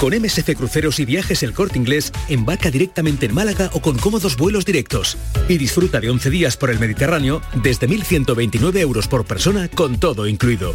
Con 0.00 0.12
MSC 0.12 0.56
Cruceros 0.56 0.98
y 0.98 1.04
Viajes 1.04 1.44
El 1.44 1.52
Corte 1.52 1.78
Inglés, 1.78 2.12
embarca 2.28 2.72
directamente 2.72 3.26
en 3.26 3.34
Málaga 3.34 3.70
o 3.72 3.80
con 3.80 3.98
cómodos 3.98 4.36
vuelos 4.36 4.64
directos 4.64 5.16
y 5.48 5.58
disfruta 5.58 6.00
de 6.00 6.10
11 6.10 6.28
días 6.28 6.56
por 6.56 6.70
el 6.70 6.80
Mediterráneo 6.80 7.40
desde 7.62 7.88
1.129 7.88 8.78
euros 8.78 9.06
por 9.06 9.24
persona 9.24 9.68
con 9.68 10.00
todo 10.00 10.26
incluido. 10.26 10.74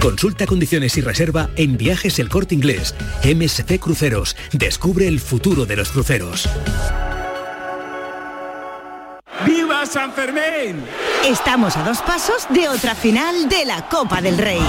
Consulta 0.00 0.46
condiciones 0.46 0.96
y 0.96 1.02
reserva 1.02 1.50
en 1.56 1.76
Viajes 1.76 2.18
El 2.18 2.30
Corte 2.30 2.54
Inglés. 2.54 2.94
MSC 3.24 3.78
Cruceros. 3.78 4.36
Descubre 4.52 5.06
el 5.06 5.20
futuro 5.20 5.66
de 5.66 5.76
los 5.76 5.90
cruceros. 5.90 6.48
¡Viva 9.88 9.92
San 9.92 10.12
Fermín! 10.12 10.84
Estamos 11.24 11.76
a 11.76 11.82
dos 11.82 11.98
pasos 12.02 12.46
de 12.50 12.68
otra 12.68 12.94
final 12.94 13.48
de 13.48 13.64
la 13.64 13.88
Copa 13.88 14.20
del 14.20 14.36
Rey. 14.36 14.60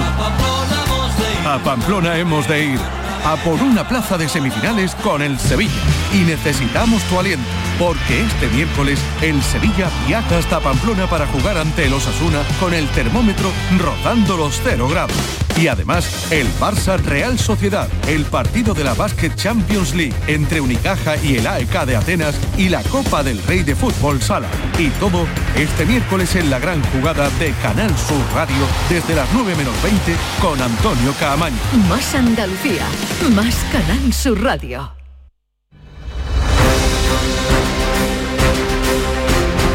A 1.46 1.58
Pamplona 1.58 2.16
hemos 2.16 2.48
de 2.48 2.64
ir 2.64 2.80
a 3.24 3.36
por 3.36 3.60
una 3.62 3.86
plaza 3.86 4.16
de 4.16 4.28
semifinales 4.28 4.94
con 4.96 5.22
el 5.22 5.38
Sevilla. 5.38 5.82
Y 6.12 6.18
necesitamos 6.18 7.02
tu 7.04 7.18
aliento, 7.18 7.44
porque 7.78 8.22
este 8.22 8.48
miércoles 8.48 9.00
el 9.20 9.42
Sevilla 9.42 9.90
viaja 10.06 10.38
hasta 10.38 10.60
Pamplona 10.60 11.06
para 11.06 11.26
jugar 11.26 11.58
ante 11.58 11.86
el 11.86 11.92
Osasuna 11.92 12.42
con 12.58 12.72
el 12.72 12.88
termómetro 12.88 13.50
rozando 13.78 14.36
los 14.36 14.60
0 14.64 14.88
grados. 14.88 15.16
Y 15.60 15.68
además, 15.68 16.32
el 16.32 16.48
Barça 16.58 16.96
Real 16.96 17.38
Sociedad, 17.38 17.86
el 18.08 18.24
partido 18.24 18.72
de 18.72 18.82
la 18.82 18.94
Basket 18.94 19.34
Champions 19.34 19.94
League 19.94 20.14
entre 20.26 20.58
Unicaja 20.62 21.18
y 21.18 21.36
el 21.36 21.46
AEK 21.46 21.84
de 21.84 21.96
Atenas 21.96 22.34
y 22.56 22.70
la 22.70 22.82
Copa 22.84 23.22
del 23.22 23.42
Rey 23.42 23.62
de 23.62 23.76
Fútbol 23.76 24.22
Sala. 24.22 24.48
Y 24.78 24.88
todo 24.98 25.26
este 25.54 25.84
miércoles 25.84 26.34
en 26.36 26.48
la 26.48 26.58
gran 26.58 26.82
jugada 26.84 27.28
de 27.38 27.52
Canal 27.62 27.94
Sur 27.98 28.24
Radio 28.34 28.66
desde 28.88 29.14
las 29.14 29.28
9 29.34 29.54
menos 29.54 29.74
20 29.82 30.16
con 30.40 30.62
Antonio 30.62 31.12
Caamaño. 31.20 31.56
Más 31.90 32.14
Andalucía, 32.14 32.86
más 33.34 33.54
Canal 33.70 34.14
Sur 34.14 34.42
Radio. 34.42 34.99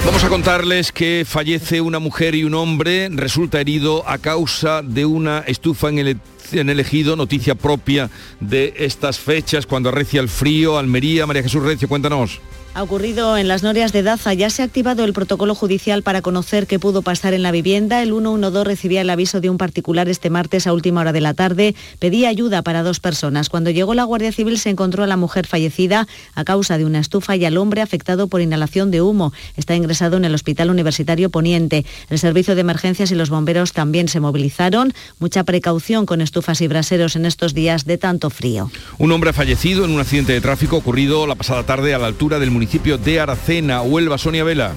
Vamos 0.06 0.24
a 0.24 0.30
contarles 0.30 0.92
que 0.92 1.26
fallece 1.28 1.82
una 1.82 1.98
mujer 1.98 2.36
y 2.36 2.44
un 2.44 2.54
hombre, 2.54 3.10
resulta 3.12 3.60
herido 3.60 4.08
a 4.08 4.20
causa 4.20 4.84
de 4.84 5.04
una 5.04 5.40
estufa 5.40 5.90
en 5.90 5.98
el, 5.98 6.20
en 6.52 6.70
ejido, 6.70 7.16
noticia 7.16 7.56
propia 7.56 8.12
de 8.40 8.76
estas 8.78 9.18
fechas, 9.18 9.66
cuando 9.66 9.90
arrecia 9.90 10.22
el 10.22 10.30
frío. 10.30 10.78
Almería, 10.78 11.26
María 11.26 11.42
Jesús 11.42 11.64
Recio, 11.64 11.88
cuéntanos. 11.88 12.40
Ha 12.76 12.84
ocurrido 12.84 13.38
en 13.38 13.48
las 13.48 13.64
Norias 13.64 13.94
de 13.94 14.04
Daza. 14.04 14.34
Ya 14.34 14.50
se 14.50 14.62
ha 14.62 14.66
activado 14.66 15.06
el 15.06 15.14
protocolo 15.14 15.56
judicial 15.56 16.04
para 16.04 16.22
conocer 16.22 16.68
qué 16.68 16.78
pudo 16.78 17.04
pasar 17.04 17.34
en 17.34 17.42
la 17.42 17.52
vivienda. 17.52 18.04
El 18.04 18.10
112 18.10 18.66
recibía 18.66 19.00
el 19.00 19.10
aviso 19.10 19.40
de 19.40 19.50
un 19.50 19.58
particular 19.58 20.10
este 20.10 20.30
martes 20.30 20.68
a 20.68 20.74
última 20.74 21.00
hora 21.00 21.14
de 21.14 21.22
la 21.22 21.34
tarde. 21.34 21.74
Pedía 22.00 22.28
ayuda 22.28 22.64
para 22.64 22.84
dos 22.84 23.00
personas. 23.00 23.48
Cuando 23.48 23.70
llegó 23.70 23.94
la 23.94 24.04
Guardia 24.04 24.34
Civil 24.34 24.60
se 24.60 24.72
encontró 24.72 25.06
a 25.06 25.08
la 25.08 25.16
mujer 25.16 25.48
fallecida 25.48 26.06
a 26.34 26.44
causa 26.44 26.78
de 26.78 26.84
una 26.84 27.00
estufa 27.00 27.38
y 27.38 27.46
al 27.46 27.56
hombre 27.56 27.82
afectado 27.82 28.28
por 28.28 28.42
inhalación 28.42 28.92
de 28.92 29.02
humo. 29.02 29.32
Está 29.56 29.74
ingresado 29.74 30.18
en 30.18 30.26
el 30.26 30.36
Hospital 30.36 30.70
Universitario 30.70 31.30
Poniente. 31.30 31.86
El 32.10 32.20
servicio 32.20 32.56
de 32.56 32.62
emergencias 32.62 33.10
y 33.10 33.16
los 33.16 33.30
bomberos 33.30 33.72
también 33.72 34.10
se 34.10 34.20
movilizaron. 34.20 34.94
Mucha 35.20 35.46
precaución 35.46 36.06
con 36.06 36.20
estufas 36.20 36.60
y 36.60 36.68
braseros 36.68 37.16
en 37.16 37.26
estos 37.26 37.54
días 37.54 37.86
de 37.86 37.98
tanto 37.98 38.30
frío. 38.30 38.70
Un 38.98 39.14
hombre 39.14 39.30
ha 39.30 39.34
fallecido 39.34 39.86
en 39.86 39.92
un 39.92 40.02
accidente 40.02 40.34
de 40.34 40.42
tráfico 40.42 40.76
ocurrido 40.76 41.26
la 41.26 41.36
pasada 41.36 41.64
tarde 41.64 41.94
a 41.94 42.00
la 42.00 42.08
altura 42.08 42.38
del 42.38 42.52
municipio 42.52 42.65
municipio 42.66 42.98
de 42.98 43.20
Aracena, 43.20 43.84
Huelva, 43.84 44.18
Sonia 44.18 44.44
Vela. 44.44 44.74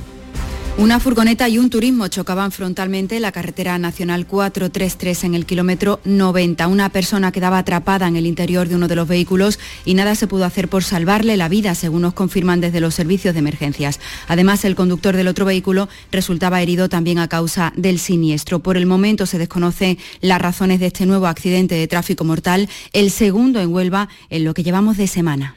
Una 0.76 1.00
furgoneta 1.00 1.48
y 1.48 1.56
un 1.56 1.70
turismo 1.70 2.08
chocaban 2.08 2.52
frontalmente 2.52 3.18
la 3.18 3.32
carretera 3.32 3.78
nacional 3.78 4.26
433 4.26 5.24
en 5.24 5.34
el 5.34 5.46
kilómetro 5.46 5.98
90. 6.04 6.68
Una 6.68 6.90
persona 6.90 7.32
quedaba 7.32 7.56
atrapada 7.56 8.06
en 8.06 8.16
el 8.16 8.26
interior 8.26 8.68
de 8.68 8.74
uno 8.76 8.88
de 8.88 8.94
los 8.94 9.08
vehículos 9.08 9.58
y 9.86 9.94
nada 9.94 10.14
se 10.16 10.26
pudo 10.26 10.44
hacer 10.44 10.68
por 10.68 10.84
salvarle 10.84 11.38
la 11.38 11.48
vida, 11.48 11.74
según 11.74 12.02
nos 12.02 12.12
confirman 12.12 12.60
desde 12.60 12.80
los 12.80 12.94
servicios 12.94 13.32
de 13.32 13.40
emergencias. 13.40 14.00
Además, 14.28 14.66
el 14.66 14.74
conductor 14.74 15.16
del 15.16 15.28
otro 15.28 15.46
vehículo 15.46 15.88
resultaba 16.12 16.60
herido 16.60 16.90
también 16.90 17.18
a 17.18 17.28
causa 17.28 17.72
del 17.74 17.98
siniestro. 17.98 18.58
Por 18.58 18.76
el 18.76 18.84
momento 18.84 19.24
se 19.24 19.38
desconocen 19.38 19.96
las 20.20 20.42
razones 20.42 20.78
de 20.78 20.88
este 20.88 21.06
nuevo 21.06 21.26
accidente 21.26 21.74
de 21.74 21.88
tráfico 21.88 22.24
mortal, 22.24 22.68
el 22.92 23.10
segundo 23.10 23.62
en 23.62 23.72
Huelva 23.72 24.10
en 24.28 24.44
lo 24.44 24.52
que 24.52 24.62
llevamos 24.62 24.98
de 24.98 25.06
semana. 25.06 25.56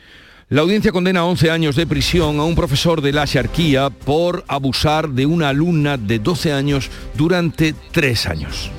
La 0.51 0.63
audiencia 0.63 0.91
condena 0.91 1.21
a 1.21 1.23
11 1.23 1.49
años 1.49 1.77
de 1.77 1.87
prisión 1.87 2.37
a 2.41 2.43
un 2.43 2.55
profesor 2.55 2.99
de 2.99 3.13
la 3.13 3.25
Xarquía 3.25 3.89
por 3.89 4.43
abusar 4.49 5.07
de 5.07 5.25
una 5.25 5.47
alumna 5.47 5.95
de 5.95 6.19
12 6.19 6.51
años 6.51 6.91
durante 7.13 7.73
tres 7.93 8.27
años. 8.27 8.69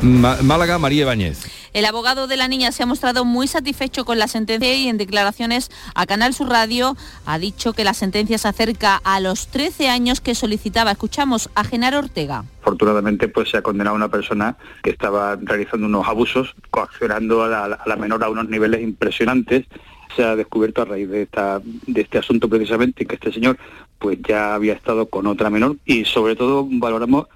Málaga, 0.00 0.78
María 0.78 1.02
Ibáñez. 1.02 1.68
El 1.74 1.84
abogado 1.84 2.28
de 2.28 2.38
la 2.38 2.48
niña 2.48 2.72
se 2.72 2.82
ha 2.82 2.86
mostrado 2.86 3.26
muy 3.26 3.46
satisfecho 3.46 4.06
con 4.06 4.18
la 4.18 4.26
sentencia 4.26 4.74
y 4.74 4.88
en 4.88 4.96
declaraciones 4.96 5.70
a 5.94 6.06
Canal 6.06 6.32
Sur 6.32 6.48
Radio 6.48 6.96
ha 7.26 7.38
dicho 7.38 7.74
que 7.74 7.84
la 7.84 7.92
sentencia 7.92 8.38
se 8.38 8.48
acerca 8.48 8.98
a 9.04 9.20
los 9.20 9.48
13 9.48 9.90
años 9.90 10.22
que 10.22 10.34
solicitaba. 10.34 10.92
Escuchamos 10.92 11.50
a 11.54 11.62
Genaro 11.62 11.98
Ortega. 11.98 12.44
Afortunadamente 12.62 13.28
pues 13.28 13.50
se 13.50 13.58
ha 13.58 13.62
condenado 13.62 13.96
a 13.96 13.98
una 13.98 14.08
persona 14.08 14.56
que 14.82 14.88
estaba 14.88 15.36
realizando 15.36 15.88
unos 15.88 16.08
abusos, 16.08 16.54
coaccionando 16.70 17.42
a 17.42 17.48
la, 17.48 17.64
a 17.64 17.86
la 17.86 17.96
menor 17.96 18.24
a 18.24 18.30
unos 18.30 18.48
niveles 18.48 18.80
impresionantes 18.80 19.66
se 20.14 20.24
ha 20.24 20.36
descubierto 20.36 20.82
a 20.82 20.86
raíz 20.86 21.08
de, 21.08 21.22
esta, 21.22 21.60
de 21.86 22.00
este 22.00 22.18
asunto 22.18 22.48
precisamente 22.48 23.06
que 23.06 23.14
este 23.14 23.32
señor 23.32 23.58
pues 23.98 24.18
ya 24.26 24.54
había 24.54 24.74
estado 24.74 25.06
con 25.06 25.26
otra 25.26 25.50
menor 25.50 25.76
y 25.84 26.04
sobre 26.04 26.36
todo 26.36 26.66
valoramos 26.70 27.26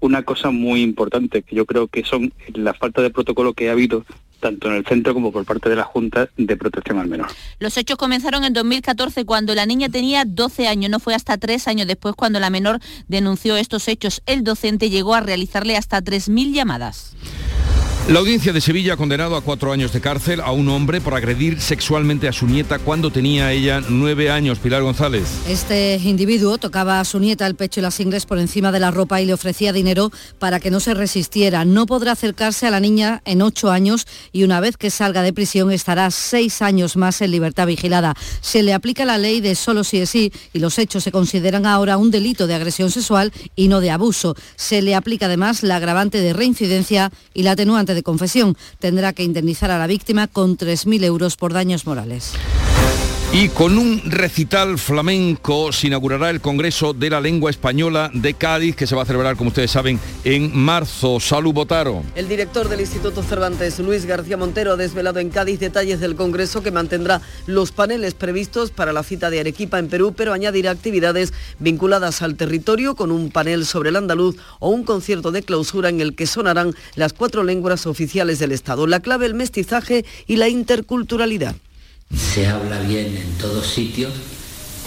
una 0.00 0.22
cosa 0.24 0.50
muy 0.50 0.82
importante 0.82 1.42
que 1.42 1.54
yo 1.54 1.64
creo 1.64 1.86
que 1.86 2.04
son 2.04 2.32
la 2.54 2.74
falta 2.74 3.02
de 3.02 3.10
protocolo 3.10 3.54
que 3.54 3.68
ha 3.68 3.72
habido 3.72 4.04
tanto 4.40 4.68
en 4.68 4.74
el 4.74 4.84
centro 4.84 5.14
como 5.14 5.30
por 5.30 5.44
parte 5.44 5.70
de 5.70 5.76
la 5.76 5.84
Junta 5.84 6.28
de 6.36 6.56
Protección 6.56 6.98
al 6.98 7.06
Menor. 7.06 7.28
Los 7.60 7.76
hechos 7.76 7.96
comenzaron 7.96 8.42
en 8.42 8.52
2014 8.52 9.24
cuando 9.24 9.54
la 9.54 9.64
niña 9.66 9.88
tenía 9.88 10.24
12 10.26 10.66
años, 10.66 10.90
no 10.90 10.98
fue 10.98 11.14
hasta 11.14 11.38
tres 11.38 11.68
años 11.68 11.86
después 11.86 12.16
cuando 12.16 12.40
la 12.40 12.50
menor 12.50 12.80
denunció 13.06 13.56
estos 13.56 13.86
hechos. 13.86 14.20
El 14.26 14.42
docente 14.42 14.90
llegó 14.90 15.14
a 15.14 15.20
realizarle 15.20 15.76
hasta 15.76 16.02
3.000 16.02 16.52
llamadas. 16.52 17.14
La 18.08 18.18
audiencia 18.18 18.52
de 18.52 18.60
Sevilla 18.60 18.94
ha 18.94 18.96
condenado 18.96 19.36
a 19.36 19.42
cuatro 19.42 19.72
años 19.72 19.92
de 19.92 20.00
cárcel 20.00 20.40
a 20.40 20.50
un 20.50 20.68
hombre 20.68 21.00
por 21.00 21.14
agredir 21.14 21.60
sexualmente 21.60 22.26
a 22.26 22.32
su 22.32 22.46
nieta 22.46 22.80
cuando 22.80 23.12
tenía 23.12 23.52
ella 23.52 23.80
nueve 23.88 24.28
años. 24.28 24.58
Pilar 24.58 24.82
González. 24.82 25.22
Este 25.46 26.00
individuo 26.02 26.58
tocaba 26.58 26.98
a 26.98 27.04
su 27.04 27.20
nieta 27.20 27.46
el 27.46 27.54
pecho 27.54 27.78
y 27.78 27.84
las 27.84 28.00
ingles 28.00 28.26
por 28.26 28.40
encima 28.40 28.72
de 28.72 28.80
la 28.80 28.90
ropa 28.90 29.20
y 29.20 29.26
le 29.26 29.32
ofrecía 29.32 29.72
dinero 29.72 30.10
para 30.40 30.58
que 30.58 30.72
no 30.72 30.80
se 30.80 30.94
resistiera. 30.94 31.64
No 31.64 31.86
podrá 31.86 32.12
acercarse 32.12 32.66
a 32.66 32.72
la 32.72 32.80
niña 32.80 33.22
en 33.24 33.40
ocho 33.40 33.70
años 33.70 34.08
y 34.32 34.42
una 34.42 34.58
vez 34.58 34.76
que 34.76 34.90
salga 34.90 35.22
de 35.22 35.32
prisión 35.32 35.70
estará 35.70 36.10
seis 36.10 36.60
años 36.60 36.96
más 36.96 37.20
en 37.22 37.30
libertad 37.30 37.68
vigilada. 37.68 38.16
Se 38.40 38.64
le 38.64 38.74
aplica 38.74 39.04
la 39.04 39.16
ley 39.16 39.40
de 39.40 39.54
solo 39.54 39.84
si 39.84 39.98
es 39.98 40.10
sí 40.10 40.32
y 40.52 40.58
los 40.58 40.76
hechos 40.80 41.04
se 41.04 41.12
consideran 41.12 41.66
ahora 41.66 41.98
un 41.98 42.10
delito 42.10 42.48
de 42.48 42.54
agresión 42.56 42.90
sexual 42.90 43.32
y 43.54 43.68
no 43.68 43.80
de 43.80 43.92
abuso. 43.92 44.34
Se 44.56 44.82
le 44.82 44.96
aplica 44.96 45.26
además 45.26 45.62
la 45.62 45.76
agravante 45.76 46.20
de 46.20 46.32
reincidencia 46.32 47.12
y 47.32 47.44
la 47.44 47.52
atenuante 47.52 47.91
de 47.94 48.02
confesión. 48.02 48.56
Tendrá 48.78 49.12
que 49.12 49.22
indemnizar 49.24 49.70
a 49.70 49.78
la 49.78 49.86
víctima 49.86 50.26
con 50.26 50.56
3.000 50.56 51.04
euros 51.04 51.36
por 51.36 51.52
daños 51.52 51.86
morales. 51.86 52.32
Y 53.34 53.48
con 53.48 53.78
un 53.78 54.02
recital 54.04 54.76
flamenco 54.76 55.72
se 55.72 55.86
inaugurará 55.86 56.28
el 56.28 56.42
Congreso 56.42 56.92
de 56.92 57.08
la 57.08 57.18
Lengua 57.18 57.48
Española 57.48 58.10
de 58.12 58.34
Cádiz, 58.34 58.76
que 58.76 58.86
se 58.86 58.94
va 58.94 59.04
a 59.04 59.06
celebrar, 59.06 59.36
como 59.36 59.48
ustedes 59.48 59.70
saben, 59.70 59.98
en 60.24 60.54
marzo. 60.54 61.18
Salud 61.18 61.54
Botaro. 61.54 62.02
El 62.14 62.28
director 62.28 62.68
del 62.68 62.80
Instituto 62.80 63.22
Cervantes, 63.22 63.78
Luis 63.78 64.04
García 64.04 64.36
Montero, 64.36 64.72
ha 64.72 64.76
desvelado 64.76 65.18
en 65.18 65.30
Cádiz 65.30 65.58
detalles 65.60 65.98
del 65.98 66.14
Congreso 66.14 66.62
que 66.62 66.70
mantendrá 66.70 67.22
los 67.46 67.72
paneles 67.72 68.12
previstos 68.12 68.70
para 68.70 68.92
la 68.92 69.02
cita 69.02 69.30
de 69.30 69.40
Arequipa 69.40 69.78
en 69.78 69.88
Perú, 69.88 70.12
pero 70.14 70.34
añadirá 70.34 70.70
actividades 70.70 71.32
vinculadas 71.58 72.20
al 72.20 72.36
territorio 72.36 72.96
con 72.96 73.10
un 73.10 73.30
panel 73.30 73.64
sobre 73.64 73.88
el 73.88 73.96
andaluz 73.96 74.36
o 74.58 74.68
un 74.68 74.84
concierto 74.84 75.32
de 75.32 75.42
clausura 75.42 75.88
en 75.88 76.02
el 76.02 76.14
que 76.14 76.26
sonarán 76.26 76.74
las 76.96 77.14
cuatro 77.14 77.44
lenguas 77.44 77.86
oficiales 77.86 78.38
del 78.38 78.52
Estado. 78.52 78.86
La 78.86 79.00
clave, 79.00 79.24
el 79.24 79.32
mestizaje 79.32 80.04
y 80.26 80.36
la 80.36 80.50
interculturalidad 80.50 81.56
se 82.16 82.46
habla 82.46 82.80
bien 82.80 83.16
en 83.16 83.38
todos 83.38 83.66
sitios, 83.66 84.12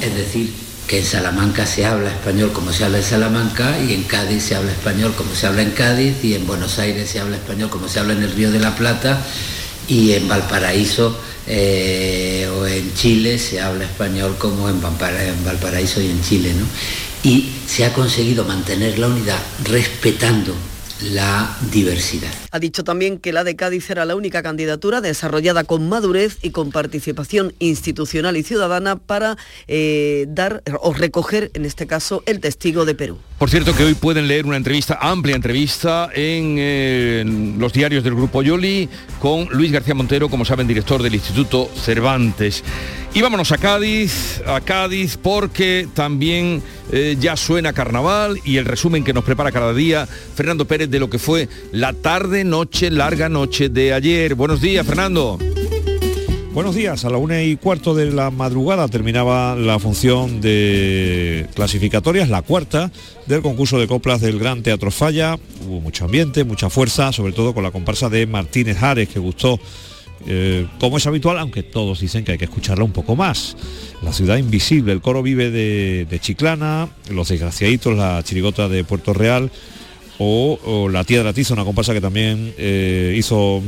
es 0.02 0.16
decir, 0.16 0.52
que 0.88 1.00
en 1.00 1.06
Salamanca 1.06 1.66
se 1.66 1.86
habla 1.86 2.12
español 2.12 2.52
como 2.54 2.72
se 2.72 2.86
habla 2.86 3.00
en 3.00 3.04
Salamanca 3.04 3.80
y 3.80 3.94
en 3.94 4.04
Cádiz 4.04 4.44
se 4.44 4.56
habla 4.56 4.72
español 4.72 5.14
como 5.18 5.34
se 5.34 5.48
habla 5.48 5.64
en 5.64 5.72
Cádiz 5.72 6.24
y 6.24 6.36
en 6.36 6.46
Buenos 6.46 6.78
Aires 6.78 7.10
se 7.10 7.20
habla 7.20 7.38
español 7.38 7.70
como 7.70 7.88
se 7.88 8.00
habla 8.00 8.14
en 8.14 8.22
el 8.22 8.32
Río 8.32 8.52
de 8.52 8.60
la 8.60 8.76
Plata 8.76 9.20
y 9.88 10.12
en 10.12 10.28
Valparaíso 10.28 11.18
eh, 11.48 12.50
o 12.56 12.66
en 12.66 12.94
Chile 12.94 13.38
se 13.38 13.62
habla 13.62 13.86
español 13.86 14.36
como 14.38 14.70
en, 14.70 14.82
Valparaíso 14.82 16.02
y 16.02 16.10
en 16.10 16.22
Chile. 16.22 16.54
¿no? 16.54 16.66
Y 17.24 17.52
se 17.68 17.86
ha 17.86 17.94
conseguido 17.94 18.46
mantener 18.46 19.00
la 19.00 19.08
unidad 19.08 19.40
respetando 19.64 20.56
la 21.02 21.56
diversidad. 21.72 22.32
Ha 22.52 22.60
dicho 22.60 22.84
también 22.84 23.20
que 23.20 23.34
la 23.34 23.44
de 23.44 23.56
Cádiz 23.56 23.90
era 23.90 24.06
la 24.06 24.16
única 24.16 24.42
candidatura 24.42 25.02
desarrollada 25.02 25.64
con 25.64 25.90
madurez 25.90 26.38
y 26.42 26.52
con 26.52 26.72
participación 26.72 27.54
institucional 27.60 28.38
y 28.38 28.44
ciudadana 28.44 28.96
para 28.96 29.38
eh, 29.68 30.26
dar 30.30 30.64
o 30.82 30.94
recoger, 30.94 31.52
en 31.54 31.66
este 31.66 31.88
caso, 31.88 32.24
el 32.26 32.40
testigo 32.40 32.86
de 32.86 32.96
Perú. 32.96 33.18
Por 33.38 33.50
cierto 33.50 33.76
que 33.76 33.84
hoy 33.84 33.96
pueden 33.96 34.28
leer 34.28 34.46
una 34.46 34.58
entrevista, 34.58 34.98
amplia 35.02 35.36
entrevista, 35.36 36.10
en, 36.14 36.58
en 36.58 37.56
los 37.60 37.74
diarios 37.74 38.04
del 38.04 38.16
Grupo 38.16 38.42
Yoli 38.42 38.88
con 39.20 39.48
Luis 39.52 39.72
García 39.72 39.96
Montero, 39.96 40.30
como 40.30 40.46
saben, 40.46 40.68
director 40.68 41.04
del 41.04 41.16
Instituto 41.16 41.70
Cervantes. 41.76 42.64
Y 43.16 43.22
vámonos 43.22 43.54
a 43.54 43.58
Cádiz, 43.58 44.42
a 44.46 44.60
Cádiz, 44.60 45.16
porque 45.16 45.88
también 45.94 46.62
eh, 46.92 47.16
ya 47.18 47.38
suena 47.38 47.72
carnaval 47.72 48.42
y 48.44 48.58
el 48.58 48.66
resumen 48.66 49.06
que 49.06 49.14
nos 49.14 49.24
prepara 49.24 49.54
cada 49.54 49.74
día 49.74 50.06
Fernando 50.06 50.68
Pérez 50.68 50.90
de 50.90 51.00
lo 51.00 51.10
que 51.10 51.18
fue 51.18 51.48
la 51.72 51.94
tarde, 51.94 52.44
noche, 52.44 52.92
larga 52.92 53.30
noche 53.30 53.70
de 53.70 53.94
ayer. 53.94 54.36
Buenos 54.36 54.60
días, 54.60 54.86
Fernando. 54.86 55.40
Buenos 56.52 56.76
días, 56.76 57.06
a 57.06 57.10
la 57.10 57.18
una 57.18 57.42
y 57.42 57.56
cuarto 57.56 57.96
de 57.96 58.12
la 58.12 58.32
madrugada 58.32 58.90
terminaba 58.90 59.56
la 59.56 59.80
función 59.80 60.42
de 60.42 61.48
clasificatorias, 61.56 62.28
la 62.28 62.42
cuarta 62.42 62.92
del 63.28 63.42
concurso 63.42 63.80
de 63.80 63.88
coplas 63.88 64.20
del 64.20 64.40
Gran 64.40 64.62
Teatro 64.62 64.92
Falla. 64.92 65.40
Hubo 65.66 65.80
mucho 65.80 66.04
ambiente, 66.04 66.44
mucha 66.44 66.70
fuerza, 66.70 67.14
sobre 67.14 67.32
todo 67.32 67.54
con 67.54 67.64
la 67.64 67.72
comparsa 67.72 68.10
de 68.10 68.28
Martínez 68.28 68.84
Ares, 68.84 69.08
que 69.08 69.20
gustó 69.20 69.58
eh, 70.28 70.68
como 70.80 70.98
es 70.98 71.06
habitual, 71.06 71.38
aunque 71.38 71.64
todos 71.64 72.00
dicen 72.00 72.24
que 72.24 72.34
hay 72.34 72.38
que 72.38 72.46
escucharla 72.46 72.84
un 72.84 72.92
poco 72.92 73.16
más. 73.16 73.56
La 74.02 74.12
ciudad 74.12 74.38
invisible, 74.38 74.92
el 74.92 75.02
coro 75.02 75.22
vive 75.22 75.52
de, 75.52 76.20
Chiclana, 76.20 76.90
Los 77.12 77.30
Desgraciaditos, 77.30 77.96
la 77.96 78.24
chirigota 78.24 78.68
de 78.68 78.84
Puerto 78.84 79.14
Real, 79.14 79.52
o, 80.18 80.90
La 80.90 81.04
Tía 81.04 81.24
de 81.24 81.34
Tiza, 81.34 81.54
una 81.54 81.66
comparsa 81.66 81.94
que 81.94 82.02
también 82.02 82.54
eh, 82.58 83.14
hizo 83.18 83.62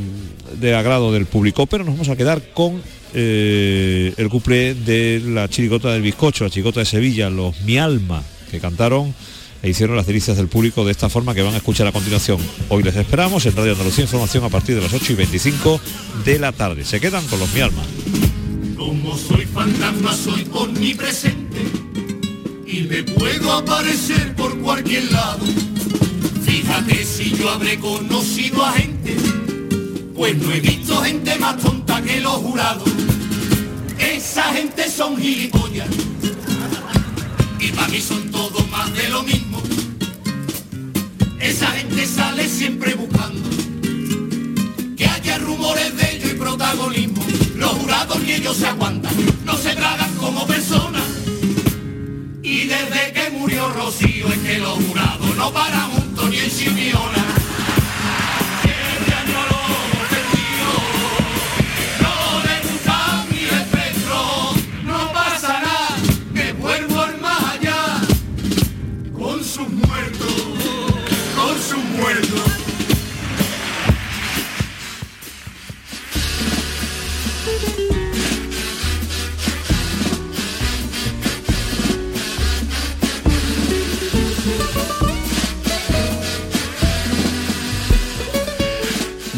de 0.58 0.74
agrado 0.74 1.12
del 1.12 1.26
público, 1.26 1.66
pero 1.66 1.84
nos 1.84 1.94
vamos 1.94 2.08
a 2.08 2.16
quedar 2.16 2.42
con 2.54 2.80
eh, 3.14 4.12
el 4.16 4.28
cuplé 4.28 4.74
de 4.74 5.22
la 5.24 5.48
chirigota 5.48 5.92
del 5.92 6.02
bizcocho, 6.02 6.44
la 6.44 6.50
chirigota 6.50 6.80
de 6.80 6.86
Sevilla, 6.86 7.30
los 7.30 7.60
Mi 7.62 7.78
Alma, 7.78 8.22
que 8.50 8.60
cantaron 8.60 9.14
e 9.62 9.70
hicieron 9.70 9.96
las 9.96 10.06
delicias 10.06 10.36
del 10.36 10.48
público 10.48 10.84
de 10.84 10.92
esta 10.92 11.08
forma 11.08 11.34
que 11.34 11.42
van 11.42 11.54
a 11.54 11.58
escuchar 11.58 11.86
a 11.86 11.92
continuación. 11.92 12.38
Hoy 12.68 12.82
les 12.82 12.96
esperamos 12.96 13.44
en 13.46 13.56
Radio 13.56 13.72
Andalucía 13.72 14.04
Información 14.04 14.44
a 14.44 14.48
partir 14.48 14.76
de 14.76 14.82
las 14.82 14.92
8 14.92 15.12
y 15.12 15.16
25 15.16 15.80
de 16.24 16.38
la 16.38 16.52
tarde. 16.52 16.84
Se 16.84 17.00
quedan 17.00 17.26
con 17.26 17.38
los 17.38 17.52
mi 17.52 17.60
alma. 17.60 17.82
Como 18.76 19.16
soy 19.16 19.46
fantasma, 19.46 20.14
soy 20.14 20.46
omnipresente 20.52 21.58
y 22.66 22.82
me 22.82 23.02
puedo 23.02 23.52
aparecer 23.52 24.34
por 24.36 24.56
cualquier 24.60 25.10
lado. 25.10 25.44
Fíjate 26.44 27.04
si 27.04 27.36
yo 27.36 27.50
habré 27.50 27.78
conocido 27.78 28.64
a 28.64 28.72
gente, 28.72 29.16
pues 30.14 30.36
no 30.36 30.52
he 30.52 30.60
visto 30.60 30.96
gente 31.02 31.36
más 31.36 31.56
tonta 31.58 32.00
que 32.02 32.20
los 32.20 32.34
jurados. 32.34 32.88
Esa 33.98 34.44
gente 34.54 34.88
son 34.88 35.16
gilipollas 35.16 35.88
y 37.60 37.72
para 37.72 37.88
mí 37.88 38.00
son 38.00 38.30
todo 38.30 38.64
más 38.66 38.92
de 38.94 39.08
lo 39.08 39.22
mismo. 39.22 39.60
Esa 41.40 41.66
gente 41.68 42.06
sale 42.06 42.48
siempre 42.48 42.94
buscando 42.94 43.48
que 44.96 45.06
haya 45.06 45.38
rumores 45.38 45.96
de 45.96 46.16
ello 46.16 46.28
y 46.30 46.34
protagonismo. 46.34 47.24
Los 47.56 47.70
jurados 47.70 48.20
ni 48.20 48.32
ellos 48.32 48.56
se 48.56 48.66
aguantan, 48.66 49.14
no 49.44 49.56
se 49.56 49.74
tragan 49.74 50.14
como 50.16 50.46
personas. 50.46 51.04
Y 52.42 52.66
desde 52.66 53.12
que 53.12 53.30
murió 53.30 53.68
Rocío 53.70 54.28
es 54.28 54.38
que 54.38 54.58
los 54.58 54.78
jurados 54.84 55.36
no 55.36 55.52
paran 55.52 55.90
juntos 55.90 56.30
ni 56.30 56.38
en 56.38 56.50
Simeona. 56.50 57.27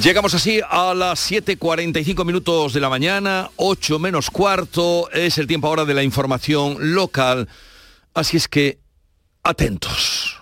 Llegamos 0.03 0.32
así 0.32 0.61
a 0.66 0.94
las 0.94 1.30
7.45 1.30 2.24
minutos 2.24 2.72
de 2.72 2.80
la 2.80 2.88
mañana, 2.88 3.51
8 3.57 3.98
menos 3.98 4.30
cuarto, 4.30 5.11
es 5.11 5.36
el 5.36 5.46
tiempo 5.46 5.68
ahora 5.68 5.84
de 5.84 5.92
la 5.92 6.03
información 6.03 6.94
local, 6.94 7.48
así 8.14 8.38
es 8.38 8.48
que 8.48 8.78
atentos. 9.42 10.40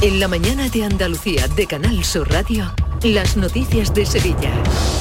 En 0.00 0.20
la 0.20 0.26
mañana 0.26 0.70
de 0.70 0.84
Andalucía 0.84 1.48
de 1.48 1.66
Canal 1.66 2.02
Sur 2.02 2.30
Radio, 2.30 2.74
las 3.04 3.36
noticias 3.36 3.92
de 3.94 4.06
Sevilla. 4.06 4.52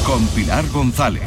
Con 0.06 0.26
Pilar 0.28 0.68
González. 0.70 1.22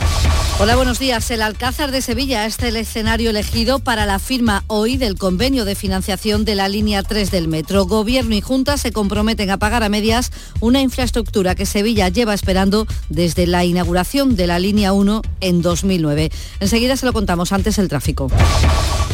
Hola, 0.58 0.74
buenos 0.74 0.98
días. 0.98 1.30
El 1.30 1.42
Alcázar 1.42 1.92
de 1.92 2.02
Sevilla 2.02 2.46
es 2.46 2.58
el 2.60 2.76
escenario 2.76 3.30
elegido 3.30 3.78
para 3.78 4.06
la 4.06 4.18
firma 4.18 4.64
hoy 4.66 4.96
del 4.96 5.16
convenio 5.16 5.64
de 5.64 5.76
financiación 5.76 6.44
de 6.44 6.56
la 6.56 6.68
línea 6.68 7.04
3 7.04 7.30
del 7.30 7.46
metro. 7.46 7.86
Gobierno 7.86 8.34
y 8.34 8.40
Junta 8.40 8.76
se 8.76 8.92
comprometen 8.92 9.50
a 9.50 9.58
pagar 9.58 9.84
a 9.84 9.88
medias 9.88 10.32
una 10.60 10.80
infraestructura 10.80 11.54
que 11.54 11.66
Sevilla 11.66 12.08
lleva 12.08 12.34
esperando 12.34 12.86
desde 13.08 13.46
la 13.46 13.64
inauguración 13.64 14.34
de 14.34 14.48
la 14.48 14.58
línea 14.58 14.92
1 14.92 15.22
en 15.40 15.62
2009. 15.62 16.30
Enseguida 16.58 16.96
se 16.96 17.06
lo 17.06 17.12
contamos 17.12 17.52
antes 17.52 17.78
el 17.78 17.88
tráfico. 17.88 18.28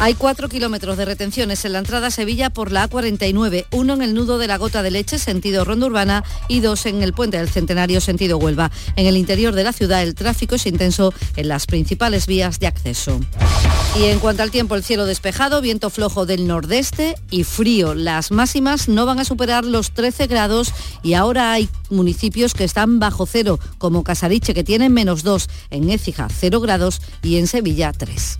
Hay 0.03 0.15
cuatro 0.15 0.49
kilómetros 0.49 0.97
de 0.97 1.05
retenciones 1.05 1.63
en 1.63 1.73
la 1.73 1.77
entrada 1.77 2.07
a 2.07 2.09
Sevilla 2.11 2.49
por 2.49 2.71
la 2.71 2.89
A49, 2.89 3.67
uno 3.69 3.93
en 3.93 4.01
el 4.01 4.15
nudo 4.15 4.39
de 4.39 4.47
la 4.47 4.57
Gota 4.57 4.81
de 4.81 4.89
Leche, 4.89 5.19
sentido 5.19 5.63
Ronda 5.63 5.85
Urbana, 5.85 6.23
y 6.47 6.59
dos 6.59 6.87
en 6.87 7.03
el 7.03 7.13
puente 7.13 7.37
del 7.37 7.49
Centenario, 7.49 8.01
sentido 8.01 8.39
Huelva. 8.39 8.71
En 8.95 9.05
el 9.05 9.15
interior 9.15 9.53
de 9.53 9.63
la 9.63 9.73
ciudad 9.73 10.01
el 10.01 10.15
tráfico 10.15 10.55
es 10.55 10.65
intenso 10.65 11.13
en 11.35 11.47
las 11.47 11.67
principales 11.67 12.25
vías 12.25 12.59
de 12.59 12.65
acceso. 12.65 13.19
Y 13.95 14.05
en 14.05 14.17
cuanto 14.17 14.41
al 14.41 14.49
tiempo, 14.49 14.73
el 14.73 14.83
cielo 14.83 15.05
despejado, 15.05 15.61
viento 15.61 15.91
flojo 15.91 16.25
del 16.25 16.47
nordeste 16.47 17.13
y 17.29 17.43
frío. 17.43 17.93
Las 17.93 18.31
máximas 18.31 18.89
no 18.89 19.05
van 19.05 19.19
a 19.19 19.23
superar 19.23 19.65
los 19.65 19.91
13 19.91 20.25
grados 20.25 20.73
y 21.03 21.13
ahora 21.13 21.53
hay 21.53 21.69
municipios 21.91 22.55
que 22.55 22.63
están 22.63 22.97
bajo 22.97 23.27
cero, 23.27 23.59
como 23.77 24.03
Casariche, 24.03 24.55
que 24.55 24.63
tiene 24.63 24.89
menos 24.89 25.21
2, 25.21 25.47
en 25.69 25.91
Écija 25.91 26.27
0 26.27 26.59
grados 26.59 27.03
y 27.21 27.37
en 27.37 27.45
Sevilla 27.45 27.93
3. 27.93 28.39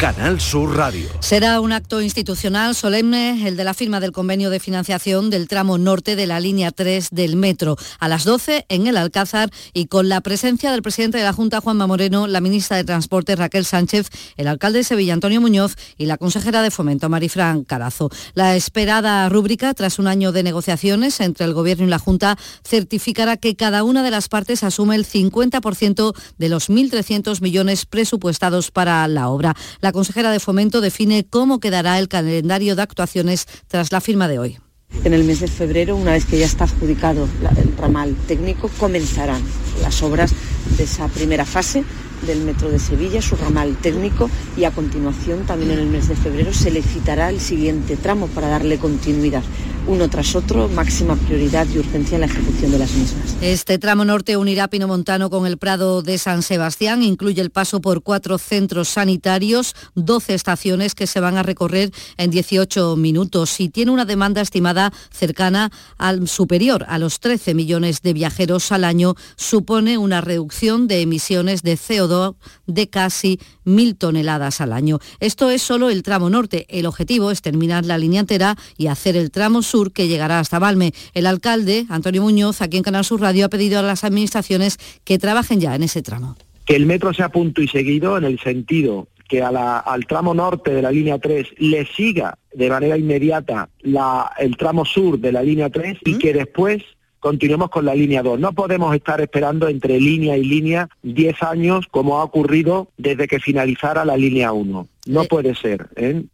Canal 0.00 0.40
Sur 0.40 0.78
Radio. 0.78 1.10
Será 1.20 1.60
un 1.60 1.72
acto 1.72 2.00
institucional 2.00 2.74
solemne 2.74 3.46
el 3.46 3.58
de 3.58 3.64
la 3.64 3.74
firma 3.74 4.00
del 4.00 4.12
convenio 4.12 4.48
de 4.48 4.58
financiación 4.58 5.28
del 5.28 5.46
tramo 5.46 5.76
norte 5.76 6.16
de 6.16 6.26
la 6.26 6.40
línea 6.40 6.70
3 6.70 7.10
del 7.10 7.36
metro 7.36 7.76
a 7.98 8.08
las 8.08 8.24
12 8.24 8.64
en 8.70 8.86
el 8.86 8.96
Alcázar 8.96 9.50
y 9.74 9.88
con 9.88 10.08
la 10.08 10.22
presencia 10.22 10.72
del 10.72 10.80
presidente 10.80 11.18
de 11.18 11.24
la 11.24 11.34
Junta 11.34 11.60
Juanma 11.60 11.86
Moreno, 11.86 12.26
la 12.28 12.40
ministra 12.40 12.78
de 12.78 12.84
Transporte 12.84 13.36
Raquel 13.36 13.66
Sánchez, 13.66 14.08
el 14.38 14.48
alcalde 14.48 14.78
de 14.78 14.84
Sevilla 14.84 15.12
Antonio 15.12 15.38
Muñoz 15.42 15.76
y 15.98 16.06
la 16.06 16.16
consejera 16.16 16.62
de 16.62 16.70
Fomento 16.70 17.10
Marifran 17.10 17.64
Carazo. 17.64 18.08
La 18.32 18.56
esperada 18.56 19.28
rúbrica 19.28 19.74
tras 19.74 19.98
un 19.98 20.06
año 20.06 20.32
de 20.32 20.42
negociaciones 20.42 21.20
entre 21.20 21.44
el 21.44 21.52
gobierno 21.52 21.84
y 21.84 21.90
la 21.90 21.98
Junta 21.98 22.38
certificará 22.66 23.36
que 23.36 23.54
cada 23.54 23.84
una 23.84 24.02
de 24.02 24.10
las 24.10 24.30
partes 24.30 24.64
asume 24.64 24.96
el 24.96 25.06
50% 25.06 26.14
de 26.38 26.48
los 26.48 26.70
1.300 26.70 27.42
millones 27.42 27.84
presupuestados 27.84 28.70
para 28.70 29.06
la 29.06 29.28
obra. 29.28 29.54
Consejera 29.92 30.30
de 30.30 30.40
Fomento 30.40 30.80
define 30.80 31.24
cómo 31.28 31.60
quedará 31.60 31.98
el 31.98 32.08
calendario 32.08 32.76
de 32.76 32.82
actuaciones 32.82 33.46
tras 33.68 33.92
la 33.92 34.00
firma 34.00 34.28
de 34.28 34.38
hoy. 34.38 34.58
En 35.04 35.14
el 35.14 35.24
mes 35.24 35.40
de 35.40 35.48
febrero, 35.48 35.96
una 35.96 36.12
vez 36.12 36.24
que 36.26 36.38
ya 36.38 36.46
está 36.46 36.64
adjudicado 36.64 37.28
el 37.56 37.76
ramal 37.76 38.14
técnico, 38.26 38.68
comenzarán 38.78 39.42
las 39.82 40.02
obras 40.02 40.32
de 40.76 40.84
esa 40.84 41.08
primera 41.08 41.44
fase 41.44 41.84
del 42.26 42.40
Metro 42.40 42.70
de 42.70 42.78
Sevilla, 42.78 43.22
su 43.22 43.36
ramal 43.36 43.76
técnico, 43.76 44.28
y 44.56 44.64
a 44.64 44.72
continuación, 44.72 45.46
también 45.46 45.70
en 45.72 45.78
el 45.78 45.86
mes 45.86 46.08
de 46.08 46.16
febrero, 46.16 46.52
se 46.52 46.70
licitará 46.70 47.30
el 47.30 47.40
siguiente 47.40 47.96
tramo 47.96 48.26
para 48.28 48.48
darle 48.48 48.78
continuidad, 48.78 49.42
uno 49.90 50.08
tras 50.08 50.36
otro, 50.36 50.68
máxima 50.68 51.16
prioridad 51.16 51.66
y 51.74 51.78
urgencia 51.78 52.14
en 52.14 52.20
la 52.20 52.26
ejecución 52.26 52.70
de 52.70 52.78
las 52.78 52.92
mismas. 52.92 53.36
Este 53.40 53.76
tramo 53.76 54.04
norte 54.04 54.36
unirá 54.36 54.68
Pinomontano 54.68 55.30
con 55.30 55.46
el 55.46 55.58
Prado 55.58 56.02
de 56.02 56.16
San 56.16 56.42
Sebastián, 56.42 57.02
incluye 57.02 57.42
el 57.42 57.50
paso 57.50 57.80
por 57.80 58.04
cuatro 58.04 58.38
centros 58.38 58.88
sanitarios, 58.88 59.74
12 59.96 60.34
estaciones 60.34 60.94
que 60.94 61.08
se 61.08 61.18
van 61.18 61.36
a 61.36 61.42
recorrer 61.42 61.90
en 62.18 62.30
18 62.30 62.94
minutos 62.94 63.58
y 63.58 63.68
tiene 63.68 63.90
una 63.90 64.04
demanda 64.04 64.40
estimada 64.40 64.92
cercana 65.10 65.72
al 65.98 66.28
superior 66.28 66.86
a 66.88 66.98
los 67.00 67.18
13 67.18 67.54
millones 67.54 68.00
de 68.02 68.12
viajeros 68.12 68.70
al 68.70 68.84
año, 68.84 69.16
supone 69.34 69.98
una 69.98 70.20
reducción 70.20 70.86
de 70.86 71.00
emisiones 71.00 71.62
de 71.62 71.76
CO2 71.76 72.36
de 72.68 72.88
casi 72.88 73.40
mil 73.64 73.96
toneladas 73.96 74.60
al 74.60 74.72
año. 74.72 75.00
Esto 75.18 75.50
es 75.50 75.62
solo 75.62 75.90
el 75.90 76.04
tramo 76.04 76.30
norte. 76.30 76.66
El 76.68 76.86
objetivo 76.86 77.30
es 77.30 77.42
terminar 77.42 77.84
la 77.84 77.98
línea 77.98 78.20
entera 78.20 78.56
y 78.76 78.86
hacer 78.86 79.16
el 79.16 79.30
tramo 79.30 79.62
sur 79.62 79.79
que 79.92 80.06
llegará 80.08 80.38
hasta 80.38 80.58
Valme. 80.58 80.92
El 81.14 81.26
alcalde, 81.26 81.86
Antonio 81.88 82.22
Muñoz, 82.22 82.60
aquí 82.62 82.76
en 82.76 82.82
Canal 82.82 83.04
Sur 83.04 83.20
Radio, 83.20 83.46
ha 83.46 83.48
pedido 83.48 83.78
a 83.78 83.82
las 83.82 84.04
administraciones 84.04 84.78
que 85.04 85.18
trabajen 85.18 85.60
ya 85.60 85.74
en 85.74 85.82
ese 85.82 86.02
tramo. 86.02 86.36
Que 86.66 86.76
el 86.76 86.86
metro 86.86 87.12
sea 87.14 87.30
punto 87.30 87.62
y 87.62 87.68
seguido 87.68 88.16
en 88.18 88.24
el 88.24 88.38
sentido 88.38 89.08
que 89.28 89.42
a 89.42 89.50
la- 89.52 89.78
al 89.78 90.06
tramo 90.06 90.34
norte 90.34 90.72
de 90.72 90.82
la 90.82 90.90
línea 90.90 91.18
3 91.18 91.46
le 91.58 91.86
siga 91.86 92.36
de 92.52 92.68
manera 92.68 92.98
inmediata 92.98 93.68
la- 93.80 94.30
el 94.38 94.56
tramo 94.56 94.84
sur 94.84 95.18
de 95.18 95.32
la 95.32 95.42
línea 95.42 95.70
3 95.70 95.98
y 96.04 96.18
que 96.18 96.32
después 96.32 96.82
continuemos 97.20 97.70
con 97.70 97.84
la 97.84 97.94
línea 97.94 98.22
2. 98.22 98.40
No 98.40 98.52
podemos 98.52 98.94
estar 98.94 99.20
esperando 99.20 99.68
entre 99.68 100.00
línea 100.00 100.36
y 100.36 100.44
línea 100.44 100.88
10 101.02 101.42
años 101.42 101.86
como 101.90 102.18
ha 102.18 102.24
ocurrido 102.24 102.88
desde 102.96 103.28
que 103.28 103.38
finalizara 103.38 104.04
la 104.04 104.16
línea 104.16 104.52
1. 104.52 104.88
No 105.06 105.24
puede 105.24 105.54
ser. 105.54 105.88
¿eh? 105.96 106.24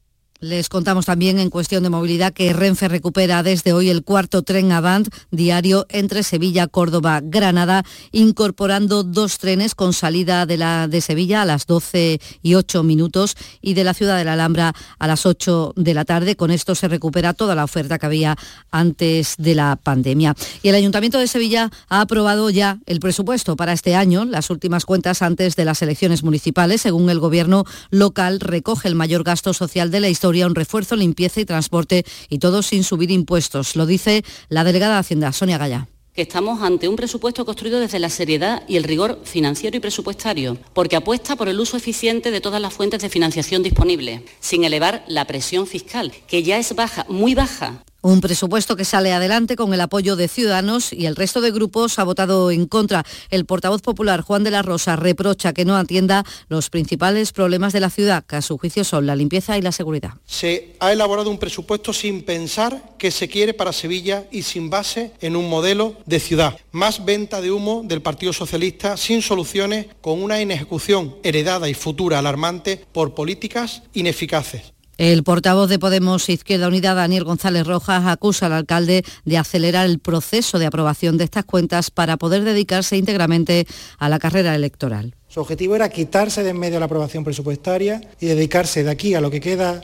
Les 0.40 0.68
contamos 0.68 1.06
también 1.06 1.38
en 1.38 1.48
cuestión 1.48 1.82
de 1.82 1.90
movilidad 1.90 2.32
que 2.32 2.52
Renfe 2.52 2.88
recupera 2.88 3.42
desde 3.42 3.72
hoy 3.72 3.88
el 3.88 4.04
cuarto 4.04 4.42
tren 4.42 4.70
Avant 4.70 5.08
diario 5.30 5.86
entre 5.88 6.22
Sevilla, 6.22 6.66
Córdoba, 6.66 7.20
Granada, 7.22 7.84
incorporando 8.12 9.02
dos 9.02 9.38
trenes 9.38 9.74
con 9.74 9.94
salida 9.94 10.44
de, 10.44 10.58
la, 10.58 10.88
de 10.88 11.00
Sevilla 11.00 11.42
a 11.42 11.44
las 11.46 11.66
12 11.66 12.20
y 12.42 12.54
8 12.54 12.82
minutos 12.82 13.34
y 13.62 13.74
de 13.74 13.84
la 13.84 13.94
ciudad 13.94 14.18
de 14.18 14.24
la 14.24 14.34
Alhambra 14.34 14.74
a 14.98 15.06
las 15.06 15.24
8 15.24 15.72
de 15.74 15.94
la 15.94 16.04
tarde. 16.04 16.36
Con 16.36 16.50
esto 16.50 16.74
se 16.74 16.88
recupera 16.88 17.32
toda 17.32 17.54
la 17.54 17.64
oferta 17.64 17.98
que 17.98 18.06
había 18.06 18.36
antes 18.70 19.36
de 19.38 19.54
la 19.54 19.76
pandemia. 19.76 20.34
Y 20.62 20.68
el 20.68 20.74
Ayuntamiento 20.74 21.18
de 21.18 21.28
Sevilla 21.28 21.70
ha 21.88 22.02
aprobado 22.02 22.50
ya 22.50 22.78
el 22.84 23.00
presupuesto 23.00 23.56
para 23.56 23.72
este 23.72 23.94
año, 23.94 24.26
las 24.26 24.50
últimas 24.50 24.84
cuentas 24.84 25.22
antes 25.22 25.56
de 25.56 25.64
las 25.64 25.80
elecciones 25.80 26.22
municipales. 26.22 26.82
Según 26.82 27.08
el 27.08 27.20
gobierno 27.20 27.64
local, 27.90 28.40
recoge 28.40 28.88
el 28.88 28.94
mayor 28.94 29.24
gasto 29.24 29.54
social 29.54 29.90
de 29.90 30.00
la 30.00 30.08
historia, 30.08 30.26
un 30.44 30.54
refuerzo, 30.54 30.96
limpieza 30.96 31.40
y 31.40 31.46
transporte 31.46 32.04
y 32.28 32.38
todo 32.38 32.62
sin 32.62 32.84
subir 32.84 33.10
impuestos. 33.10 33.76
Lo 33.76 33.86
dice 33.86 34.24
la 34.50 34.64
delegada 34.64 34.94
de 34.94 35.00
Hacienda, 35.00 35.32
Sonia 35.32 35.56
Gaya. 35.56 35.88
que 36.12 36.22
estamos 36.22 36.62
ante 36.62 36.88
un 36.88 36.96
presupuesto 36.96 37.44
construido 37.44 37.78
desde 37.78 37.98
la 37.98 38.08
seriedad 38.08 38.62
y 38.66 38.76
el 38.76 38.84
rigor 38.84 39.20
financiero 39.24 39.76
y 39.76 39.80
presupuestario, 39.80 40.56
porque 40.72 40.96
apuesta 40.96 41.36
por 41.36 41.48
el 41.48 41.60
uso 41.60 41.76
eficiente 41.76 42.30
de 42.30 42.40
todas 42.40 42.60
las 42.60 42.72
fuentes 42.72 43.02
de 43.02 43.10
financiación 43.10 43.62
disponibles, 43.62 44.22
sin 44.40 44.64
elevar 44.64 45.04
la 45.08 45.26
presión 45.26 45.66
fiscal, 45.66 46.12
que 46.26 46.42
ya 46.42 46.56
es 46.58 46.74
baja, 46.74 47.04
muy 47.10 47.34
baja. 47.34 47.84
Un 48.06 48.20
presupuesto 48.20 48.76
que 48.76 48.84
sale 48.84 49.12
adelante 49.12 49.56
con 49.56 49.74
el 49.74 49.80
apoyo 49.80 50.14
de 50.14 50.28
Ciudadanos 50.28 50.92
y 50.92 51.06
el 51.06 51.16
resto 51.16 51.40
de 51.40 51.50
grupos 51.50 51.98
ha 51.98 52.04
votado 52.04 52.52
en 52.52 52.66
contra. 52.66 53.04
El 53.30 53.46
portavoz 53.46 53.82
popular 53.82 54.20
Juan 54.20 54.44
de 54.44 54.52
la 54.52 54.62
Rosa 54.62 54.94
reprocha 54.94 55.52
que 55.52 55.64
no 55.64 55.76
atienda 55.76 56.24
los 56.48 56.70
principales 56.70 57.32
problemas 57.32 57.72
de 57.72 57.80
la 57.80 57.90
ciudad, 57.90 58.24
que 58.24 58.36
a 58.36 58.42
su 58.42 58.58
juicio 58.58 58.84
son 58.84 59.06
la 59.06 59.16
limpieza 59.16 59.58
y 59.58 59.62
la 59.62 59.72
seguridad. 59.72 60.12
Se 60.24 60.76
ha 60.78 60.92
elaborado 60.92 61.30
un 61.30 61.38
presupuesto 61.38 61.92
sin 61.92 62.22
pensar 62.22 62.94
qué 62.96 63.10
se 63.10 63.26
quiere 63.26 63.54
para 63.54 63.72
Sevilla 63.72 64.28
y 64.30 64.42
sin 64.42 64.70
base 64.70 65.10
en 65.20 65.34
un 65.34 65.50
modelo 65.50 65.96
de 66.06 66.20
ciudad. 66.20 66.56
Más 66.70 67.04
venta 67.04 67.40
de 67.40 67.50
humo 67.50 67.82
del 67.84 68.02
Partido 68.02 68.32
Socialista 68.32 68.96
sin 68.96 69.20
soluciones, 69.20 69.86
con 70.00 70.22
una 70.22 70.40
inejecución 70.40 71.16
heredada 71.24 71.68
y 71.68 71.74
futura 71.74 72.20
alarmante 72.20 72.86
por 72.92 73.16
políticas 73.16 73.82
ineficaces. 73.94 74.75
El 74.98 75.24
portavoz 75.24 75.68
de 75.68 75.78
Podemos 75.78 76.26
Izquierda 76.30 76.68
Unida, 76.68 76.94
Daniel 76.94 77.24
González 77.24 77.66
Rojas, 77.66 78.06
acusa 78.06 78.46
al 78.46 78.54
alcalde 78.54 79.04
de 79.26 79.36
acelerar 79.36 79.84
el 79.84 79.98
proceso 79.98 80.58
de 80.58 80.64
aprobación 80.64 81.18
de 81.18 81.24
estas 81.24 81.44
cuentas 81.44 81.90
para 81.90 82.16
poder 82.16 82.44
dedicarse 82.44 82.96
íntegramente 82.96 83.66
a 83.98 84.08
la 84.08 84.18
carrera 84.18 84.54
electoral. 84.54 85.14
Su 85.28 85.40
objetivo 85.40 85.76
era 85.76 85.90
quitarse 85.90 86.42
de 86.42 86.50
en 86.50 86.58
medio 86.58 86.78
la 86.78 86.86
aprobación 86.86 87.24
presupuestaria 87.24 88.00
y 88.20 88.26
dedicarse 88.26 88.84
de 88.84 88.90
aquí 88.90 89.14
a 89.14 89.20
lo 89.20 89.30
que 89.30 89.40
queda 89.40 89.82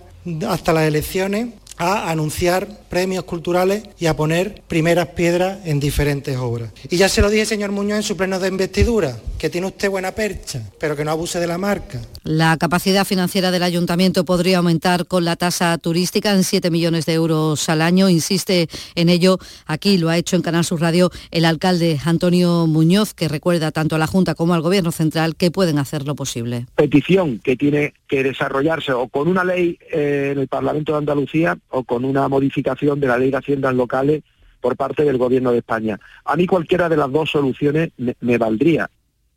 hasta 0.49 0.73
las 0.73 0.85
elecciones 0.85 1.49
a 1.83 2.11
anunciar 2.11 2.69
premios 2.89 3.25
culturales 3.25 3.83
y 3.99 4.07
a 4.07 4.15
poner 4.15 4.63
primeras 4.69 5.09
piedras 5.09 5.59
en 5.65 5.81
diferentes 5.81 6.37
obras. 6.37 6.71
Y 6.89 6.97
ya 6.97 7.09
se 7.09 7.21
lo 7.23 7.29
dije, 7.29 7.45
señor 7.45 7.73
Muñoz, 7.73 7.97
en 7.97 8.03
su 8.05 8.17
pleno 8.17 8.39
de 8.39 8.49
investidura, 8.49 9.19
que 9.37 9.51
tiene 9.51 9.67
usted 9.67 9.91
buena 9.91 10.13
percha, 10.13 10.63
pero 10.79 10.95
que 10.95 11.05
no 11.05 11.11
abuse 11.11 11.41
de 11.41 11.47
la 11.49 11.59
marca. 11.59 12.01
La 12.23 12.57
capacidad 12.57 13.05
financiera 13.05 13.51
del 13.51 13.65
ayuntamiento 13.65 14.25
podría 14.25 14.59
aumentar 14.59 15.07
con 15.07 15.25
la 15.25 15.35
tasa 15.35 15.77
turística 15.79 16.33
en 16.33 16.45
7 16.45 16.71
millones 16.71 17.05
de 17.05 17.15
euros 17.15 17.69
al 17.69 17.83
año. 17.83 18.09
Insiste 18.09 18.69
en 18.95 19.09
ello, 19.09 19.39
aquí 19.67 19.99
lo 19.99 20.09
ha 20.09 20.17
hecho 20.17 20.37
en 20.37 20.43
Canal 20.43 20.65
Sur 20.65 20.81
Radio 20.81 21.11
el 21.33 21.45
alcalde 21.45 21.99
Antonio 22.05 22.69
Muñoz, 22.69 23.13
que 23.13 23.27
recuerda 23.27 23.73
tanto 23.73 23.97
a 23.97 23.99
la 23.99 24.07
Junta 24.07 24.37
como 24.37 24.55
al 24.55 24.63
Gobierno 24.63 24.93
Central 24.93 25.35
que 25.35 25.51
pueden 25.51 25.79
hacer 25.79 26.07
lo 26.07 26.15
posible. 26.15 26.67
Petición 26.77 27.41
que 27.41 27.57
tiene 27.57 27.95
que 28.07 28.23
desarrollarse 28.23 28.93
o 28.93 29.09
con 29.09 29.27
una 29.27 29.43
ley 29.43 29.79
eh, 29.91 30.31
en 30.33 30.39
el 30.39 30.47
Parlamento 30.47 30.93
de 30.93 30.99
Andalucía 30.99 31.59
o 31.73 31.85
con 31.85 32.05
una 32.05 32.29
modificación 32.29 33.01
de 33.01 33.09
la 33.09 33.19
ley 33.19 33.31
de 33.31 33.39
haciendas 33.39 33.75
locales 33.75 34.23
por 34.63 34.77
parte 34.77 35.05
del 35.05 35.19
Gobierno 35.19 35.53
de 35.53 35.59
España. 35.59 36.01
A 36.25 36.37
mí 36.37 36.47
cualquiera 36.47 36.89
de 36.89 36.97
las 36.97 37.11
dos 37.11 37.31
soluciones 37.31 37.91
me, 38.21 38.39
valdría. 38.39 38.89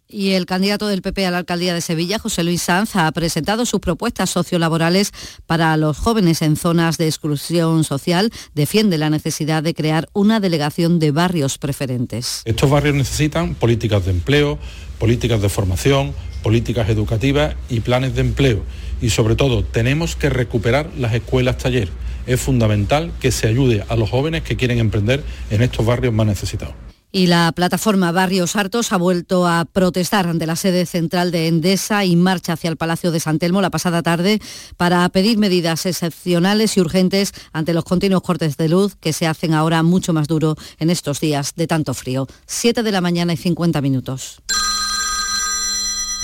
Y 0.07 0.33
el 0.33 0.45
candidato 0.45 0.87
del 0.87 1.01
PP 1.01 1.25
a 1.25 1.31
la 1.31 1.39
alcaldía 1.39 1.73
de 1.73 1.81
Sevilla, 1.81 2.19
José 2.19 2.43
Luis 2.43 2.61
Sanz, 2.61 2.95
ha 2.95 3.11
presentado 3.11 3.65
sus 3.65 3.79
propuestas 3.79 4.29
sociolaborales 4.29 5.11
para 5.47 5.75
los 5.77 5.97
jóvenes 5.97 6.43
en 6.43 6.57
zonas 6.57 6.99
de 6.99 7.07
exclusión 7.07 7.83
social. 7.83 8.29
Defiende 8.53 8.99
la 8.99 9.09
necesidad 9.09 9.63
de 9.63 9.73
crear 9.73 10.07
una 10.13 10.39
delegación 10.39 10.99
de 10.99 11.09
barrios 11.09 11.57
preferentes. 11.57 12.43
Estos 12.45 12.69
barrios 12.69 12.95
necesitan 12.95 13.55
políticas 13.55 14.05
de 14.05 14.11
empleo, 14.11 14.59
políticas 14.99 15.41
de 15.41 15.49
formación, 15.49 16.13
políticas 16.43 16.87
educativas 16.89 17.55
y 17.67 17.79
planes 17.79 18.13
de 18.13 18.21
empleo. 18.21 18.61
Y 19.01 19.09
sobre 19.09 19.35
todo, 19.35 19.63
tenemos 19.63 20.15
que 20.15 20.29
recuperar 20.29 20.91
las 20.99 21.15
escuelas 21.15 21.57
taller. 21.57 21.89
Es 22.27 22.41
fundamental 22.41 23.11
que 23.19 23.31
se 23.31 23.47
ayude 23.47 23.83
a 23.87 23.95
los 23.95 24.09
jóvenes 24.09 24.43
que 24.43 24.55
quieren 24.55 24.79
emprender 24.79 25.23
en 25.49 25.61
estos 25.61 25.85
barrios 25.85 26.13
más 26.13 26.27
necesitados. 26.27 26.73
Y 27.15 27.27
la 27.27 27.53
plataforma 27.53 28.11
Barrios 28.11 28.57
Hartos 28.57 28.91
ha 28.91 28.97
vuelto 28.97 29.47
a 29.47 29.63
protestar 29.63 30.27
ante 30.27 30.45
la 30.45 30.57
sede 30.57 30.85
central 30.85 31.31
de 31.31 31.47
Endesa 31.47 32.03
y 32.03 32.17
marcha 32.17 32.51
hacia 32.51 32.69
el 32.69 32.75
Palacio 32.75 33.09
de 33.09 33.21
San 33.21 33.39
Telmo 33.39 33.61
la 33.61 33.69
pasada 33.69 34.03
tarde 34.03 34.41
para 34.75 35.07
pedir 35.07 35.37
medidas 35.37 35.85
excepcionales 35.85 36.75
y 36.75 36.81
urgentes 36.81 37.31
ante 37.53 37.73
los 37.73 37.85
continuos 37.85 38.21
cortes 38.21 38.57
de 38.57 38.67
luz 38.67 38.97
que 38.99 39.13
se 39.13 39.27
hacen 39.27 39.53
ahora 39.53 39.81
mucho 39.81 40.11
más 40.11 40.27
duro 40.27 40.57
en 40.77 40.89
estos 40.89 41.21
días 41.21 41.53
de 41.55 41.67
tanto 41.67 41.93
frío. 41.93 42.27
Siete 42.47 42.83
de 42.83 42.91
la 42.91 42.99
mañana 42.99 43.31
y 43.31 43.37
50 43.37 43.79
minutos. 43.79 44.41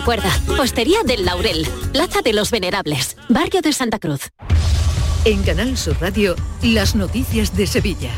Recuerda, 0.00 0.32
Postería 0.56 1.02
del 1.04 1.26
Laurel, 1.26 1.68
Plaza 1.92 2.22
de 2.22 2.32
los 2.32 2.50
Venerables, 2.50 3.18
Barrio 3.28 3.60
de 3.60 3.70
Santa 3.74 3.98
Cruz. 3.98 4.30
En 5.26 5.42
Canal 5.42 5.76
Sur 5.76 5.94
Radio, 6.00 6.36
las 6.62 6.94
noticias 6.94 7.54
de 7.54 7.66
Sevilla. 7.66 8.10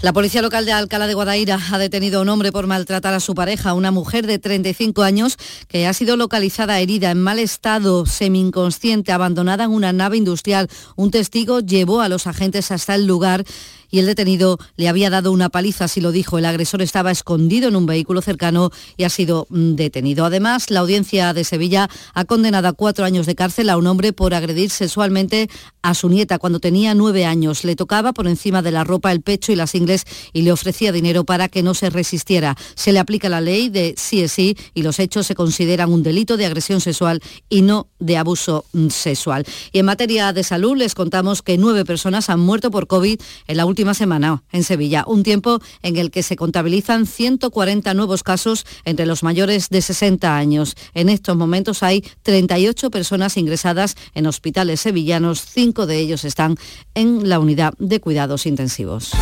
La 0.00 0.12
policía 0.12 0.40
local 0.40 0.64
de 0.64 0.70
Alcalá 0.70 1.08
de 1.08 1.14
Guadaira 1.14 1.58
ha 1.72 1.78
detenido 1.78 2.20
a 2.20 2.22
un 2.22 2.28
hombre 2.28 2.52
por 2.52 2.68
maltratar 2.68 3.14
a 3.14 3.18
su 3.18 3.34
pareja, 3.34 3.74
una 3.74 3.90
mujer 3.90 4.28
de 4.28 4.38
35 4.38 5.02
años 5.02 5.36
que 5.66 5.88
ha 5.88 5.92
sido 5.92 6.16
localizada 6.16 6.78
herida 6.78 7.10
en 7.10 7.20
mal 7.20 7.40
estado, 7.40 8.06
semi-inconsciente, 8.06 9.10
abandonada 9.10 9.64
en 9.64 9.72
una 9.72 9.92
nave 9.92 10.18
industrial. 10.18 10.68
Un 10.94 11.10
testigo 11.10 11.58
llevó 11.58 12.00
a 12.00 12.08
los 12.08 12.28
agentes 12.28 12.70
hasta 12.70 12.94
el 12.94 13.08
lugar 13.08 13.44
y 13.90 13.98
el 13.98 14.06
detenido 14.06 14.58
le 14.76 14.88
había 14.88 15.10
dado 15.10 15.32
una 15.32 15.48
paliza, 15.48 15.84
así 15.84 16.00
lo 16.00 16.12
dijo. 16.12 16.38
El 16.38 16.44
agresor 16.44 16.82
estaba 16.82 17.10
escondido 17.10 17.68
en 17.68 17.76
un 17.76 17.86
vehículo 17.86 18.22
cercano 18.22 18.70
y 18.96 19.04
ha 19.04 19.08
sido 19.08 19.46
mm, 19.50 19.74
detenido. 19.74 20.24
Además, 20.24 20.70
la 20.70 20.80
audiencia 20.80 21.32
de 21.32 21.44
Sevilla 21.44 21.88
ha 22.14 22.24
condenado 22.24 22.68
a 22.68 22.72
cuatro 22.72 23.04
años 23.04 23.26
de 23.26 23.34
cárcel 23.34 23.70
a 23.70 23.76
un 23.76 23.86
hombre 23.86 24.12
por 24.12 24.34
agredir 24.34 24.70
sexualmente 24.70 25.48
a 25.82 25.94
su 25.94 26.08
nieta 26.08 26.38
cuando 26.38 26.60
tenía 26.60 26.94
nueve 26.94 27.24
años. 27.24 27.64
Le 27.64 27.76
tocaba 27.76 28.12
por 28.12 28.26
encima 28.26 28.62
de 28.62 28.70
la 28.70 28.84
ropa, 28.84 29.12
el 29.12 29.22
pecho 29.22 29.52
y 29.52 29.56
las 29.56 29.74
ingles 29.74 30.04
y 30.32 30.42
le 30.42 30.52
ofrecía 30.52 30.92
dinero 30.92 31.24
para 31.24 31.48
que 31.48 31.62
no 31.62 31.74
se 31.74 31.90
resistiera. 31.90 32.56
Se 32.74 32.92
le 32.92 32.98
aplica 32.98 33.28
la 33.28 33.40
ley 33.40 33.68
de 33.68 33.94
sí 33.96 34.22
es 34.22 34.32
sí 34.32 34.56
y 34.74 34.82
los 34.82 34.98
hechos 34.98 35.26
se 35.26 35.34
consideran 35.34 35.92
un 35.92 36.02
delito 36.02 36.36
de 36.36 36.46
agresión 36.46 36.80
sexual 36.80 37.20
y 37.48 37.62
no 37.62 37.88
de 37.98 38.16
abuso 38.16 38.64
mm, 38.72 38.88
sexual. 38.88 39.44
Y 39.72 39.78
en 39.78 39.86
materia 39.86 40.32
de 40.32 40.44
salud 40.44 40.76
les 40.76 40.94
contamos 40.94 41.42
que 41.42 41.58
nueve 41.58 41.84
personas 41.84 42.28
han 42.30 42.40
muerto 42.40 42.70
por 42.70 42.86
COVID 42.86 43.20
en 43.46 43.56
la 43.56 43.66
última 43.66 43.77
última 43.78 43.94
semana 43.94 44.42
en 44.50 44.64
Sevilla, 44.64 45.04
un 45.06 45.22
tiempo 45.22 45.60
en 45.82 45.96
el 45.98 46.10
que 46.10 46.24
se 46.24 46.34
contabilizan 46.34 47.06
140 47.06 47.94
nuevos 47.94 48.24
casos 48.24 48.66
entre 48.84 49.06
los 49.06 49.22
mayores 49.22 49.68
de 49.68 49.82
60 49.82 50.36
años. 50.36 50.74
En 50.94 51.08
estos 51.08 51.36
momentos 51.36 51.84
hay 51.84 52.02
38 52.24 52.90
personas 52.90 53.36
ingresadas 53.36 53.94
en 54.14 54.26
hospitales 54.26 54.80
sevillanos, 54.80 55.44
cinco 55.46 55.86
de 55.86 55.98
ellos 55.98 56.24
están 56.24 56.56
en 56.96 57.28
la 57.28 57.38
unidad 57.38 57.72
de 57.78 58.00
cuidados 58.00 58.46
intensivos. 58.46 59.12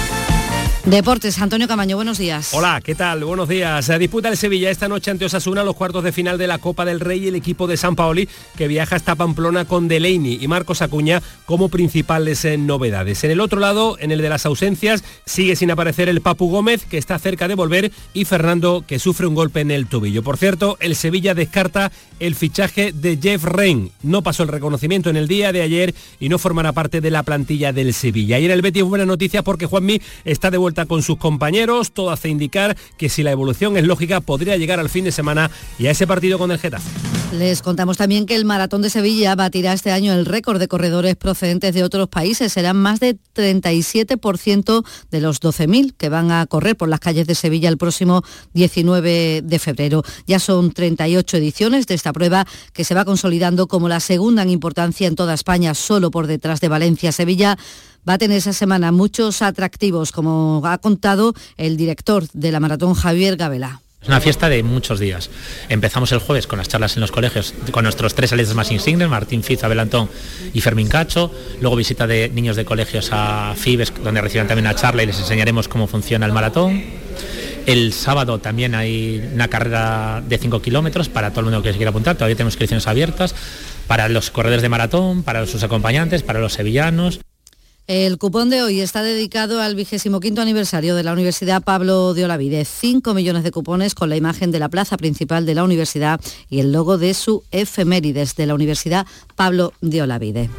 Deportes, 0.87 1.41
Antonio 1.41 1.67
Camaño, 1.67 1.97
buenos 1.97 2.17
días. 2.17 2.55
Hola, 2.55 2.81
¿qué 2.81 2.95
tal? 2.95 3.25
Buenos 3.25 3.49
días. 3.49 3.91
Disputa 3.99 4.29
el 4.29 4.37
Sevilla 4.37 4.71
esta 4.71 4.87
noche 4.87 5.11
ante 5.11 5.25
Osasuna 5.25 5.65
los 5.65 5.75
cuartos 5.75 6.05
de 6.05 6.13
final 6.13 6.39
de 6.39 6.47
la 6.47 6.59
Copa 6.59 6.85
del 6.85 7.01
Rey 7.01 7.25
y 7.25 7.27
el 7.27 7.35
equipo 7.35 7.67
de 7.67 7.77
San 7.77 7.97
Paoli 7.97 8.29
que 8.57 8.69
viaja 8.69 8.95
hasta 8.95 9.17
Pamplona 9.17 9.65
con 9.65 9.89
Delaney 9.89 10.39
y 10.41 10.47
Marcos 10.47 10.83
Acuña 10.83 11.21
como 11.45 11.71
principales 11.71 12.45
eh, 12.45 12.57
novedades. 12.57 13.25
En 13.25 13.33
el 13.33 13.41
otro 13.41 13.59
lado, 13.59 13.97
en 13.99 14.13
el 14.13 14.23
de 14.23 14.29
las 14.29 14.47
ausencias, 14.47 15.03
sigue 15.25 15.57
sin 15.57 15.73
aparecer 15.73 16.09
el 16.09 16.21
Papu 16.21 16.49
Gómez 16.49 16.85
que 16.85 16.99
está 16.99 17.19
cerca 17.19 17.49
de 17.49 17.57
volver 17.57 17.91
y 18.15 18.25
Fernando 18.25 18.85
que 18.87 19.01
sufre 19.01 19.27
un 19.27 19.35
golpe 19.35 19.63
en 19.63 19.73
el 19.73 19.89
tobillo. 19.89 20.23
Por 20.23 20.37
cierto, 20.37 20.77
el 20.79 20.95
Sevilla 20.95 21.35
descarta 21.35 21.91
el 22.21 22.37
fichaje 22.37 22.93
de 22.93 23.19
Jeff 23.21 23.43
Rein. 23.43 23.91
No 24.05 24.23
pasó 24.23 24.45
el 24.45 24.51
reconocimiento 24.51 25.11
en 25.11 25.17
el 25.17 25.27
día 25.27 25.51
de 25.51 25.63
ayer 25.63 25.97
y 26.21 26.29
no 26.29 26.39
formará 26.39 26.71
parte 26.71 27.01
de 27.01 27.11
la 27.11 27.25
plantilla 27.25 27.73
del 27.73 27.93
Sevilla. 27.93 28.39
Y 28.39 28.45
en 28.45 28.53
el 28.53 28.63
Betis 28.63 28.85
buena 28.85 29.05
noticia 29.05 29.43
porque 29.43 29.67
Juanmi 29.67 30.01
está 30.25 30.53
de 30.53 30.59
vuelta 30.59 30.76
con 30.85 31.03
sus 31.03 31.17
compañeros, 31.17 31.93
todo 31.93 32.11
hace 32.11 32.29
indicar 32.29 32.77
que 32.99 33.09
si 33.09 33.23
la 33.23 33.31
evolución 33.31 33.79
es 33.79 33.85
lógica 33.85 34.21
podría 34.21 34.59
llegar 34.59 34.81
al 34.81 34.91
fin 34.91 35.05
de 35.05 35.13
semana 35.13 35.51
y 35.79 35.87
a 35.87 35.93
ese 35.93 36.07
partido 36.07 36.39
con 36.39 36.51
el 36.51 36.59
Getafe. 36.59 36.91
Les 37.33 37.61
contamos 37.61 37.97
también 37.97 38.25
que 38.25 38.37
el 38.37 38.45
Maratón 38.45 38.83
de 38.83 38.91
Sevilla 38.91 39.35
batirá 39.35 39.73
este 39.73 39.91
año 39.91 40.13
el 40.13 40.27
récord 40.27 40.61
de 40.61 40.69
corredores 40.69 41.17
procedentes 41.17 41.75
de 41.75 41.83
otros 41.83 42.09
países. 42.09 42.53
Serán 42.53 42.77
más 42.77 43.01
de 43.01 43.19
37% 43.35 44.85
de 45.11 45.21
los 45.21 45.41
12.000 45.41 45.95
que 45.97 46.09
van 46.09 46.31
a 46.31 46.47
correr 46.47 46.77
por 46.77 46.89
las 46.89 47.01
calles 47.01 47.27
de 47.27 47.35
Sevilla 47.35 47.69
el 47.69 47.79
próximo 47.79 48.23
19 48.55 49.43
de 49.43 49.59
febrero. 49.59 50.05
Ya 50.27 50.39
son 50.39 50.71
38 50.71 51.37
ediciones 51.39 51.87
de 51.89 51.95
esta 51.95 52.13
prueba 52.13 52.47
que 52.73 52.85
se 52.85 52.95
va 52.95 53.05
consolidando 53.05 53.67
como 53.67 53.89
la 53.89 54.01
segunda 54.01 54.43
en 54.43 54.51
importancia 54.51 55.09
en 55.09 55.17
toda 55.17 55.35
España, 55.35 55.75
solo 55.75 56.13
por 56.13 56.29
detrás 56.29 56.61
de 56.61 56.69
Valencia. 56.69 57.11
Sevilla 57.11 57.59
va 58.09 58.15
a 58.15 58.19
tener 58.19 58.39
esa 58.39 58.53
semana 58.53 58.93
muchos 58.93 59.43
atractivos, 59.43 60.13
como 60.13 60.63
ha 60.65 60.79
contado 60.79 61.35
el 61.57 61.77
director 61.77 62.25
de 62.33 62.53
la 62.53 62.61
maratón 62.61 62.95
Javier 62.95 63.37
Gabela. 63.37 63.81
Es 64.01 64.09
una 64.09 64.21
fiesta 64.21 64.49
de 64.49 64.63
muchos 64.63 65.01
días. 65.01 65.31
Empezamos 65.69 66.13
el 66.13 66.21
jueves 66.21 66.47
con 66.47 66.59
las 66.59 66.69
charlas 66.69 66.97
en 66.97 67.01
los 67.01 67.11
colegios 67.11 67.55
con 67.73 67.83
nuestros 67.83 68.15
tres 68.15 68.33
atletas 68.33 68.55
más 68.55 68.71
insignes, 68.71 69.09
Martín 69.09 69.43
Fiz, 69.43 69.65
Abel 69.65 69.81
Antón 69.81 70.09
y 70.55 70.61
Fermín 70.61 70.87
Cacho. 70.87 71.33
Luego 71.61 71.75
visita 71.75 72.07
de 72.07 72.29
niños 72.29 72.55
de 72.55 72.65
colegios 72.65 73.09
a 73.11 73.55
Fibes, 73.57 73.93
donde 74.05 74.21
reciben 74.21 74.47
también 74.47 74.67
una 74.67 74.77
charla 74.77 75.03
y 75.03 75.07
les 75.07 75.19
enseñaremos 75.19 75.67
cómo 75.67 75.89
funciona 75.89 76.25
el 76.25 76.33
maratón. 76.33 76.85
El 77.67 77.93
sábado 77.93 78.39
también 78.39 78.77
hay 78.77 79.29
una 79.35 79.49
carrera 79.49 80.23
de 80.25 80.39
5 80.39 80.63
kilómetros 80.63 81.09
para 81.09 81.31
todo 81.31 81.41
el 81.41 81.47
mundo 81.47 81.63
que 81.63 81.73
se 81.73 81.77
quiera 81.77 81.91
apuntar. 81.91 82.15
Todavía 82.15 82.37
tenemos 82.37 82.55
inscripciones 82.55 82.87
abiertas 82.87 83.35
para 83.89 84.09
los 84.09 84.31
corredores 84.31 84.63
de 84.63 84.69
maratón, 84.69 85.25
para 85.25 85.47
sus 85.47 85.65
acompañantes, 85.65 86.23
para 86.23 86.39
los 86.39 86.53
sevillanos. 86.53 87.19
El 87.87 88.19
cupón 88.19 88.51
de 88.51 88.63
hoy 88.63 88.81
está 88.81 89.05
dedicado 89.05 89.61
al 89.61 89.77
vigésimo 89.77 90.19
quinto 90.19 90.41
aniversario 90.41 90.97
de 90.97 91.05
la 91.05 91.13
Universidad 91.13 91.63
Pablo 91.63 92.15
de 92.15 92.25
Olavide. 92.25 92.65
5 92.65 93.15
millones 93.15 93.45
de 93.45 93.53
cupones 93.53 93.95
con 93.95 94.09
la 94.09 94.17
imagen 94.17 94.51
de 94.51 94.59
la 94.59 94.69
plaza 94.69 94.97
principal 94.97 95.47
de 95.47 95.55
la 95.55 95.63
universidad 95.63 96.21
y 96.51 96.59
el 96.59 96.73
logo 96.73 96.99
de 96.99 97.15
su 97.15 97.45
efemérides 97.53 98.35
de 98.35 98.47
la 98.47 98.55
Universidad 98.55 99.07
Pablo 99.37 99.73
de 99.83 100.03
Olavide. 100.03 100.51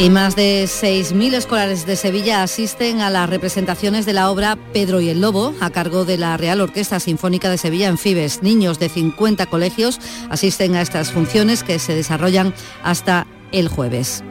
Y 0.00 0.08
más 0.08 0.34
de 0.34 0.64
6.000 0.64 1.34
escolares 1.34 1.84
de 1.84 1.94
Sevilla 1.94 2.42
asisten 2.42 3.02
a 3.02 3.10
las 3.10 3.28
representaciones 3.28 4.06
de 4.06 4.14
la 4.14 4.30
obra 4.30 4.56
Pedro 4.72 5.02
y 5.02 5.10
el 5.10 5.20
Lobo, 5.20 5.52
a 5.60 5.68
cargo 5.68 6.06
de 6.06 6.16
la 6.16 6.38
Real 6.38 6.62
Orquesta 6.62 6.98
Sinfónica 7.00 7.50
de 7.50 7.58
Sevilla 7.58 7.88
en 7.88 7.98
Fibes. 7.98 8.42
Niños 8.42 8.78
de 8.78 8.88
50 8.88 9.44
colegios 9.44 10.00
asisten 10.30 10.74
a 10.74 10.80
estas 10.80 11.12
funciones 11.12 11.62
que 11.62 11.78
se 11.78 11.94
desarrollan 11.94 12.54
hasta 12.82 13.26
el 13.52 13.68
jueves. 13.68 14.24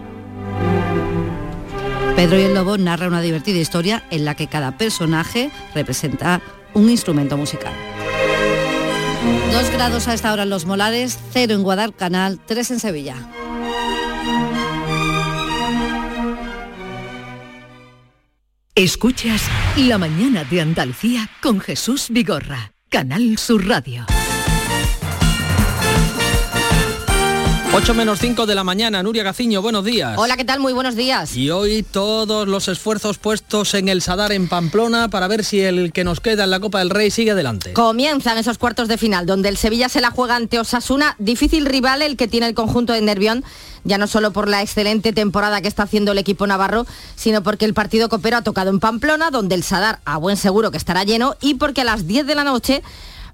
Pedro 2.15 2.39
y 2.39 2.45
el 2.45 2.55
Lobo 2.55 2.79
narra 2.79 3.07
una 3.07 3.21
divertida 3.21 3.59
historia 3.59 4.03
en 4.09 4.25
la 4.25 4.33
que 4.33 4.47
cada 4.47 4.75
personaje 4.75 5.51
representa 5.75 6.41
un 6.73 6.89
instrumento 6.89 7.37
musical. 7.37 7.73
Dos 9.51 9.69
grados 9.69 10.07
a 10.07 10.15
esta 10.15 10.33
hora 10.33 10.43
en 10.43 10.49
Los 10.49 10.65
Molares, 10.65 11.19
cero 11.31 11.53
en 11.53 11.61
Guadalcanal, 11.61 12.39
tres 12.43 12.71
en 12.71 12.79
Sevilla. 12.79 13.17
Escuchas 18.75 19.41
La 19.77 19.97
mañana 19.97 20.45
de 20.45 20.61
Andalucía 20.61 21.29
con 21.41 21.59
Jesús 21.59 22.07
Vigorra, 22.09 22.73
Canal 22.89 23.37
Sur 23.37 23.67
Radio. 23.67 24.05
8 27.71 27.93
menos 27.93 28.19
5 28.19 28.45
de 28.47 28.55
la 28.55 28.63
mañana, 28.63 29.03
Nuria 29.03 29.21
Gaciño, 29.23 29.61
buenos 29.61 29.85
días. 29.85 30.17
Hola, 30.17 30.37
¿qué 30.37 30.45
tal? 30.45 30.59
Muy 30.59 30.73
buenos 30.73 30.95
días. 30.95 31.35
Y 31.35 31.51
hoy 31.51 31.83
todos 31.83 32.47
los 32.47 32.67
esfuerzos 32.67 33.19
puestos 33.19 33.73
en 33.75 33.89
el 33.89 34.01
Sadar 34.01 34.31
en 34.31 34.47
Pamplona 34.47 35.09
para 35.09 35.27
ver 35.27 35.43
si 35.43 35.59
el 35.61 35.91
que 35.91 36.03
nos 36.03 36.19
queda 36.19 36.45
en 36.45 36.49
la 36.49 36.59
Copa 36.59 36.79
del 36.79 36.89
Rey 36.89 37.11
sigue 37.11 37.31
adelante. 37.31 37.73
Comienzan 37.73 38.37
esos 38.37 38.57
cuartos 38.57 38.87
de 38.87 38.97
final, 38.97 39.25
donde 39.25 39.49
el 39.49 39.57
Sevilla 39.57 39.87
se 39.87 40.01
la 40.01 40.09
juega 40.09 40.35
ante 40.35 40.59
Osasuna, 40.59 41.15
difícil 41.19 41.65
rival 41.65 42.01
el 42.01 42.17
que 42.17 42.27
tiene 42.27 42.47
el 42.47 42.55
conjunto 42.55 42.93
de 42.93 43.01
Nervión, 43.01 43.43
ya 43.83 43.97
no 43.97 44.07
solo 44.07 44.31
por 44.31 44.47
la 44.47 44.61
excelente 44.61 45.13
temporada 45.13 45.61
que 45.61 45.67
está 45.67 45.83
haciendo 45.83 46.11
el 46.11 46.17
equipo 46.17 46.47
navarro, 46.47 46.85
sino 47.15 47.43
porque 47.43 47.65
el 47.65 47.73
partido 47.73 48.09
copero 48.09 48.37
ha 48.37 48.41
tocado 48.41 48.69
en 48.69 48.79
Pamplona, 48.79 49.31
donde 49.31 49.55
el 49.55 49.63
Sadar 49.63 49.99
a 50.05 50.17
buen 50.17 50.37
seguro 50.37 50.71
que 50.71 50.77
estará 50.77 51.03
lleno, 51.03 51.35
y 51.41 51.55
porque 51.55 51.81
a 51.81 51.85
las 51.85 52.07
10 52.07 52.25
de 52.27 52.35
la 52.35 52.43
noche 52.43 52.83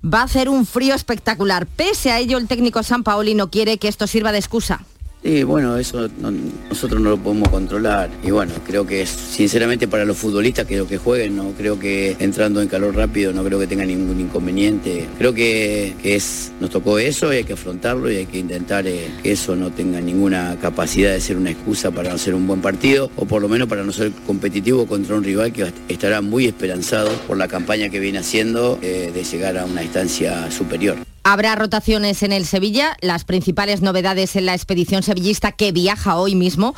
va 0.03 0.21
a 0.21 0.25
hacer 0.25 0.49
un 0.49 0.65
frío 0.65 0.93
espectacular. 0.93 1.65
Pese 1.65 2.11
a 2.11 2.19
ello, 2.19 2.37
el 2.37 2.47
técnico 2.47 2.83
San 2.83 3.03
Paoli 3.03 3.33
no 3.33 3.49
quiere 3.49 3.77
que 3.77 3.87
esto 3.87 4.07
sirva 4.07 4.31
de 4.31 4.39
excusa. 4.39 4.81
Sí, 5.25 5.43
bueno, 5.43 5.75
eso 5.75 6.07
no- 6.21 6.29
nosotros 6.69 7.01
no 7.01 7.09
lo 7.09 7.17
podemos 7.17 7.49
controlar. 7.49 8.11
Y 8.21 8.29
bueno, 8.29 8.53
creo 8.63 8.85
que 8.85 9.07
sinceramente 9.07 9.87
para 9.87 10.05
los 10.05 10.15
futbolistas 10.17 10.67
que 10.67 10.77
lo 10.77 10.87
que 10.87 10.99
jueguen, 10.99 11.35
no 11.35 11.49
creo 11.57 11.79
que 11.79 12.15
entrando 12.19 12.61
en 12.61 12.67
calor 12.67 12.95
rápido 12.95 13.33
no 13.33 13.43
creo 13.43 13.57
que 13.57 13.65
tenga 13.65 13.85
ningún 13.85 14.19
inconveniente. 14.19 15.07
Creo 15.17 15.33
que, 15.33 15.95
que 15.99 16.15
es, 16.15 16.51
nos 16.59 16.69
tocó 16.69 16.99
eso 16.99 17.33
y 17.33 17.37
hay 17.37 17.43
que 17.43 17.53
afrontarlo 17.53 18.11
y 18.11 18.17
hay 18.17 18.25
que 18.27 18.37
intentar 18.37 18.85
eh, 18.85 19.07
que 19.23 19.31
eso 19.31 19.55
no 19.55 19.71
tenga 19.71 19.99
ninguna 19.99 20.57
capacidad 20.61 21.11
de 21.13 21.19
ser 21.19 21.37
una 21.37 21.49
excusa 21.49 21.89
para 21.89 22.09
no 22.09 22.15
hacer 22.17 22.35
un 22.35 22.45
buen 22.45 22.61
partido 22.61 23.09
o 23.15 23.25
por 23.25 23.41
lo 23.41 23.49
menos 23.49 23.67
para 23.67 23.83
no 23.83 23.91
ser 23.93 24.11
competitivo 24.27 24.85
contra 24.85 25.15
un 25.15 25.23
rival 25.23 25.51
que 25.51 25.73
estará 25.89 26.21
muy 26.21 26.45
esperanzado 26.45 27.09
por 27.25 27.35
la 27.37 27.47
campaña 27.47 27.89
que 27.89 27.99
viene 27.99 28.19
haciendo 28.19 28.77
eh, 28.83 29.09
de 29.11 29.23
llegar 29.23 29.57
a 29.57 29.65
una 29.65 29.81
instancia 29.81 30.51
superior. 30.51 30.97
Habrá 31.27 31.55
rotaciones 31.55 32.21
en 32.21 32.31
el 32.31 32.45
Sevilla, 32.45 32.95
las 33.01 33.23
principales 33.23 33.81
novedades 33.81 34.35
en 34.35 34.45
la 34.45 34.53
expedición 34.53 35.01
sevillista 35.01 35.51
que 35.51 35.71
viaja 35.71 36.17
hoy 36.17 36.35
mismo. 36.35 36.75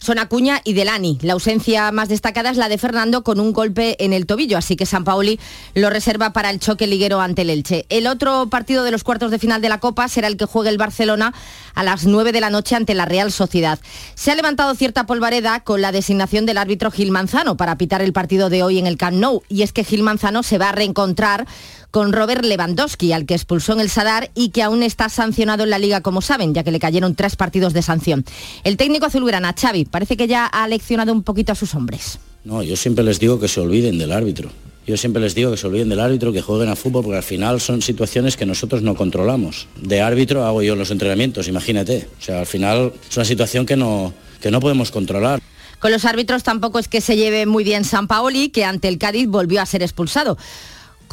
Son 0.00 0.18
Acuña 0.18 0.60
y 0.64 0.72
Delani. 0.72 1.16
La 1.22 1.34
ausencia 1.34 1.92
más 1.92 2.08
destacada 2.08 2.50
es 2.50 2.56
la 2.56 2.68
de 2.68 2.76
Fernando 2.76 3.22
con 3.22 3.38
un 3.38 3.52
golpe 3.52 3.96
en 4.04 4.12
el 4.12 4.26
tobillo, 4.26 4.58
así 4.58 4.74
que 4.74 4.84
San 4.84 5.04
Paoli 5.04 5.38
lo 5.74 5.90
reserva 5.90 6.32
para 6.32 6.50
el 6.50 6.58
choque 6.58 6.88
liguero 6.88 7.20
ante 7.20 7.42
el 7.42 7.50
Elche. 7.50 7.86
El 7.88 8.08
otro 8.08 8.48
partido 8.50 8.82
de 8.82 8.90
los 8.90 9.04
cuartos 9.04 9.30
de 9.30 9.38
final 9.38 9.62
de 9.62 9.68
la 9.68 9.78
Copa 9.78 10.08
será 10.08 10.26
el 10.26 10.36
que 10.36 10.44
juegue 10.44 10.70
el 10.70 10.76
Barcelona 10.76 11.32
a 11.74 11.84
las 11.84 12.04
9 12.04 12.32
de 12.32 12.40
la 12.40 12.50
noche 12.50 12.74
ante 12.74 12.94
la 12.94 13.06
Real 13.06 13.30
Sociedad. 13.30 13.78
Se 14.16 14.32
ha 14.32 14.34
levantado 14.34 14.74
cierta 14.74 15.06
polvareda 15.06 15.60
con 15.60 15.80
la 15.80 15.92
designación 15.92 16.46
del 16.46 16.58
árbitro 16.58 16.90
Gil 16.90 17.12
Manzano 17.12 17.56
para 17.56 17.78
pitar 17.78 18.02
el 18.02 18.12
partido 18.12 18.50
de 18.50 18.64
hoy 18.64 18.80
en 18.80 18.88
el 18.88 18.98
Camp 18.98 19.16
Nou, 19.16 19.42
y 19.48 19.62
es 19.62 19.72
que 19.72 19.84
Gil 19.84 20.02
Manzano 20.02 20.42
se 20.42 20.58
va 20.58 20.70
a 20.70 20.72
reencontrar 20.72 21.46
con 21.94 22.12
Robert 22.12 22.44
Lewandowski, 22.44 23.12
al 23.12 23.24
que 23.24 23.34
expulsó 23.34 23.72
en 23.72 23.78
el 23.78 23.88
Sadar 23.88 24.32
y 24.34 24.48
que 24.48 24.64
aún 24.64 24.82
está 24.82 25.08
sancionado 25.08 25.62
en 25.62 25.70
la 25.70 25.78
liga, 25.78 26.00
como 26.00 26.22
saben, 26.22 26.52
ya 26.52 26.64
que 26.64 26.72
le 26.72 26.80
cayeron 26.80 27.14
tres 27.14 27.36
partidos 27.36 27.72
de 27.72 27.82
sanción. 27.82 28.24
El 28.64 28.76
técnico 28.76 29.06
azulgrana, 29.06 29.54
Xavi, 29.56 29.84
parece 29.84 30.16
que 30.16 30.26
ya 30.26 30.44
ha 30.44 30.66
leccionado 30.66 31.12
un 31.12 31.22
poquito 31.22 31.52
a 31.52 31.54
sus 31.54 31.72
hombres. 31.76 32.18
No, 32.42 32.64
yo 32.64 32.74
siempre 32.74 33.04
les 33.04 33.20
digo 33.20 33.38
que 33.38 33.46
se 33.46 33.60
olviden 33.60 33.96
del 33.96 34.10
árbitro. 34.10 34.50
Yo 34.88 34.96
siempre 34.96 35.22
les 35.22 35.36
digo 35.36 35.52
que 35.52 35.56
se 35.56 35.68
olviden 35.68 35.88
del 35.88 36.00
árbitro, 36.00 36.32
que 36.32 36.42
jueguen 36.42 36.68
a 36.68 36.74
fútbol, 36.74 37.04
porque 37.04 37.18
al 37.18 37.22
final 37.22 37.60
son 37.60 37.80
situaciones 37.80 38.36
que 38.36 38.44
nosotros 38.44 38.82
no 38.82 38.96
controlamos. 38.96 39.68
De 39.80 40.00
árbitro 40.00 40.44
hago 40.44 40.62
yo 40.62 40.74
los 40.74 40.90
entrenamientos, 40.90 41.46
imagínate. 41.46 42.08
O 42.18 42.24
sea, 42.24 42.40
al 42.40 42.46
final 42.46 42.92
es 43.08 43.16
una 43.16 43.24
situación 43.24 43.66
que 43.66 43.76
no, 43.76 44.12
que 44.40 44.50
no 44.50 44.58
podemos 44.58 44.90
controlar. 44.90 45.40
Con 45.78 45.92
los 45.92 46.06
árbitros 46.06 46.42
tampoco 46.42 46.80
es 46.80 46.88
que 46.88 47.00
se 47.00 47.14
lleve 47.16 47.46
muy 47.46 47.62
bien 47.62 47.84
San 47.84 48.08
Paoli, 48.08 48.48
que 48.48 48.64
ante 48.64 48.88
el 48.88 48.98
Cádiz 48.98 49.28
volvió 49.28 49.60
a 49.60 49.66
ser 49.66 49.82
expulsado. 49.82 50.36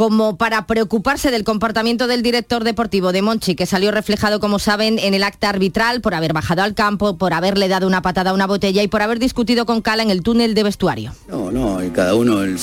Como 0.01 0.35
para 0.35 0.65
preocuparse 0.65 1.29
del 1.29 1.43
comportamiento 1.43 2.07
del 2.07 2.23
director 2.23 2.63
deportivo 2.63 3.11
de 3.11 3.21
Monchi, 3.21 3.53
que 3.53 3.67
salió 3.67 3.91
reflejado, 3.91 4.39
como 4.39 4.57
saben, 4.57 4.97
en 4.97 5.13
el 5.13 5.21
acta 5.21 5.49
arbitral 5.49 6.01
por 6.01 6.15
haber 6.15 6.33
bajado 6.33 6.63
al 6.63 6.73
campo, 6.73 7.19
por 7.19 7.35
haberle 7.35 7.67
dado 7.67 7.85
una 7.85 8.01
patada 8.01 8.31
a 8.31 8.33
una 8.33 8.47
botella 8.47 8.81
y 8.81 8.87
por 8.87 9.03
haber 9.03 9.19
discutido 9.19 9.67
con 9.67 9.83
Cala 9.83 10.01
en 10.01 10.09
el 10.09 10.23
túnel 10.23 10.55
de 10.55 10.63
vestuario. 10.63 11.13
No, 11.29 11.51
no, 11.51 11.79
cada 11.93 12.15
uno, 12.15 12.41
él 12.41 12.57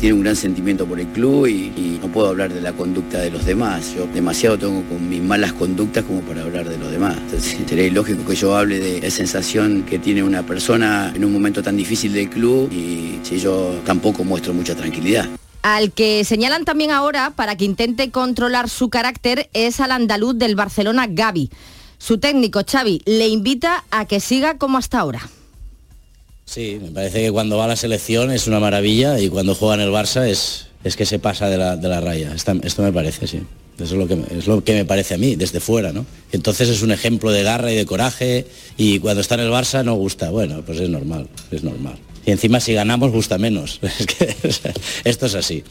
tiene 0.00 0.14
un 0.14 0.22
gran 0.22 0.34
sentimiento 0.34 0.86
por 0.86 0.98
el 0.98 1.08
club 1.08 1.46
y, 1.46 1.74
y 1.76 2.00
no 2.00 2.10
puedo 2.10 2.28
hablar 2.28 2.54
de 2.54 2.62
la 2.62 2.72
conducta 2.72 3.18
de 3.18 3.32
los 3.32 3.44
demás. 3.44 3.92
Yo 3.94 4.06
demasiado 4.06 4.56
tengo 4.56 4.82
con 4.88 5.10
mis 5.10 5.20
malas 5.20 5.52
conductas 5.52 6.04
como 6.04 6.22
para 6.22 6.40
hablar 6.40 6.70
de 6.70 6.78
los 6.78 6.90
demás. 6.90 7.18
Entonces 7.18 7.58
sería 7.68 7.84
ilógico 7.84 8.24
que 8.24 8.34
yo 8.34 8.56
hable 8.56 8.78
de 8.78 9.02
la 9.02 9.10
sensación 9.10 9.82
que 9.82 9.98
tiene 9.98 10.22
una 10.22 10.42
persona 10.42 11.12
en 11.14 11.22
un 11.22 11.34
momento 11.34 11.62
tan 11.62 11.76
difícil 11.76 12.14
del 12.14 12.30
club 12.30 12.72
y 12.72 13.18
si 13.24 13.38
yo 13.38 13.78
tampoco 13.84 14.24
muestro 14.24 14.54
mucha 14.54 14.74
tranquilidad. 14.74 15.28
Al 15.62 15.92
que 15.92 16.24
señalan 16.24 16.64
también 16.64 16.90
ahora 16.90 17.32
para 17.34 17.56
que 17.56 17.64
intente 17.64 18.10
controlar 18.10 18.68
su 18.68 18.88
carácter 18.88 19.50
es 19.52 19.80
al 19.80 19.92
andaluz 19.92 20.36
del 20.36 20.54
Barcelona, 20.54 21.06
Gaby. 21.08 21.50
Su 21.98 22.18
técnico, 22.18 22.62
Xavi, 22.64 23.02
le 23.06 23.28
invita 23.28 23.84
a 23.90 24.06
que 24.06 24.20
siga 24.20 24.56
como 24.56 24.78
hasta 24.78 25.00
ahora. 25.00 25.28
Sí, 26.44 26.78
me 26.80 26.90
parece 26.90 27.24
que 27.24 27.32
cuando 27.32 27.58
va 27.58 27.64
a 27.64 27.68
la 27.68 27.76
selección 27.76 28.30
es 28.30 28.46
una 28.46 28.60
maravilla 28.60 29.20
y 29.20 29.28
cuando 29.28 29.54
juega 29.54 29.74
en 29.74 29.80
el 29.80 29.90
Barça 29.90 30.26
es, 30.26 30.68
es 30.84 30.96
que 30.96 31.04
se 31.04 31.18
pasa 31.18 31.48
de 31.50 31.58
la, 31.58 31.76
de 31.76 31.88
la 31.88 32.00
raya. 32.00 32.32
Esto 32.34 32.82
me 32.82 32.92
parece, 32.92 33.26
sí. 33.26 33.42
Eso 33.78 33.94
es 33.94 33.98
lo, 33.98 34.08
que, 34.08 34.18
es 34.36 34.46
lo 34.46 34.64
que 34.64 34.72
me 34.74 34.84
parece 34.84 35.14
a 35.14 35.18
mí, 35.18 35.36
desde 35.36 35.60
fuera, 35.60 35.92
¿no? 35.92 36.04
Entonces 36.32 36.68
es 36.68 36.82
un 36.82 36.90
ejemplo 36.90 37.30
de 37.30 37.44
garra 37.44 37.70
y 37.70 37.76
de 37.76 37.86
coraje 37.86 38.46
y 38.76 38.98
cuando 38.98 39.20
está 39.20 39.36
en 39.36 39.42
el 39.42 39.50
Barça 39.50 39.84
no 39.84 39.94
gusta. 39.94 40.30
Bueno, 40.30 40.62
pues 40.66 40.80
es 40.80 40.88
normal, 40.88 41.28
es 41.52 41.62
normal. 41.62 41.96
Y 42.28 42.30
encima 42.30 42.60
si 42.60 42.74
ganamos 42.74 43.10
gusta 43.10 43.38
menos. 43.38 43.80
Esto 45.04 45.24
es 45.24 45.34
así. 45.34 45.64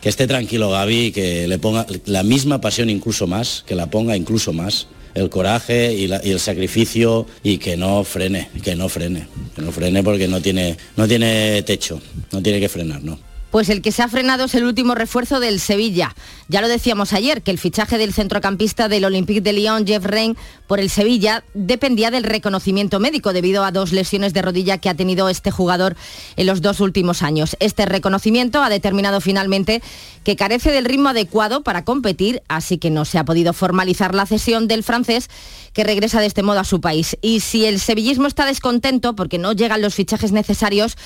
Que 0.00 0.08
esté 0.08 0.26
tranquilo 0.26 0.70
Gaby, 0.70 1.12
que 1.12 1.46
le 1.46 1.58
ponga 1.58 1.86
la 2.06 2.22
misma 2.22 2.62
pasión 2.62 2.88
incluso 2.88 3.26
más, 3.26 3.62
que 3.66 3.74
la 3.74 3.90
ponga 3.90 4.16
incluso 4.16 4.54
más, 4.54 4.86
el 5.12 5.28
coraje 5.28 5.92
y, 5.92 6.04
y 6.06 6.30
el 6.30 6.40
sacrificio 6.40 7.26
y 7.42 7.58
que 7.58 7.76
no 7.76 8.04
frene, 8.04 8.48
que 8.64 8.74
no 8.74 8.88
frene, 8.88 9.26
que 9.54 9.60
no 9.60 9.70
frene 9.70 10.02
porque 10.02 10.28
no 10.28 10.40
tiene, 10.40 10.78
no 10.96 11.06
tiene 11.06 11.62
techo, 11.64 12.00
no 12.32 12.40
tiene 12.42 12.58
que 12.58 12.70
frenar, 12.70 13.04
¿no? 13.04 13.18
Pues 13.50 13.70
el 13.70 13.80
que 13.80 13.92
se 13.92 14.02
ha 14.02 14.08
frenado 14.08 14.44
es 14.44 14.54
el 14.54 14.64
último 14.64 14.94
refuerzo 14.94 15.40
del 15.40 15.58
Sevilla. 15.58 16.14
Ya 16.48 16.60
lo 16.60 16.68
decíamos 16.68 17.12
ayer, 17.12 17.42
que 17.42 17.50
el 17.50 17.58
fichaje 17.58 17.98
del 17.98 18.12
centrocampista 18.12 18.88
del 18.88 19.04
Olympique 19.04 19.40
de 19.40 19.52
Lyon, 19.52 19.86
Jeff 19.86 20.04
Rein, 20.04 20.36
por 20.66 20.80
el 20.80 20.90
Sevilla, 20.90 21.44
dependía 21.54 22.10
del 22.10 22.24
reconocimiento 22.24 23.00
médico 23.00 23.32
debido 23.32 23.64
a 23.64 23.72
dos 23.72 23.92
lesiones 23.92 24.34
de 24.34 24.42
rodilla 24.42 24.78
que 24.78 24.90
ha 24.90 24.94
tenido 24.94 25.28
este 25.28 25.50
jugador 25.50 25.96
en 26.36 26.46
los 26.46 26.60
dos 26.60 26.80
últimos 26.80 27.22
años. 27.22 27.56
Este 27.58 27.86
reconocimiento 27.86 28.62
ha 28.62 28.68
determinado 28.68 29.20
finalmente 29.20 29.82
que 30.24 30.36
carece 30.36 30.70
del 30.70 30.84
ritmo 30.84 31.08
adecuado 31.08 31.62
para 31.62 31.84
competir, 31.84 32.42
así 32.48 32.76
que 32.76 32.90
no 32.90 33.06
se 33.06 33.18
ha 33.18 33.24
podido 33.24 33.54
formalizar 33.54 34.14
la 34.14 34.26
cesión 34.26 34.68
del 34.68 34.84
francés 34.84 35.28
que 35.72 35.84
regresa 35.84 36.20
de 36.20 36.26
este 36.26 36.42
modo 36.42 36.60
a 36.60 36.64
su 36.64 36.80
país. 36.80 37.16
Y 37.22 37.40
si 37.40 37.64
el 37.64 37.80
sevillismo 37.80 38.26
está 38.26 38.44
descontento 38.44 39.14
porque 39.14 39.38
no 39.38 39.52
llegan 39.52 39.80
los 39.80 39.94
fichajes 39.94 40.32
necesarios, 40.32 40.96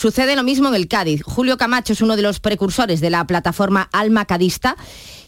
Sucede 0.00 0.34
lo 0.34 0.42
mismo 0.42 0.66
en 0.68 0.74
el 0.76 0.88
Cádiz. 0.88 1.22
Julio 1.22 1.58
Camacho 1.58 1.92
es 1.92 2.00
uno 2.00 2.16
de 2.16 2.22
los 2.22 2.40
precursores 2.40 3.02
de 3.02 3.10
la 3.10 3.26
plataforma 3.26 3.90
Alma 3.92 4.24
Cadista 4.24 4.74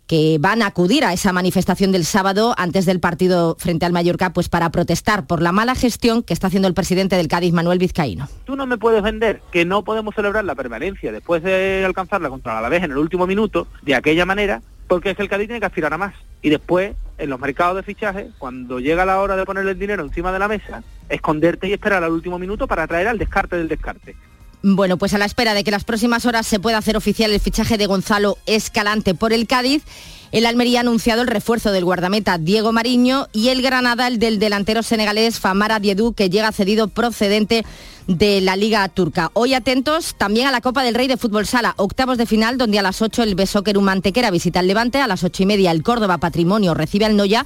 que 0.07 0.39
van 0.41 0.63
a 0.63 0.67
acudir 0.69 1.05
a 1.05 1.13
esa 1.13 1.31
manifestación 1.31 1.93
del 1.93 2.07
sábado 2.07 2.55
antes 2.57 2.87
del 2.87 2.99
partido 2.99 3.55
frente 3.59 3.85
al 3.85 3.93
Mallorca, 3.93 4.33
pues 4.33 4.49
para 4.49 4.71
protestar 4.71 5.27
por 5.27 5.43
la 5.43 5.53
mala 5.53 5.75
gestión 5.75 6.23
que 6.23 6.33
está 6.33 6.47
haciendo 6.47 6.69
el 6.69 6.75
presidente 6.75 7.17
del 7.17 7.29
Cádiz, 7.29 7.53
Manuel 7.53 7.79
Vizcaíno. 7.79 8.31
Tú 8.47 8.57
no 8.57 8.65
me 8.65 8.79
puedes 8.79 9.03
vender 9.03 9.43
que 9.53 9.67
no 9.67 9.85
podemos 9.85 10.15
celebrar 10.15 10.47
la 10.47 10.55
permanencia 10.55 11.13
después 11.13 11.43
de 11.43 11.85
alcanzarla 11.85 12.31
contra 12.31 12.55
la 12.55 12.61
Alavés 12.61 12.83
en 12.83 12.93
el 12.93 12.97
último 12.97 13.27
minuto 13.27 13.67
de 13.83 13.95
aquella 13.95 14.25
manera, 14.25 14.63
porque 14.89 15.11
es 15.11 15.21
el 15.21 15.29
Cádiz 15.29 15.49
tiene 15.49 15.61
que 15.61 15.67
aspirar 15.67 15.93
a 15.93 15.99
más. 15.99 16.15
Y 16.41 16.49
después, 16.49 16.97
en 17.19 17.29
los 17.29 17.39
mercados 17.39 17.77
de 17.77 17.83
fichaje, 17.83 18.31
cuando 18.39 18.81
llega 18.81 19.05
la 19.05 19.21
hora 19.21 19.37
de 19.37 19.45
ponerle 19.45 19.73
el 19.73 19.79
dinero 19.79 20.03
encima 20.03 20.33
de 20.33 20.39
la 20.39 20.49
mesa, 20.49 20.83
esconderte 21.11 21.69
y 21.69 21.75
esperar 21.75 22.03
al 22.03 22.13
último 22.13 22.39
minuto 22.39 22.67
para 22.67 22.87
traer 22.87 23.09
al 23.09 23.19
descarte 23.19 23.57
del 23.57 23.69
descarte. 23.69 24.17
Bueno, 24.65 24.97
pues 24.97 25.13
a 25.13 25.19
la 25.19 25.25
espera 25.25 25.55
de 25.55 25.65
que 25.65 25.73
las 25.73 25.83
próximas 25.83 26.25
horas 26.25 26.47
se 26.47 26.61
pueda 26.61 26.79
hacer 26.79 26.97
oficial 26.97 27.33
el 27.33 27.41
fichaje 27.41 27.79
de 27.79 27.87
Gonzalo 27.87 28.39
Escalante 28.47 29.13
por 29.15 29.33
el 29.33 29.49
Cádiz, 29.49 29.83
el 30.31 30.47
Almería 30.47 30.79
ha 30.79 30.83
anunciado 30.83 31.21
el 31.21 31.29
refuerzo 31.29 31.73
del 31.73 31.85
guardameta 31.85 32.39
Diego 32.39 32.73
Mariño 32.73 33.27
y 33.33 33.49
el 33.49 33.61
Granada 33.61 34.07
el 34.07 34.19
del 34.19 34.39
delantero 34.39 34.83
senegalés 34.83 35.41
Famara 35.41 35.81
Diedú, 35.81 36.15
que 36.15 36.31
llega 36.31 36.53
cedido 36.53 36.89
procedente 36.89 37.67
de 38.07 38.41
la 38.41 38.57
Liga 38.57 38.89
Turca. 38.89 39.31
Hoy 39.35 39.53
atentos 39.53 40.15
también 40.17 40.47
a 40.47 40.53
la 40.53 40.61
Copa 40.61 40.85
del 40.85 40.95
Rey 40.95 41.09
de 41.09 41.17
Fútbol 41.17 41.47
Sala, 41.47 41.75
octavos 41.77 42.17
de 42.17 42.27
final, 42.27 42.57
donde 42.57 42.79
a 42.79 42.83
las 42.83 43.03
8 43.03 43.25
el 43.25 43.35
Besóquer 43.35 43.79
Mantequera 43.79 44.31
visita 44.31 44.61
el 44.61 44.69
Levante, 44.69 44.99
a 45.01 45.07
las 45.07 45.25
8 45.25 45.43
y 45.43 45.47
media 45.47 45.71
el 45.73 45.83
Córdoba 45.83 46.19
Patrimonio 46.19 46.73
recibe 46.73 47.05
al 47.05 47.17
Noya 47.17 47.45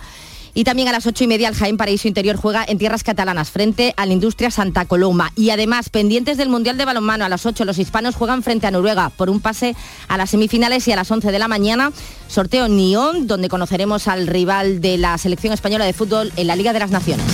y 0.56 0.64
también 0.64 0.88
a 0.88 0.92
las 0.92 1.06
ocho 1.06 1.22
y 1.22 1.26
media 1.26 1.48
el 1.48 1.54
Jaén 1.54 1.76
Paraíso 1.76 2.08
Interior 2.08 2.36
juega 2.36 2.64
en 2.66 2.78
tierras 2.78 3.04
catalanas 3.04 3.50
frente 3.50 3.92
a 3.98 4.06
la 4.06 4.14
industria 4.14 4.50
Santa 4.50 4.86
Coloma. 4.86 5.30
Y 5.36 5.50
además, 5.50 5.90
pendientes 5.90 6.38
del 6.38 6.48
Mundial 6.48 6.78
de 6.78 6.86
Balonmano, 6.86 7.26
a 7.26 7.28
las 7.28 7.44
8 7.44 7.66
los 7.66 7.78
hispanos 7.78 8.14
juegan 8.14 8.42
frente 8.42 8.66
a 8.66 8.70
Noruega 8.70 9.10
por 9.10 9.28
un 9.28 9.40
pase 9.40 9.76
a 10.08 10.16
las 10.16 10.30
semifinales 10.30 10.88
y 10.88 10.92
a 10.92 10.96
las 10.96 11.10
11 11.10 11.30
de 11.30 11.38
la 11.38 11.46
mañana 11.46 11.92
sorteo 12.28 12.68
Nión, 12.68 13.26
donde 13.26 13.50
conoceremos 13.50 14.08
al 14.08 14.26
rival 14.26 14.80
de 14.80 14.96
la 14.96 15.18
selección 15.18 15.52
española 15.52 15.84
de 15.84 15.92
fútbol 15.92 16.32
en 16.36 16.46
la 16.46 16.56
Liga 16.56 16.72
de 16.72 16.78
las 16.78 16.90
Naciones. 16.90 17.26